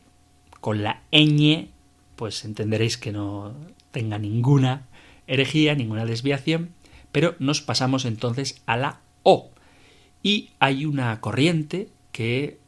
con 0.60 0.82
la 0.82 1.02
ñ 1.12 1.68
pues 2.16 2.44
entenderéis 2.46 2.96
que 2.96 3.12
no 3.12 3.54
tenga 3.90 4.18
ninguna 4.18 4.86
herejía, 5.26 5.74
ninguna 5.74 6.06
desviación, 6.06 6.70
pero 7.12 7.36
nos 7.38 7.60
pasamos 7.60 8.06
entonces 8.06 8.62
a 8.64 8.78
la 8.78 9.00
O. 9.22 9.50
Y 10.22 10.50
hay 10.58 10.86
una 10.86 11.20
corriente 11.20 11.90
que 12.12 12.58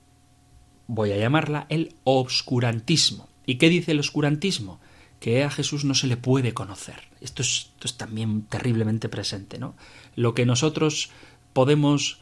voy 0.87 1.12
a 1.12 1.16
llamarla 1.16 1.64
el 1.70 1.95
obscurantismo. 2.05 3.29
¿Y 3.47 3.55
qué 3.55 3.70
dice 3.70 3.93
el 3.93 4.01
oscurantismo? 4.01 4.79
Que 5.20 5.43
a 5.43 5.51
Jesús 5.51 5.87
no 5.87 5.95
se 5.95 6.07
le 6.07 6.18
puede 6.18 6.53
conocer. 6.53 7.01
Esto 7.22 7.41
es, 7.41 7.70
esto 7.74 7.87
es 7.89 7.97
también 7.97 8.43
terriblemente 8.43 9.09
presente, 9.09 9.59
¿no? 9.59 9.74
Lo 10.16 10.35
que 10.35 10.45
nosotros 10.45 11.11
podemos 11.55 12.20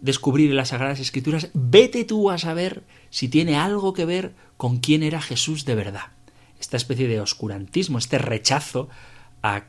descubrir 0.00 0.50
en 0.50 0.56
las 0.56 0.68
Sagradas 0.68 1.00
Escrituras, 1.00 1.50
vete 1.54 2.04
tú 2.04 2.30
a 2.30 2.38
saber 2.38 2.84
si 3.10 3.28
tiene 3.28 3.56
algo 3.56 3.92
que 3.92 4.04
ver 4.04 4.34
con 4.56 4.78
quién 4.78 5.02
era 5.02 5.20
Jesús 5.20 5.64
de 5.64 5.74
verdad 5.74 6.16
esta 6.58 6.76
especie 6.76 7.08
de 7.08 7.20
oscurantismo, 7.20 7.98
este 7.98 8.18
rechazo 8.18 8.88
a 9.42 9.64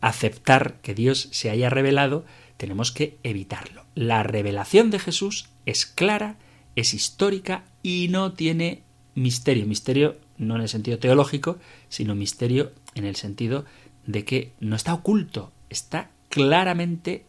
aceptar 0.00 0.80
que 0.80 0.94
Dios 0.94 1.28
se 1.32 1.50
haya 1.50 1.70
revelado, 1.70 2.24
tenemos 2.56 2.92
que 2.92 3.18
evitarlo. 3.22 3.84
La 3.94 4.22
revelación 4.22 4.90
de 4.90 4.98
Jesús 4.98 5.48
es 5.66 5.86
clara, 5.86 6.36
es 6.76 6.94
histórica 6.94 7.64
y 7.82 8.08
no 8.10 8.32
tiene 8.32 8.82
misterio. 9.14 9.66
Misterio 9.66 10.18
no 10.38 10.56
en 10.56 10.62
el 10.62 10.68
sentido 10.68 10.98
teológico, 10.98 11.58
sino 11.88 12.14
misterio 12.14 12.72
en 12.94 13.04
el 13.04 13.16
sentido 13.16 13.64
de 14.06 14.24
que 14.24 14.52
no 14.60 14.76
está 14.76 14.94
oculto, 14.94 15.52
está 15.68 16.10
claramente 16.30 17.26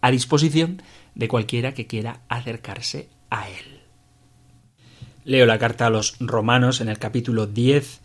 a 0.00 0.10
disposición 0.10 0.82
de 1.14 1.28
cualquiera 1.28 1.74
que 1.74 1.86
quiera 1.86 2.20
acercarse 2.28 3.08
a 3.30 3.48
él. 3.48 3.80
Leo 5.24 5.46
la 5.46 5.58
carta 5.58 5.86
a 5.86 5.90
los 5.90 6.16
romanos 6.20 6.80
en 6.80 6.88
el 6.88 6.98
capítulo 6.98 7.46
10, 7.46 8.00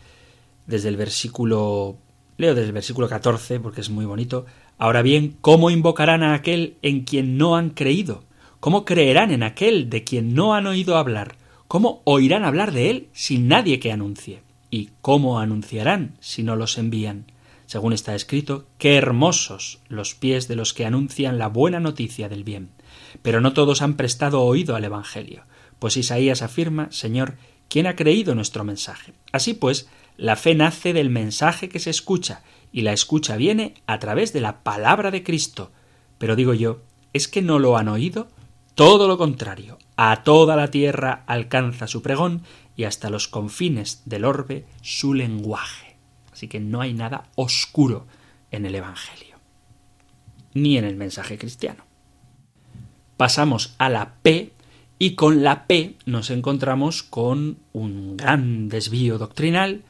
desde 0.67 0.89
el 0.89 0.97
versículo 0.97 1.97
leo 2.37 2.55
desde 2.55 2.67
el 2.67 2.73
versículo 2.73 3.07
14 3.07 3.59
porque 3.59 3.81
es 3.81 3.89
muy 3.89 4.05
bonito. 4.05 4.45
Ahora 4.77 5.01
bien, 5.01 5.37
¿cómo 5.41 5.69
invocarán 5.69 6.23
a 6.23 6.33
aquel 6.33 6.77
en 6.81 7.03
quien 7.03 7.37
no 7.37 7.55
han 7.55 7.69
creído? 7.69 8.23
¿Cómo 8.59 8.85
creerán 8.85 9.31
en 9.31 9.43
aquel 9.43 9.89
de 9.89 10.03
quien 10.03 10.33
no 10.33 10.53
han 10.53 10.67
oído 10.67 10.97
hablar? 10.97 11.35
¿Cómo 11.67 12.01
oirán 12.05 12.43
hablar 12.43 12.71
de 12.71 12.89
él 12.89 13.07
sin 13.13 13.47
nadie 13.47 13.79
que 13.79 13.91
anuncie? 13.91 14.41
¿Y 14.69 14.89
cómo 15.01 15.39
anunciarán 15.39 16.17
si 16.19 16.43
no 16.43 16.55
los 16.55 16.77
envían? 16.77 17.25
Según 17.65 17.93
está 17.93 18.15
escrito, 18.15 18.65
qué 18.77 18.95
hermosos 18.95 19.79
los 19.87 20.15
pies 20.15 20.47
de 20.47 20.55
los 20.55 20.73
que 20.73 20.85
anuncian 20.85 21.37
la 21.37 21.47
buena 21.47 21.79
noticia 21.79 22.29
del 22.29 22.43
bien. 22.43 22.69
Pero 23.22 23.41
no 23.41 23.53
todos 23.53 23.82
han 23.82 23.95
prestado 23.95 24.41
oído 24.41 24.76
al 24.76 24.84
Evangelio, 24.84 25.43
pues 25.80 25.97
Isaías 25.97 26.41
afirma, 26.41 26.91
Señor, 26.91 27.36
¿quién 27.70 27.88
ha 27.88 27.95
creído 27.95 28.36
nuestro 28.36 28.64
mensaje? 28.64 29.14
Así 29.32 29.53
pues, 29.53 29.89
la 30.18 30.36
fe 30.36 30.55
nace 30.55 30.93
del 30.93 31.09
mensaje 31.09 31.70
que 31.70 31.80
se 31.80 31.89
escucha, 31.89 32.43
y 32.72 32.82
la 32.82 32.93
escucha 32.93 33.36
viene 33.38 33.76
a 33.86 33.99
través 33.99 34.34
de 34.34 34.41
la 34.41 34.64
palabra 34.64 35.11
de 35.11 35.24
Cristo. 35.24 35.72
Pero 36.18 36.36
digo 36.36 36.53
yo, 36.53 36.82
¿es 37.14 37.28
que 37.28 37.41
no 37.41 37.59
lo 37.59 37.78
han 37.78 37.88
oído? 37.88 38.28
Todo 38.76 39.07
lo 39.07 39.18
contrario, 39.18 39.78
a 39.97 40.24
toda 40.24 40.55
la 40.55 40.72
tierra 40.72 41.24
alcanza 41.28 41.86
su 41.88 42.01
pregón 42.01 42.41
y 42.76 42.86
hasta 42.86 43.11
los 43.11 43.28
confines 43.28 44.01
del 44.05 44.26
orbe 44.26 44.66
su 44.82 45.14
lenguaje. 45.14 45.95
Así 46.32 46.47
que 46.47 46.59
no 46.59 46.82
hay 46.82 46.93
nada 46.93 47.30
oscuro 47.36 48.07
en 48.49 48.66
el 48.66 48.74
Evangelio, 48.74 49.38
ni 50.53 50.78
en 50.78 50.86
el 50.86 50.95
mensaje 50.95 51.38
cristiano. 51.38 51.86
Pasamos 53.18 53.76
a 53.78 53.89
la 53.89 54.16
P 54.22 54.51
y 54.99 55.16
con 55.16 55.43
la 55.43 55.68
P 55.68 55.95
nos 56.05 56.30
encontramos 56.30 57.03
con 57.03 57.57
un 57.74 58.18
gran 58.18 58.70
desvío 58.70 59.18
doctrinal 59.18 59.84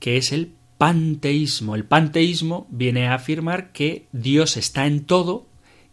que 0.00 0.16
es 0.16 0.32
el 0.32 0.52
panteísmo. 0.78 1.74
El 1.74 1.84
panteísmo 1.84 2.66
viene 2.70 3.08
a 3.08 3.14
afirmar 3.14 3.72
que 3.72 4.06
Dios 4.12 4.56
está 4.56 4.86
en 4.86 5.04
todo 5.04 5.46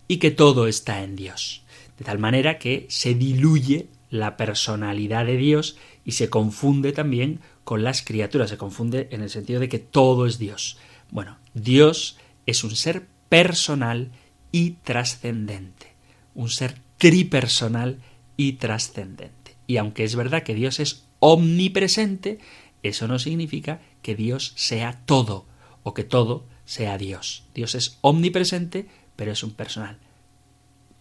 y 0.07 0.17
que 0.17 0.31
todo 0.31 0.67
está 0.67 1.03
en 1.03 1.15
Dios. 1.15 1.63
De 1.97 2.05
tal 2.05 2.19
manera 2.19 2.59
que 2.59 2.85
se 2.89 3.15
diluye 3.15 3.87
la 4.09 4.37
personalidad 4.37 5.25
de 5.25 5.37
Dios 5.37 5.77
y 6.03 6.13
se 6.13 6.29
confunde 6.29 6.91
también 6.91 7.39
con 7.63 7.83
las 7.83 8.03
criaturas, 8.03 8.49
se 8.49 8.57
confunde 8.57 9.07
en 9.11 9.21
el 9.21 9.29
sentido 9.29 9.59
de 9.59 9.69
que 9.69 9.79
todo 9.79 10.27
es 10.27 10.37
Dios. 10.37 10.77
Bueno, 11.09 11.37
Dios 11.53 12.17
es 12.45 12.63
un 12.63 12.75
ser 12.75 13.07
personal 13.27 14.11
y 14.51 14.71
trascendente, 14.83 15.74
un 16.35 16.49
ser 16.49 16.75
tripersonal 16.97 17.99
y 18.37 18.53
trascendente. 18.53 19.55
Y 19.67 19.77
aunque 19.77 20.03
es 20.03 20.15
verdad 20.15 20.43
que 20.43 20.53
Dios 20.53 20.79
es 20.79 21.05
omnipresente, 21.19 22.39
eso 22.83 23.07
no 23.07 23.17
significa 23.17 23.81
que 24.01 24.15
Dios 24.15 24.53
sea 24.55 25.01
todo 25.05 25.45
o 25.83 25.93
que 25.93 26.03
todo 26.03 26.45
sea 26.65 26.97
Dios. 26.97 27.45
Dios 27.55 27.73
es 27.73 27.97
omnipresente, 28.01 28.87
pero 29.15 29.31
es 29.31 29.43
un 29.43 29.51
personal. 29.51 29.97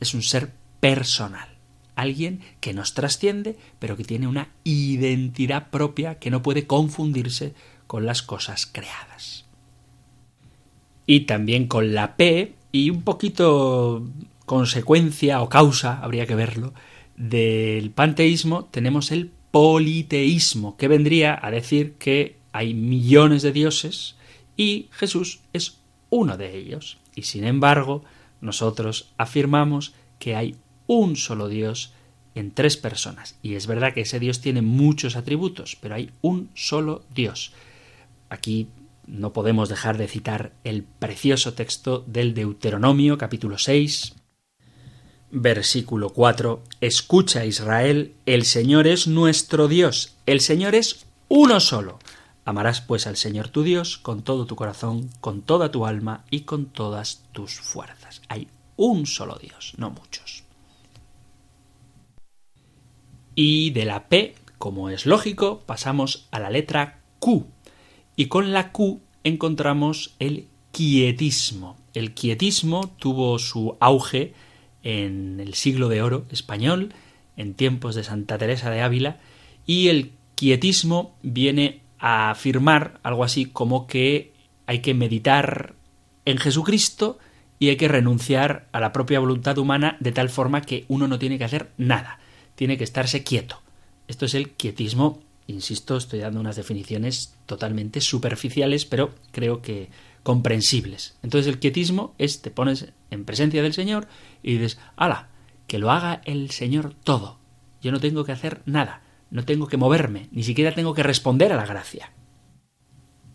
Es 0.01 0.15
un 0.15 0.23
ser 0.23 0.53
personal. 0.81 1.49
Alguien 1.95 2.41
que 2.61 2.73
nos 2.73 2.95
trasciende, 2.95 3.57
pero 3.79 3.97
que 3.97 4.05
tiene 4.05 4.27
una 4.27 4.49
identidad 4.65 5.71
propia 5.71 6.19
que 6.19 6.31
no 6.31 6.43
puede 6.43 6.67
confundirse 6.67 7.55
con 7.87 8.07
las 8.07 8.23
cosas 8.23 8.67
creadas. 8.67 9.45
Y 11.07 11.21
también 11.21 11.67
con 11.67 11.95
la 11.95 12.17
P, 12.17 12.55
y 12.73 12.91
un 12.91 13.03
poquito 13.03 14.05
consecuencia 14.47 15.43
o 15.43 15.49
causa, 15.49 16.01
habría 16.03 16.27
que 16.27 16.35
verlo, 16.35 16.75
del 17.17 17.91
panteísmo, 17.91 18.67
tenemos 18.67 19.13
el 19.13 19.31
politeísmo, 19.51 20.77
que 20.77 20.89
vendría 20.89 21.39
a 21.41 21.51
decir 21.51 21.95
que 21.95 22.37
hay 22.53 22.75
millones 22.75 23.43
de 23.43 23.53
dioses 23.53 24.17
y 24.57 24.89
Jesús 24.91 25.41
es 25.53 25.79
uno 26.11 26.37
de 26.37 26.57
ellos. 26.57 26.99
Y 27.15 27.23
sin 27.23 27.45
embargo, 27.45 28.05
nosotros 28.41 29.13
afirmamos 29.17 29.95
que 30.19 30.37
hay 30.37 30.57
un 30.87 31.17
solo 31.17 31.49
Dios 31.49 31.93
en 32.35 32.51
tres 32.51 32.77
personas. 32.77 33.37
Y 33.43 33.55
es 33.55 33.67
verdad 33.67 33.95
que 33.95 34.03
ese 34.03 34.21
Dios 34.21 34.41
tiene 34.41 34.63
muchos 34.63 35.17
atributos, 35.17 35.77
pero 35.81 35.95
hay 35.95 36.11
un 36.21 36.51
solo 36.55 37.05
Dios. 37.15 37.53
Aquí 38.29 38.69
no 39.07 39.33
podemos 39.33 39.69
dejar 39.69 39.99
de 39.99 40.09
citar 40.09 40.53
el 40.65 40.83
precioso 40.83 41.55
texto 41.55 42.05
del 42.07 42.35
Deuteronomio 42.35 43.19
capítulo 43.19 43.59
6, 43.59 44.15
versículo 45.35 46.11
4. 46.11 46.63
Escucha 46.81 47.45
Israel, 47.45 48.15
el 48.25 48.45
Señor 48.45 48.87
es 48.87 49.07
nuestro 49.07 49.69
Dios, 49.69 50.15
el 50.27 50.41
Señor 50.41 50.75
es 50.75 51.05
uno 51.29 51.61
solo. 51.61 51.99
Amarás 52.45 52.81
pues 52.81 53.07
al 53.07 53.17
Señor 53.17 53.49
tu 53.49 53.63
Dios 53.63 53.99
con 53.99 54.23
todo 54.23 54.47
tu 54.47 54.55
corazón, 54.55 55.11
con 55.21 55.43
toda 55.43 55.71
tu 55.71 55.87
alma 55.87 56.25
y 56.31 56.41
con 56.41 56.67
todas 56.67 57.25
tus 57.33 57.55
fuerzas. 57.55 58.23
Hay 58.29 58.49
un 58.77 59.07
solo 59.07 59.39
Dios, 59.41 59.75
no 59.77 59.91
muchos. 59.91 60.45
Y 63.35 63.71
de 63.71 63.85
la 63.85 64.09
P, 64.09 64.37
como 64.59 64.91
es 64.91 65.07
lógico, 65.07 65.61
pasamos 65.67 66.29
a 66.31 66.39
la 66.39 66.51
letra 66.51 67.01
Q. 67.19 67.47
Y 68.15 68.27
con 68.27 68.53
la 68.53 68.71
Q 68.71 69.01
encontramos 69.25 70.15
el 70.21 70.47
quietismo. 70.71 71.77
El 71.95 72.15
quietismo 72.15 72.95
tuvo 72.99 73.39
su 73.39 73.77
auge 73.81 74.35
en 74.85 75.41
el 75.41 75.55
siglo 75.55 75.89
de 75.89 76.03
oro 76.03 76.27
español, 76.31 76.95
en 77.37 77.55
tiempos 77.55 77.97
de 77.97 78.05
Santa 78.05 78.39
Teresa 78.39 78.71
de 78.71 78.83
Ávila, 78.83 79.19
y 79.67 79.89
el 79.89 80.13
quietismo 80.37 81.17
viene 81.23 81.81
a 81.99 82.31
afirmar 82.31 83.01
algo 83.03 83.25
así 83.25 83.47
como 83.47 83.87
que 83.87 84.33
hay 84.67 84.81
que 84.81 84.95
meditar 84.95 85.75
en 86.25 86.39
Jesucristo 86.39 87.19
y 87.59 87.71
hay 87.71 87.77
que 87.77 87.89
renunciar 87.89 88.69
a 88.73 88.81
la 88.81 88.93
propia 88.93 89.21
voluntad 89.21 89.59
humana 89.59 89.97
de 90.01 90.13
tal 90.13 90.29
forma 90.29 90.63
que 90.63 90.85
uno 90.89 91.09
no 91.09 91.19
tiene 91.19 91.39
que 91.39 91.45
hacer 91.45 91.71
nada, 91.79 92.19
tiene 92.55 92.77
que 92.77 92.85
estarse 92.85 93.25
quieto. 93.25 93.61
Esto 94.07 94.27
es 94.27 94.35
el 94.35 94.51
quietismo, 94.51 95.23
insisto, 95.47 95.97
estoy 95.97 96.21
dando 96.21 96.41
unas 96.41 96.57
definiciones 96.57 97.35
totalmente 97.47 98.01
superficiales, 98.01 98.85
pero 98.85 99.15
creo 99.33 99.63
que 99.63 99.89
comprensibles. 100.25 101.17
Entonces 101.23 101.47
el 101.47 101.61
quietismo 101.61 102.15
es 102.19 102.43
te 102.43 102.51
pones 102.51 102.93
en 103.11 103.25
presencia 103.25 103.63
del 103.63 103.75
Señor 103.75 104.09
y 104.43 104.55
dices, 104.55 104.81
ala, 104.97 105.29
que 105.69 105.79
lo 105.79 105.93
haga 105.93 106.23
el 106.25 106.51
Señor 106.51 106.95
todo. 107.05 107.39
Yo 107.81 107.93
no 107.93 108.01
tengo 108.01 108.25
que 108.25 108.33
hacer 108.33 108.63
nada, 108.65 109.03
no 109.31 109.45
tengo 109.45 109.69
que 109.69 109.77
moverme, 109.77 110.29
ni 110.33 110.43
siquiera 110.43 110.75
tengo 110.75 110.95
que 110.95 111.05
responder 111.05 111.53
a 111.53 111.57
la 111.57 111.67
gracia. 111.67 112.13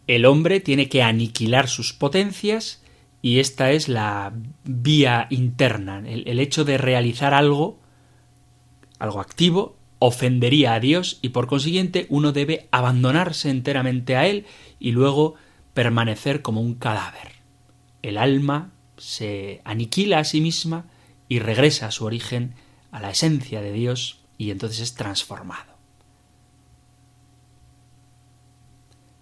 El 0.07 0.25
hombre 0.25 0.59
tiene 0.59 0.89
que 0.89 1.03
aniquilar 1.03 1.69
sus 1.69 1.93
potencias 1.93 2.83
y 3.21 3.37
esta 3.39 3.71
es 3.71 3.87
la 3.87 4.33
vía 4.63 5.27
interna. 5.29 6.03
El, 6.05 6.27
el 6.27 6.39
hecho 6.39 6.65
de 6.65 6.79
realizar 6.79 7.35
algo, 7.35 7.79
algo 8.97 9.21
activo, 9.21 9.77
ofendería 9.99 10.73
a 10.73 10.79
Dios 10.79 11.19
y 11.21 11.29
por 11.29 11.45
consiguiente 11.45 12.07
uno 12.09 12.31
debe 12.31 12.67
abandonarse 12.71 13.51
enteramente 13.51 14.15
a 14.15 14.25
Él 14.25 14.47
y 14.79 14.91
luego 14.91 15.35
permanecer 15.79 16.41
como 16.41 16.59
un 16.59 16.73
cadáver. 16.75 17.35
El 18.01 18.17
alma 18.17 18.73
se 18.97 19.61
aniquila 19.63 20.19
a 20.19 20.25
sí 20.25 20.41
misma 20.41 20.87
y 21.29 21.39
regresa 21.39 21.87
a 21.87 21.91
su 21.91 22.03
origen, 22.03 22.53
a 22.91 22.99
la 22.99 23.11
esencia 23.11 23.61
de 23.61 23.71
Dios, 23.71 24.19
y 24.37 24.51
entonces 24.51 24.81
es 24.81 24.95
transformado. 24.95 25.77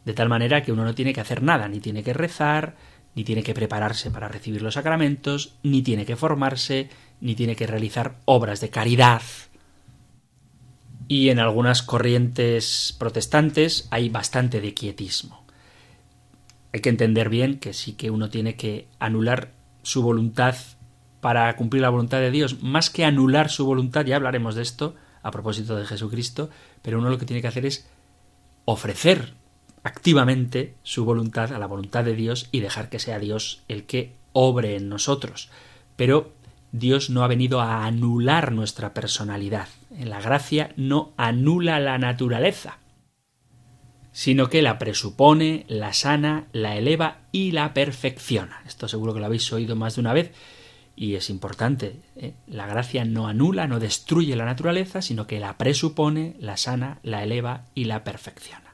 De 0.04 0.16
tal 0.16 0.30
manera 0.30 0.64
que 0.64 0.72
uno 0.72 0.84
no 0.84 0.96
tiene 0.96 1.14
que 1.14 1.22
hacer 1.22 1.44
nada, 1.44 1.68
ni 1.68 1.80
tiene 1.80 2.02
que 2.02 2.14
rezar, 2.14 2.76
ni 3.14 3.24
tiene 3.24 3.44
que 3.44 3.54
prepararse 3.54 4.10
para 4.10 4.28
recibir 4.28 4.64
los 4.64 4.74
sacramentos, 4.74 5.60
ni 5.62 5.84
tiene 5.84 6.08
que 6.08 6.16
formarse, 6.16 6.90
ni 7.22 7.36
tiene 7.36 7.56
que 7.56 7.68
realizar 7.68 8.16
obras 8.26 8.62
de 8.62 8.72
caridad. 8.72 9.22
Y 11.08 11.30
en 11.30 11.38
algunas 11.38 11.84
corrientes 11.84 12.96
protestantes 12.98 13.88
hay 13.92 14.10
bastante 14.10 14.60
de 14.60 14.74
quietismo. 14.74 15.47
Hay 16.78 16.82
que 16.82 16.90
entender 16.90 17.30
bien 17.30 17.58
que 17.58 17.74
sí 17.74 17.94
que 17.94 18.12
uno 18.12 18.30
tiene 18.30 18.56
que 18.56 18.88
anular 19.00 19.50
su 19.82 20.04
voluntad 20.04 20.56
para 21.22 21.56
cumplir 21.56 21.82
la 21.82 21.90
voluntad 21.90 22.20
de 22.20 22.30
Dios, 22.30 22.62
más 22.62 22.92
que 22.92 23.04
anular 23.04 23.50
su 23.50 23.66
voluntad, 23.66 24.06
ya 24.06 24.16
hablaremos 24.16 24.54
de 24.54 24.62
esto 24.62 24.94
a 25.24 25.32
propósito 25.32 25.76
de 25.76 25.88
Jesucristo, 25.88 26.52
pero 26.84 27.00
uno 27.00 27.10
lo 27.10 27.18
que 27.18 27.26
tiene 27.26 27.42
que 27.42 27.48
hacer 27.48 27.66
es 27.66 27.90
ofrecer 28.66 29.34
activamente 29.82 30.76
su 30.84 31.04
voluntad 31.04 31.52
a 31.52 31.58
la 31.58 31.66
voluntad 31.66 32.04
de 32.04 32.14
Dios 32.14 32.48
y 32.52 32.60
dejar 32.60 32.90
que 32.90 33.00
sea 33.00 33.18
Dios 33.18 33.64
el 33.68 33.88
que 33.88 34.14
obre 34.32 34.76
en 34.76 34.88
nosotros. 34.88 35.50
Pero 35.96 36.34
Dios 36.72 37.10
no 37.10 37.24
ha 37.24 37.28
venido 37.28 37.60
a 37.60 37.88
anular 37.88 38.52
nuestra 38.52 38.94
personalidad. 38.94 39.68
En 39.98 40.12
la 40.12 40.22
gracia 40.22 40.74
no 40.76 41.14
anula 41.18 41.80
la 41.80 41.98
naturaleza 41.98 42.78
sino 44.18 44.50
que 44.50 44.64
la 44.64 44.80
presupone, 44.80 45.64
la 45.68 45.94
sana, 45.94 46.48
la 46.52 46.76
eleva 46.76 47.20
y 47.32 47.52
la 47.52 47.76
perfecciona. 47.76 48.64
Esto 48.66 48.88
seguro 48.88 49.14
que 49.14 49.20
lo 49.20 49.28
habéis 49.28 49.54
oído 49.54 49.76
más 49.76 49.94
de 49.94 50.02
una 50.02 50.12
vez 50.12 50.32
y 50.96 51.14
es 51.14 51.30
importante. 51.30 51.98
¿eh? 52.16 52.34
La 52.48 52.66
gracia 52.66 53.06
no 53.06 53.28
anula, 53.28 53.68
no 53.68 53.80
destruye 53.80 54.36
la 54.36 54.46
naturaleza, 54.46 55.04
sino 55.04 55.28
que 55.28 55.40
la 55.40 55.60
presupone, 55.60 56.36
la 56.40 56.58
sana, 56.58 56.98
la 57.04 57.22
eleva 57.22 57.66
y 57.76 57.84
la 57.84 58.04
perfecciona. 58.04 58.74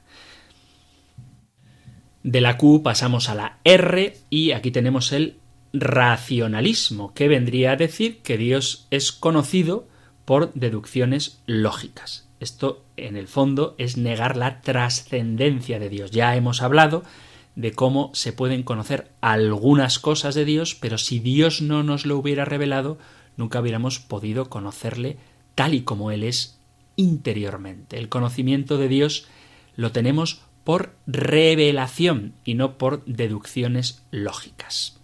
De 2.24 2.40
la 2.40 2.58
Q 2.58 2.82
pasamos 2.82 3.28
a 3.28 3.36
la 3.36 3.58
R 3.66 4.16
y 4.30 4.52
aquí 4.52 4.72
tenemos 4.72 5.12
el 5.12 5.40
racionalismo, 5.74 7.14
que 7.14 7.28
vendría 7.28 7.74
a 7.74 7.76
decir 7.76 8.22
que 8.22 8.38
Dios 8.38 8.88
es 8.92 9.12
conocido 9.12 9.90
por 10.24 10.54
deducciones 10.54 11.42
lógicas. 11.48 12.30
Esto, 12.40 12.83
en 12.98 13.18
el 13.18 13.28
fondo, 13.28 13.76
es 13.78 13.98
negar 13.98 14.38
la 14.38 14.62
trascendencia 14.62 15.80
de 15.80 15.90
Dios. 15.90 16.12
Ya 16.12 16.36
hemos 16.36 16.62
hablado 16.62 17.04
de 17.56 17.72
cómo 17.72 18.12
se 18.14 18.34
pueden 18.34 18.64
conocer 18.64 19.12
algunas 19.22 20.00
cosas 20.00 20.36
de 20.36 20.46
Dios, 20.46 20.76
pero 20.76 20.98
si 20.98 21.20
Dios 21.20 21.62
no 21.62 21.84
nos 21.84 22.06
lo 22.06 22.18
hubiera 22.18 22.46
revelado, 22.46 22.98
nunca 23.38 23.60
hubiéramos 23.60 24.00
podido 24.00 24.50
conocerle 24.50 25.18
tal 25.56 25.74
y 25.74 25.82
como 25.82 26.12
Él 26.12 26.24
es 26.24 26.60
interiormente. 26.96 27.98
El 27.98 28.10
conocimiento 28.10 28.78
de 28.78 28.88
Dios 28.88 29.28
lo 29.76 29.92
tenemos 29.92 30.42
por 30.64 30.96
revelación 31.08 32.34
y 32.46 32.56
no 32.56 32.78
por 32.78 33.04
deducciones 33.06 34.04
lógicas. 34.12 35.00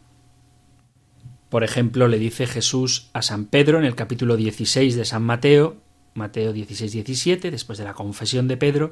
Por 1.50 1.64
ejemplo, 1.64 2.08
le 2.08 2.20
dice 2.20 2.46
Jesús 2.46 3.10
a 3.14 3.22
San 3.22 3.46
Pedro 3.46 3.80
en 3.80 3.86
el 3.86 3.96
capítulo 3.96 4.38
16 4.38 4.96
de 4.96 5.06
San 5.06 5.24
Mateo, 5.24 5.78
Mateo 6.20 6.54
16, 6.54 6.92
17, 6.92 7.50
después 7.50 7.80
de 7.80 7.86
la 7.86 7.96
confesión 7.96 8.48
de 8.48 8.58
Pedro, 8.58 8.92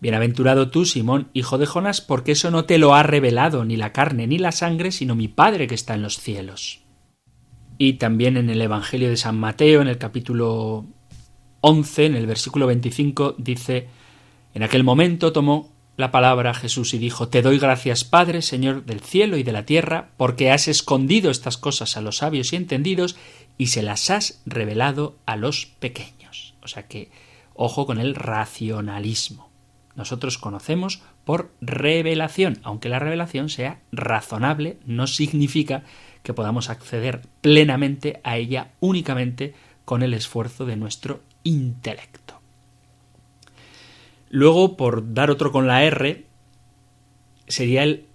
Bienaventurado 0.00 0.70
tú, 0.70 0.86
Simón, 0.86 1.28
hijo 1.34 1.58
de 1.58 1.66
Jonás, 1.66 2.00
porque 2.00 2.32
eso 2.32 2.50
no 2.50 2.64
te 2.64 2.78
lo 2.78 2.94
ha 2.94 3.02
revelado 3.02 3.66
ni 3.66 3.76
la 3.76 3.92
carne 3.92 4.26
ni 4.26 4.38
la 4.38 4.50
sangre, 4.50 4.92
sino 4.92 5.14
mi 5.14 5.28
Padre 5.28 5.66
que 5.66 5.74
está 5.74 5.94
en 5.94 6.02
los 6.02 6.18
cielos. 6.18 6.80
Y 7.76 7.94
también 7.94 8.38
en 8.38 8.48
el 8.48 8.62
Evangelio 8.62 9.10
de 9.10 9.18
San 9.18 9.38
Mateo, 9.38 9.82
en 9.82 9.88
el 9.88 9.98
capítulo 9.98 10.86
11, 11.60 12.06
en 12.06 12.16
el 12.16 12.26
versículo 12.26 12.66
25, 12.66 13.34
dice, 13.36 13.88
en 14.54 14.62
aquel 14.62 14.84
momento 14.84 15.32
tomó 15.32 15.70
la 15.98 16.10
palabra 16.10 16.54
Jesús 16.54 16.94
y 16.94 16.98
dijo, 16.98 17.28
Te 17.28 17.42
doy 17.42 17.58
gracias, 17.58 18.04
Padre, 18.04 18.40
Señor 18.40 18.86
del 18.86 19.00
cielo 19.00 19.36
y 19.36 19.42
de 19.42 19.52
la 19.52 19.66
tierra, 19.66 20.12
porque 20.16 20.50
has 20.50 20.66
escondido 20.66 21.30
estas 21.30 21.58
cosas 21.58 21.98
a 21.98 22.00
los 22.00 22.18
sabios 22.18 22.54
y 22.54 22.56
entendidos 22.56 23.16
y 23.58 23.66
se 23.66 23.82
las 23.82 24.08
has 24.08 24.40
revelado 24.46 25.18
a 25.26 25.36
los 25.36 25.66
pequeños. 25.66 26.19
O 26.62 26.68
sea 26.68 26.86
que, 26.86 27.10
ojo 27.54 27.86
con 27.86 27.98
el 27.98 28.14
racionalismo. 28.14 29.50
Nosotros 29.96 30.38
conocemos 30.38 31.02
por 31.24 31.52
revelación, 31.60 32.58
aunque 32.62 32.88
la 32.88 32.98
revelación 32.98 33.48
sea 33.48 33.80
razonable, 33.92 34.78
no 34.86 35.06
significa 35.06 35.82
que 36.22 36.34
podamos 36.34 36.70
acceder 36.70 37.22
plenamente 37.40 38.20
a 38.24 38.36
ella 38.36 38.72
únicamente 38.80 39.54
con 39.84 40.02
el 40.02 40.14
esfuerzo 40.14 40.66
de 40.66 40.76
nuestro 40.76 41.22
intelecto. 41.42 42.40
Luego, 44.28 44.76
por 44.76 45.12
dar 45.12 45.30
otro 45.30 45.50
con 45.50 45.66
la 45.66 45.82
R, 45.82 46.24
sería 47.48 47.82
el 47.82 48.06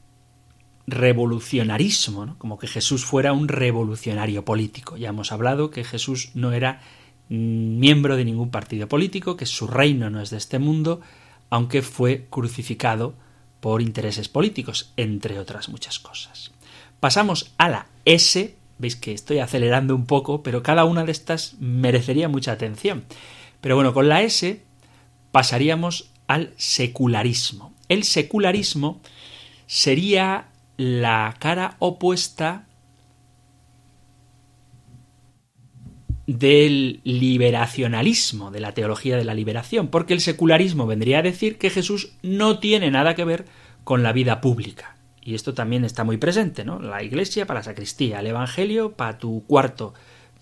revolucionarismo, 0.87 2.35
como 2.37 2.57
que 2.57 2.67
Jesús 2.67 3.03
fuera 3.03 3.33
un 3.33 3.47
revolucionario 3.47 4.45
político. 4.45 4.97
Ya 4.97 5.09
hemos 5.09 5.31
hablado 5.31 5.71
que 5.71 5.83
Jesús 5.83 6.31
no 6.35 6.53
era 6.53 6.81
miembro 7.29 8.15
de 8.15 8.25
ningún 8.25 8.51
partido 8.51 8.87
político, 8.87 9.37
que 9.37 9.45
su 9.45 9.67
reino 9.67 10.09
no 10.09 10.21
es 10.21 10.29
de 10.29 10.37
este 10.37 10.59
mundo, 10.59 11.01
aunque 11.49 11.81
fue 11.81 12.27
crucificado 12.29 13.15
por 13.59 13.81
intereses 13.81 14.29
políticos, 14.29 14.93
entre 14.97 15.39
otras 15.39 15.69
muchas 15.69 15.99
cosas. 15.99 16.51
Pasamos 16.99 17.53
a 17.57 17.69
la 17.69 17.87
S, 18.05 18.55
veis 18.77 18.95
que 18.95 19.13
estoy 19.13 19.39
acelerando 19.39 19.95
un 19.95 20.05
poco, 20.05 20.43
pero 20.43 20.63
cada 20.63 20.85
una 20.85 21.03
de 21.03 21.11
estas 21.11 21.55
merecería 21.59 22.29
mucha 22.29 22.51
atención. 22.51 23.05
Pero 23.61 23.75
bueno, 23.75 23.93
con 23.93 24.09
la 24.09 24.21
S 24.21 24.61
pasaríamos 25.31 26.11
al 26.27 26.53
secularismo. 26.57 27.73
El 27.89 28.03
secularismo 28.03 29.01
sería 29.67 30.47
la 30.77 31.35
cara 31.39 31.75
opuesta 31.79 32.64
del 36.27 37.01
liberacionalismo, 37.03 38.49
de 38.51 38.59
la 38.59 38.73
teología 38.73 39.17
de 39.17 39.25
la 39.25 39.33
liberación, 39.33 39.89
porque 39.89 40.13
el 40.13 40.21
secularismo 40.21 40.87
vendría 40.87 41.19
a 41.19 41.23
decir 41.23 41.57
que 41.57 41.69
Jesús 41.69 42.13
no 42.23 42.59
tiene 42.59 42.89
nada 42.89 43.15
que 43.15 43.25
ver 43.25 43.45
con 43.83 44.01
la 44.01 44.11
vida 44.11 44.41
pública. 44.41 44.97
Y 45.21 45.35
esto 45.35 45.53
también 45.53 45.85
está 45.85 46.03
muy 46.03 46.17
presente, 46.17 46.65
¿no? 46.65 46.79
La 46.79 47.03
iglesia 47.03 47.45
para 47.45 47.59
la 47.59 47.63
sacristía, 47.63 48.19
el 48.19 48.27
evangelio 48.27 48.91
para 48.91 49.17
tu 49.17 49.43
cuarto, 49.47 49.93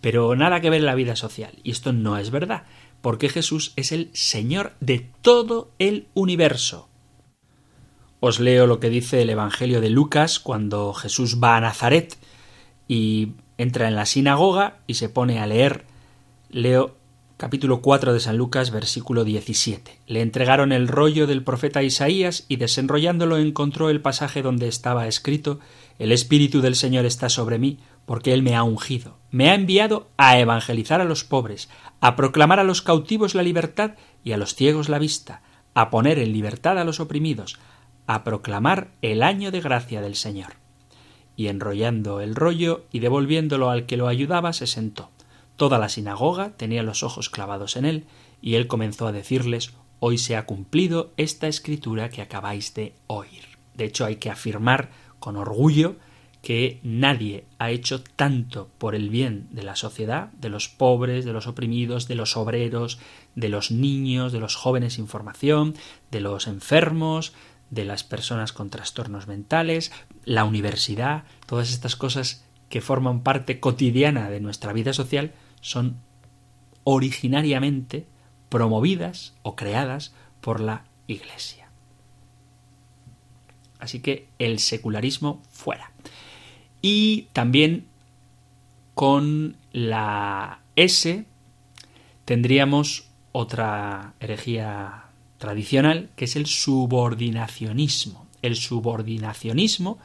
pero 0.01 0.35
nada 0.35 0.61
que 0.61 0.69
ver 0.69 0.81
en 0.81 0.85
la 0.85 0.95
vida 0.95 1.15
social. 1.15 1.53
Y 1.63 1.71
esto 1.71 1.93
no 1.93 2.17
es 2.17 2.31
verdad, 2.31 2.63
porque 3.01 3.29
Jesús 3.29 3.73
es 3.75 3.91
el 3.91 4.09
Señor 4.13 4.73
de 4.79 5.09
todo 5.21 5.71
el 5.79 6.07
universo. 6.13 6.89
Os 8.19 8.39
leo 8.39 8.67
lo 8.67 8.79
que 8.79 8.89
dice 8.89 9.21
el 9.21 9.29
Evangelio 9.29 9.81
de 9.81 9.89
Lucas 9.89 10.39
cuando 10.39 10.93
Jesús 10.93 11.39
va 11.43 11.57
a 11.57 11.61
Nazaret 11.61 12.17
y 12.87 13.33
entra 13.63 13.87
en 13.87 13.95
la 13.95 14.05
sinagoga 14.05 14.77
y 14.85 14.93
se 14.93 15.09
pone 15.09 15.39
a 15.39 15.47
leer. 15.47 15.85
Leo 16.49 16.95
capítulo 17.37 17.81
4 17.81 18.13
de 18.13 18.19
San 18.19 18.37
Lucas, 18.37 18.71
versículo 18.71 19.23
17. 19.23 19.99
Le 20.07 20.21
entregaron 20.21 20.71
el 20.71 20.87
rollo 20.87 21.25
del 21.27 21.43
profeta 21.43 21.81
Isaías 21.81 22.45
y 22.47 22.57
desenrollándolo 22.57 23.37
encontró 23.37 23.89
el 23.89 24.01
pasaje 24.01 24.41
donde 24.41 24.67
estaba 24.67 25.07
escrito 25.07 25.59
El 25.99 26.11
Espíritu 26.11 26.61
del 26.61 26.75
Señor 26.75 27.05
está 27.05 27.29
sobre 27.29 27.57
mí, 27.57 27.79
porque 28.05 28.33
Él 28.33 28.43
me 28.43 28.55
ha 28.55 28.63
ungido. 28.63 29.17
Me 29.31 29.49
ha 29.49 29.55
enviado 29.55 30.07
a 30.17 30.37
evangelizar 30.37 31.01
a 31.01 31.05
los 31.05 31.23
pobres, 31.23 31.69
a 31.99 32.15
proclamar 32.15 32.59
a 32.59 32.63
los 32.63 32.81
cautivos 32.81 33.35
la 33.35 33.43
libertad 33.43 33.95
y 34.23 34.33
a 34.33 34.37
los 34.37 34.55
ciegos 34.55 34.89
la 34.89 34.99
vista, 34.99 35.41
a 35.73 35.89
poner 35.89 36.19
en 36.19 36.31
libertad 36.31 36.77
a 36.77 36.83
los 36.83 36.99
oprimidos, 36.99 37.57
a 38.07 38.23
proclamar 38.23 38.91
el 39.01 39.23
año 39.23 39.51
de 39.51 39.61
gracia 39.61 40.01
del 40.01 40.15
Señor. 40.15 40.62
Y 41.35 41.47
enrollando 41.47 42.21
el 42.21 42.35
rollo 42.35 42.85
y 42.91 42.99
devolviéndolo 42.99 43.69
al 43.69 43.85
que 43.85 43.97
lo 43.97 44.07
ayudaba, 44.07 44.53
se 44.53 44.67
sentó. 44.67 45.09
Toda 45.55 45.79
la 45.79 45.89
sinagoga 45.89 46.51
tenía 46.57 46.83
los 46.83 47.03
ojos 47.03 47.29
clavados 47.29 47.75
en 47.75 47.85
él, 47.85 48.05
y 48.41 48.55
él 48.55 48.67
comenzó 48.67 49.07
a 49.07 49.11
decirles 49.11 49.73
Hoy 49.99 50.17
se 50.17 50.35
ha 50.35 50.45
cumplido 50.45 51.13
esta 51.15 51.47
escritura 51.47 52.09
que 52.09 52.21
acabáis 52.21 52.73
de 52.73 52.93
oír. 53.07 53.43
De 53.73 53.85
hecho, 53.85 54.03
hay 54.03 54.17
que 54.17 54.29
afirmar 54.29 54.91
con 55.19 55.37
orgullo 55.37 55.95
que 56.41 56.81
nadie 56.83 57.45
ha 57.57 57.71
hecho 57.71 58.03
tanto 58.03 58.69
por 58.77 58.95
el 58.95 59.09
bien 59.09 59.47
de 59.51 59.63
la 59.63 59.77
sociedad, 59.77 60.33
de 60.33 60.49
los 60.49 60.67
pobres, 60.67 61.23
de 61.23 61.31
los 61.31 61.47
oprimidos, 61.47 62.09
de 62.09 62.15
los 62.15 62.35
obreros, 62.35 62.99
de 63.33 63.47
los 63.47 63.71
niños, 63.71 64.33
de 64.33 64.41
los 64.41 64.55
jóvenes 64.55 64.95
sin 64.95 65.07
formación, 65.07 65.73
de 66.11 66.19
los 66.19 66.47
enfermos, 66.47 67.33
de 67.73 67.85
las 67.85 68.03
personas 68.03 68.53
con 68.53 68.69
trastornos 68.69 69.27
mentales, 69.27 69.91
la 70.25 70.45
universidad, 70.45 71.23
todas 71.47 71.71
estas 71.71 71.95
cosas 71.95 72.45
que 72.69 72.81
forman 72.81 73.21
parte 73.21 73.59
cotidiana 73.59 74.29
de 74.29 74.39
nuestra 74.39 74.73
vida 74.73 74.93
social, 74.93 75.33
son 75.61 75.97
originariamente 76.83 78.05
promovidas 78.49 79.33
o 79.41 79.55
creadas 79.55 80.13
por 80.39 80.59
la 80.59 80.85
Iglesia. 81.07 81.69
Así 83.79 83.99
que 84.01 84.27
el 84.37 84.59
secularismo 84.59 85.41
fuera. 85.49 85.91
Y 86.81 87.29
también 87.33 87.87
con 88.93 89.57
la 89.71 90.59
S 90.75 91.25
tendríamos 92.25 93.09
otra 93.31 94.13
herejía 94.19 95.02
tradicional 95.43 96.09
que 96.15 96.23
es 96.23 96.37
el 96.37 96.45
subordinacionismo. 96.45 98.27
El 98.41 98.55
subordinacionismo 98.55 99.99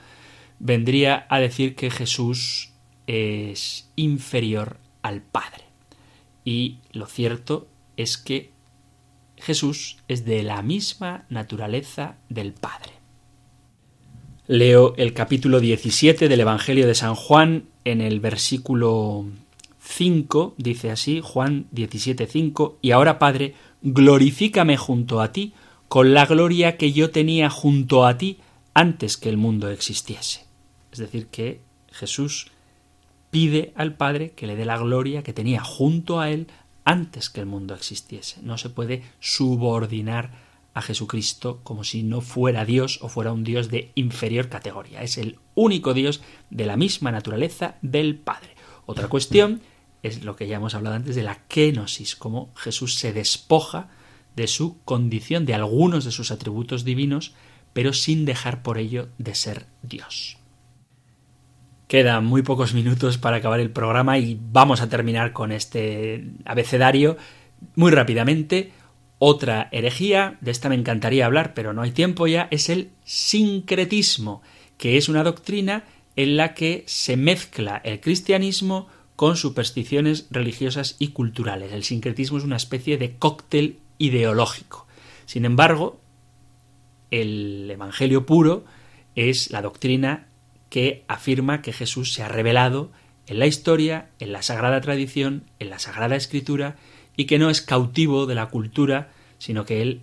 vendría 0.58 1.28
a 1.30 1.38
decir 1.38 1.76
que 1.76 1.92
Jesús 1.92 2.72
es 3.06 3.88
inferior 3.94 4.78
al 5.00 5.22
Padre. 5.22 5.62
Y 6.44 6.78
lo 6.90 7.06
cierto 7.06 7.68
es 7.96 8.18
que 8.18 8.50
Jesús 9.36 9.98
es 10.08 10.24
de 10.24 10.42
la 10.42 10.60
misma 10.62 11.24
naturaleza 11.28 12.16
del 12.28 12.52
Padre. 12.52 12.94
Leo 14.48 14.94
el 14.96 15.14
capítulo 15.14 15.60
17 15.60 16.28
del 16.28 16.40
Evangelio 16.40 16.88
de 16.88 16.96
San 16.96 17.14
Juan 17.14 17.68
en 17.84 18.00
el 18.00 18.18
versículo 18.18 19.24
5, 19.78 20.54
dice 20.58 20.90
así, 20.90 21.20
Juan 21.22 21.66
17:5, 21.70 22.78
y 22.82 22.90
ahora 22.90 23.20
Padre, 23.20 23.54
glorifícame 23.82 24.76
junto 24.76 25.20
a 25.20 25.32
ti 25.32 25.54
con 25.88 26.14
la 26.14 26.26
gloria 26.26 26.76
que 26.76 26.92
yo 26.92 27.10
tenía 27.10 27.50
junto 27.50 28.06
a 28.06 28.18
ti 28.18 28.38
antes 28.74 29.16
que 29.16 29.28
el 29.28 29.36
mundo 29.36 29.70
existiese. 29.70 30.44
Es 30.92 30.98
decir, 30.98 31.28
que 31.28 31.60
Jesús 31.90 32.48
pide 33.30 33.72
al 33.74 33.94
Padre 33.94 34.30
que 34.30 34.46
le 34.46 34.56
dé 34.56 34.64
la 34.64 34.78
gloria 34.78 35.22
que 35.22 35.32
tenía 35.32 35.62
junto 35.62 36.20
a 36.20 36.30
él 36.30 36.48
antes 36.84 37.28
que 37.30 37.40
el 37.40 37.46
mundo 37.46 37.74
existiese. 37.74 38.40
No 38.42 38.56
se 38.58 38.70
puede 38.70 39.02
subordinar 39.20 40.32
a 40.74 40.82
Jesucristo 40.82 41.60
como 41.62 41.84
si 41.84 42.02
no 42.02 42.20
fuera 42.20 42.64
Dios 42.64 43.00
o 43.02 43.08
fuera 43.08 43.32
un 43.32 43.44
Dios 43.44 43.68
de 43.68 43.90
inferior 43.94 44.48
categoría. 44.48 45.02
Es 45.02 45.18
el 45.18 45.38
único 45.54 45.92
Dios 45.92 46.22
de 46.50 46.66
la 46.66 46.76
misma 46.76 47.10
naturaleza 47.10 47.76
del 47.82 48.16
Padre. 48.16 48.54
Otra 48.86 49.08
cuestión 49.08 49.60
es 50.02 50.24
lo 50.24 50.36
que 50.36 50.46
ya 50.46 50.56
hemos 50.56 50.74
hablado 50.74 50.96
antes 50.96 51.16
de 51.16 51.22
la 51.22 51.46
kenosis, 51.46 52.16
cómo 52.16 52.52
Jesús 52.56 52.94
se 52.94 53.12
despoja 53.12 53.88
de 54.36 54.46
su 54.46 54.82
condición, 54.84 55.46
de 55.46 55.54
algunos 55.54 56.04
de 56.04 56.12
sus 56.12 56.30
atributos 56.30 56.84
divinos, 56.84 57.34
pero 57.72 57.92
sin 57.92 58.24
dejar 58.24 58.62
por 58.62 58.78
ello 58.78 59.08
de 59.18 59.34
ser 59.34 59.66
Dios. 59.82 60.38
Quedan 61.88 62.24
muy 62.24 62.42
pocos 62.42 62.74
minutos 62.74 63.18
para 63.18 63.38
acabar 63.38 63.60
el 63.60 63.70
programa 63.70 64.18
y 64.18 64.38
vamos 64.40 64.80
a 64.80 64.88
terminar 64.88 65.32
con 65.32 65.52
este 65.52 66.32
abecedario 66.44 67.16
muy 67.74 67.90
rápidamente. 67.90 68.72
Otra 69.18 69.68
herejía, 69.72 70.38
de 70.40 70.50
esta 70.50 70.68
me 70.68 70.74
encantaría 70.76 71.26
hablar, 71.26 71.54
pero 71.54 71.72
no 71.72 71.82
hay 71.82 71.90
tiempo 71.90 72.26
ya, 72.26 72.46
es 72.50 72.68
el 72.68 72.90
sincretismo, 73.04 74.42
que 74.76 74.96
es 74.96 75.08
una 75.08 75.24
doctrina 75.24 75.84
en 76.14 76.36
la 76.36 76.54
que 76.54 76.84
se 76.86 77.16
mezcla 77.16 77.80
el 77.84 78.00
cristianismo 78.00 78.88
con 79.18 79.36
supersticiones 79.36 80.28
religiosas 80.30 80.94
y 81.00 81.08
culturales. 81.08 81.72
El 81.72 81.82
sincretismo 81.82 82.38
es 82.38 82.44
una 82.44 82.54
especie 82.54 82.98
de 82.98 83.16
cóctel 83.16 83.80
ideológico. 83.98 84.86
Sin 85.26 85.44
embargo, 85.44 85.98
el 87.10 87.68
Evangelio 87.68 88.26
puro 88.26 88.64
es 89.16 89.50
la 89.50 89.60
doctrina 89.60 90.28
que 90.70 91.02
afirma 91.08 91.62
que 91.62 91.72
Jesús 91.72 92.12
se 92.12 92.22
ha 92.22 92.28
revelado 92.28 92.92
en 93.26 93.40
la 93.40 93.48
historia, 93.48 94.08
en 94.20 94.30
la 94.30 94.42
sagrada 94.42 94.80
tradición, 94.80 95.42
en 95.58 95.70
la 95.70 95.80
sagrada 95.80 96.14
escritura, 96.14 96.76
y 97.16 97.24
que 97.24 97.40
no 97.40 97.50
es 97.50 97.60
cautivo 97.60 98.24
de 98.26 98.36
la 98.36 98.46
cultura, 98.46 99.10
sino 99.38 99.64
que 99.64 99.82
él 99.82 100.02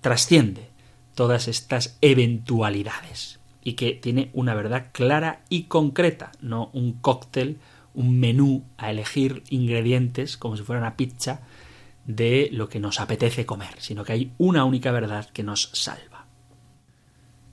trasciende 0.00 0.68
todas 1.16 1.48
estas 1.48 1.98
eventualidades 2.02 3.41
y 3.62 3.74
que 3.74 3.92
tiene 3.92 4.30
una 4.32 4.54
verdad 4.54 4.88
clara 4.92 5.42
y 5.48 5.64
concreta, 5.64 6.32
no 6.40 6.70
un 6.72 6.92
cóctel, 6.94 7.58
un 7.94 8.18
menú 8.18 8.64
a 8.76 8.90
elegir 8.90 9.44
ingredientes 9.50 10.36
como 10.36 10.56
si 10.56 10.62
fuera 10.62 10.80
una 10.80 10.96
pizza 10.96 11.42
de 12.04 12.48
lo 12.52 12.68
que 12.68 12.80
nos 12.80 13.00
apetece 13.00 13.46
comer, 13.46 13.74
sino 13.78 14.04
que 14.04 14.12
hay 14.12 14.32
una 14.38 14.64
única 14.64 14.90
verdad 14.90 15.28
que 15.30 15.42
nos 15.42 15.70
salva. 15.72 16.26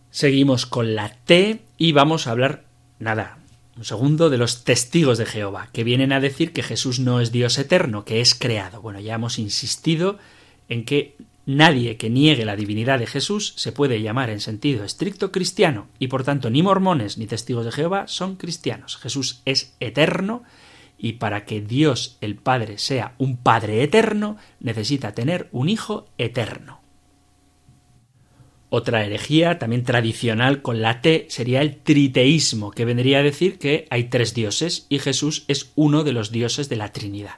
Seguimos 0.10 0.66
con 0.66 0.96
la 0.96 1.10
T 1.10 1.62
y 1.78 1.92
vamos 1.92 2.26
a 2.26 2.32
hablar, 2.32 2.66
nada, 2.98 3.38
un 3.78 3.86
segundo, 3.86 4.30
de 4.30 4.38
los 4.38 4.64
testigos 4.64 5.18
de 5.18 5.26
Jehová, 5.26 5.70
que 5.72 5.84
vienen 5.84 6.12
a 6.12 6.20
decir 6.20 6.52
que 6.52 6.64
Jesús 6.64 7.00
no 7.00 7.22
es 7.22 7.32
Dios 7.32 7.58
eterno, 7.60 8.06
que 8.06 8.22
es 8.22 8.34
creado. 8.34 8.82
Bueno, 8.82 9.00
ya 9.00 9.16
hemos 9.16 9.40
insistido 9.40 10.18
en 10.68 10.84
que 10.84 11.16
nadie 11.50 11.98
que 11.98 12.12
niegue 12.12 12.46
la 12.46 12.56
divinidad 12.56 13.00
de 13.00 13.08
Jesús 13.08 13.54
se 13.56 13.72
puede 13.72 14.02
llamar 14.02 14.30
en 14.30 14.40
sentido 14.40 14.84
estricto 14.84 15.32
cristiano, 15.32 15.88
y 15.98 16.08
por 16.08 16.24
tanto 16.24 16.50
ni 16.50 16.62
mormones 16.62 17.18
ni 17.18 17.26
testigos 17.26 17.66
de 17.66 17.72
Jehová 17.72 18.08
son 18.08 18.36
cristianos. 18.36 18.98
Jesús 18.98 19.42
es 19.46 19.76
eterno, 19.80 20.44
y 20.98 21.14
para 21.14 21.46
que 21.46 21.62
Dios 21.62 22.18
el 22.22 22.36
Padre 22.36 22.78
sea 22.78 23.16
un 23.18 23.38
Padre 23.38 23.82
eterno, 23.82 24.38
necesita 24.60 25.16
tener 25.16 25.50
un 25.52 25.70
Hijo 25.70 26.08
eterno. 26.20 26.82
Otra 28.70 29.04
herejía, 29.04 29.58
también 29.58 29.84
tradicional 29.84 30.62
con 30.62 30.84
la 30.84 31.02
T, 31.02 31.26
sería 31.30 31.62
el 31.62 31.78
triteísmo, 31.78 32.70
que 32.70 32.86
vendría 32.86 33.20
a 33.20 33.24
decir 33.24 33.58
que 33.58 33.88
hay 33.90 34.06
tres 34.06 34.36
dioses 34.36 34.86
y 34.90 35.00
Jesús 35.00 35.46
es 35.48 35.72
uno 35.74 36.04
de 36.04 36.14
los 36.14 36.32
dioses 36.32 36.70
de 36.70 36.76
la 36.76 36.92
Trinidad. 36.92 37.38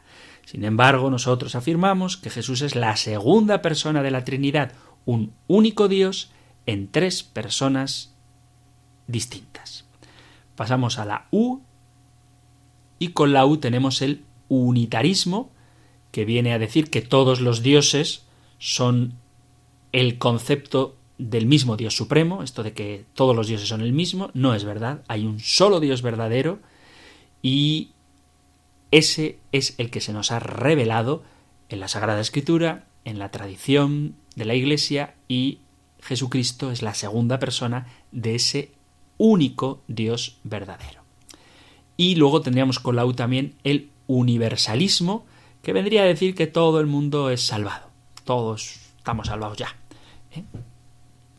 Sin 0.52 0.66
embargo, 0.66 1.10
nosotros 1.10 1.56
afirmamos 1.56 2.18
que 2.18 2.30
Jesús 2.30 2.62
es 2.62 2.76
la 2.76 2.98
segunda 2.98 3.62
persona 3.62 4.04
de 4.04 4.12
la 4.12 4.26
Trinidad, 4.26 4.74
un 5.06 5.32
único 5.48 5.88
Dios 5.88 6.30
en 6.66 6.90
tres 6.92 7.24
personas 7.24 8.14
distintas. 9.08 9.86
Pasamos 10.58 11.00
a 11.00 11.06
la 11.06 11.28
U 11.32 11.62
y 13.00 13.14
con 13.14 13.32
la 13.32 13.46
U 13.46 13.60
tenemos 13.60 14.02
el 14.02 14.26
unitarismo, 14.50 15.52
que 16.12 16.26
viene 16.26 16.52
a 16.52 16.60
decir 16.60 16.90
que 16.90 17.02
todos 17.02 17.40
los 17.40 17.64
dioses 17.64 18.26
son 18.58 19.14
el 19.94 20.18
concepto 20.18 20.98
del 21.18 21.46
mismo 21.46 21.78
Dios 21.78 21.96
supremo, 21.96 22.44
esto 22.44 22.62
de 22.62 22.74
que 22.74 23.06
todos 23.14 23.38
los 23.38 23.48
dioses 23.48 23.70
son 23.70 23.80
el 23.80 23.94
mismo, 23.94 24.32
no 24.34 24.54
es 24.54 24.66
verdad, 24.66 25.02
hay 25.08 25.26
un 25.26 25.40
solo 25.40 25.80
Dios 25.80 26.02
verdadero 26.02 26.60
y 27.42 27.92
ese 28.92 29.40
es 29.52 29.76
el 29.78 29.90
que 29.90 30.02
se 30.02 30.14
nos 30.14 30.32
ha 30.32 30.40
revelado 30.40 31.24
en 31.70 31.80
la 31.80 31.88
Sagrada 31.88 32.20
Escritura, 32.20 32.86
en 33.06 33.20
la 33.20 33.32
tradición 33.32 34.16
de 34.36 34.46
la 34.46 34.54
Iglesia 34.54 35.16
y 35.28 35.60
Jesucristo 36.02 36.72
es 36.72 36.82
la 36.82 36.94
segunda 36.94 37.40
persona 37.40 37.88
de 38.12 38.36
ese 38.36 38.72
único 39.18 39.82
Dios 39.88 40.38
verdadero. 40.44 41.02
Y 41.96 42.16
luego 42.16 42.42
tendríamos 42.42 42.80
con 42.80 42.96
la 42.96 43.06
U 43.06 43.14
también 43.14 43.56
el 43.64 43.92
universalismo, 44.08 45.26
que 45.62 45.74
vendría 45.74 46.02
a 46.02 46.06
decir 46.06 46.36
que 46.36 46.48
todo 46.48 46.80
el 46.80 46.88
mundo 46.88 47.30
es 47.30 47.42
salvado. 47.42 47.90
Todos 48.24 48.80
estamos 48.98 49.28
salvados 49.28 49.58
ya. 49.58 49.76
¿eh? 50.36 50.44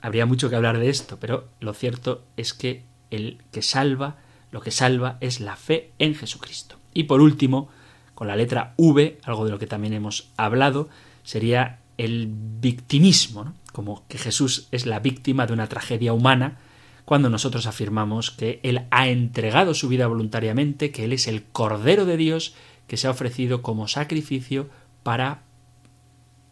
Habría 0.00 0.26
mucho 0.26 0.48
que 0.48 0.57
hablar 0.57 0.78
de 0.78 0.88
esto, 0.88 1.18
pero 1.18 1.48
lo 1.61 1.74
cierto 1.74 2.24
es 2.36 2.55
que 2.55 2.84
el 3.11 3.42
que 3.50 3.62
salva, 3.62 4.18
lo 4.53 4.61
que 4.61 4.70
salva 4.70 5.18
es 5.20 5.40
la 5.40 5.57
fe 5.57 5.90
en 5.98 6.14
Jesucristo. 6.14 6.76
Y 6.95 7.05
por 7.05 7.20
último, 7.20 7.68
con 8.14 8.28
la 8.28 8.36
letra 8.36 8.74
V, 8.76 9.18
algo 9.24 9.45
de 9.45 9.51
lo 9.51 9.59
que 9.59 9.66
también 9.66 9.95
hemos 9.95 10.30
hablado, 10.36 10.88
sería 11.22 11.80
el 11.99 12.28
victimismo, 12.30 13.55
como 13.72 14.07
que 14.09 14.18
Jesús 14.18 14.68
es 14.70 14.86
la 14.86 15.01
víctima 15.01 15.47
de 15.47 15.53
una 15.53 15.68
tragedia 15.68 16.12
humana, 16.12 16.59
cuando 17.05 17.30
nosotros 17.30 17.66
afirmamos 17.66 18.30
que 18.30 18.61
Él 18.62 18.86
ha 18.90 19.09
entregado 19.09 19.74
su 19.74 19.88
vida 19.88 20.07
voluntariamente, 20.07 20.93
que 20.93 21.05
Él 21.05 21.12
es 21.12 21.26
el 21.26 21.43
Cordero 21.45 22.05
de 22.05 22.16
Dios 22.16 22.55
que 22.86 22.97
se 22.97 23.07
ha 23.07 23.11
ofrecido 23.11 23.62
como 23.62 23.88
sacrificio 23.88 24.68
para 25.03 25.43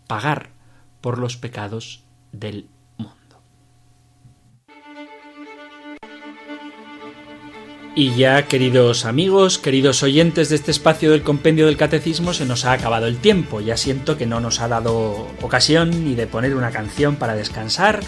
pagar 0.07 0.51
por 1.01 1.19
los 1.19 1.37
pecados 1.37 2.03
del 2.33 2.67
Y 7.95 8.15
ya, 8.15 8.47
queridos 8.47 9.05
amigos, 9.05 9.59
queridos 9.59 10.05
oyentes 10.05 10.49
de 10.49 10.55
este 10.55 10.71
espacio 10.71 11.11
del 11.11 11.23
compendio 11.23 11.67
del 11.67 11.77
catecismo, 11.77 12.33
se 12.33 12.47
nos 12.47 12.65
ha 12.65 12.73
acabado 12.73 13.09
el 13.09 13.19
tiempo. 13.19 13.61
Ya 13.61 13.77
siento 13.77 14.17
que 14.17 14.27
no 14.27 14.39
nos 14.39 14.61
ha 14.61 14.69
dado 14.69 15.27
ocasión 15.43 16.05
ni 16.05 16.15
de 16.15 16.29
poner 16.29 16.55
una 16.55 16.71
canción 16.71 17.17
para 17.17 17.35
descansar, 17.35 17.99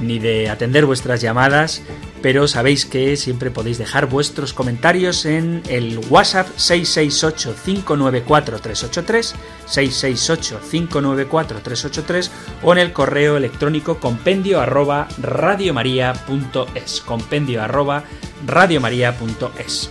ni 0.00 0.18
de 0.18 0.50
atender 0.50 0.86
vuestras 0.86 1.20
llamadas, 1.20 1.82
pero 2.22 2.48
sabéis 2.48 2.86
que 2.86 3.16
siempre 3.16 3.50
podéis 3.50 3.76
dejar 3.78 4.06
vuestros 4.06 4.52
comentarios 4.52 5.24
en 5.26 5.62
el 5.68 5.98
WhatsApp 6.08 6.46
668-594-383, 6.56 9.34
668-594-383 9.66 12.30
o 12.62 12.72
en 12.72 12.78
el 12.78 12.92
correo 12.92 13.36
electrónico 13.36 13.98
compendio 13.98 14.60
arroba 14.60 15.08
radiomaria.es, 15.18 17.00
compendio 17.00 17.60
arroba 17.62 18.04
radiomaria.es. 18.46 19.90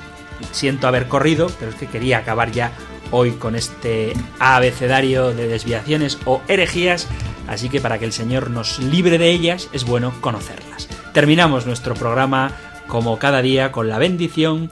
Siento 0.51 0.87
haber 0.87 1.07
corrido, 1.07 1.51
pero 1.59 1.71
es 1.71 1.77
que 1.77 1.87
quería 1.87 2.19
acabar 2.19 2.51
ya 2.51 2.71
hoy 3.11 3.31
con 3.31 3.55
este 3.55 4.13
abecedario 4.39 5.33
de 5.33 5.47
desviaciones 5.47 6.17
o 6.25 6.41
herejías, 6.47 7.07
así 7.47 7.69
que 7.69 7.81
para 7.81 7.99
que 7.99 8.05
el 8.05 8.13
Señor 8.13 8.49
nos 8.49 8.79
libre 8.79 9.17
de 9.17 9.29
ellas 9.29 9.69
es 9.73 9.85
bueno 9.85 10.13
conocerlas. 10.21 10.87
Terminamos 11.13 11.65
nuestro 11.65 11.93
programa 11.93 12.51
como 12.87 13.19
cada 13.19 13.41
día 13.41 13.71
con 13.71 13.89
la 13.89 13.99
bendición 13.99 14.71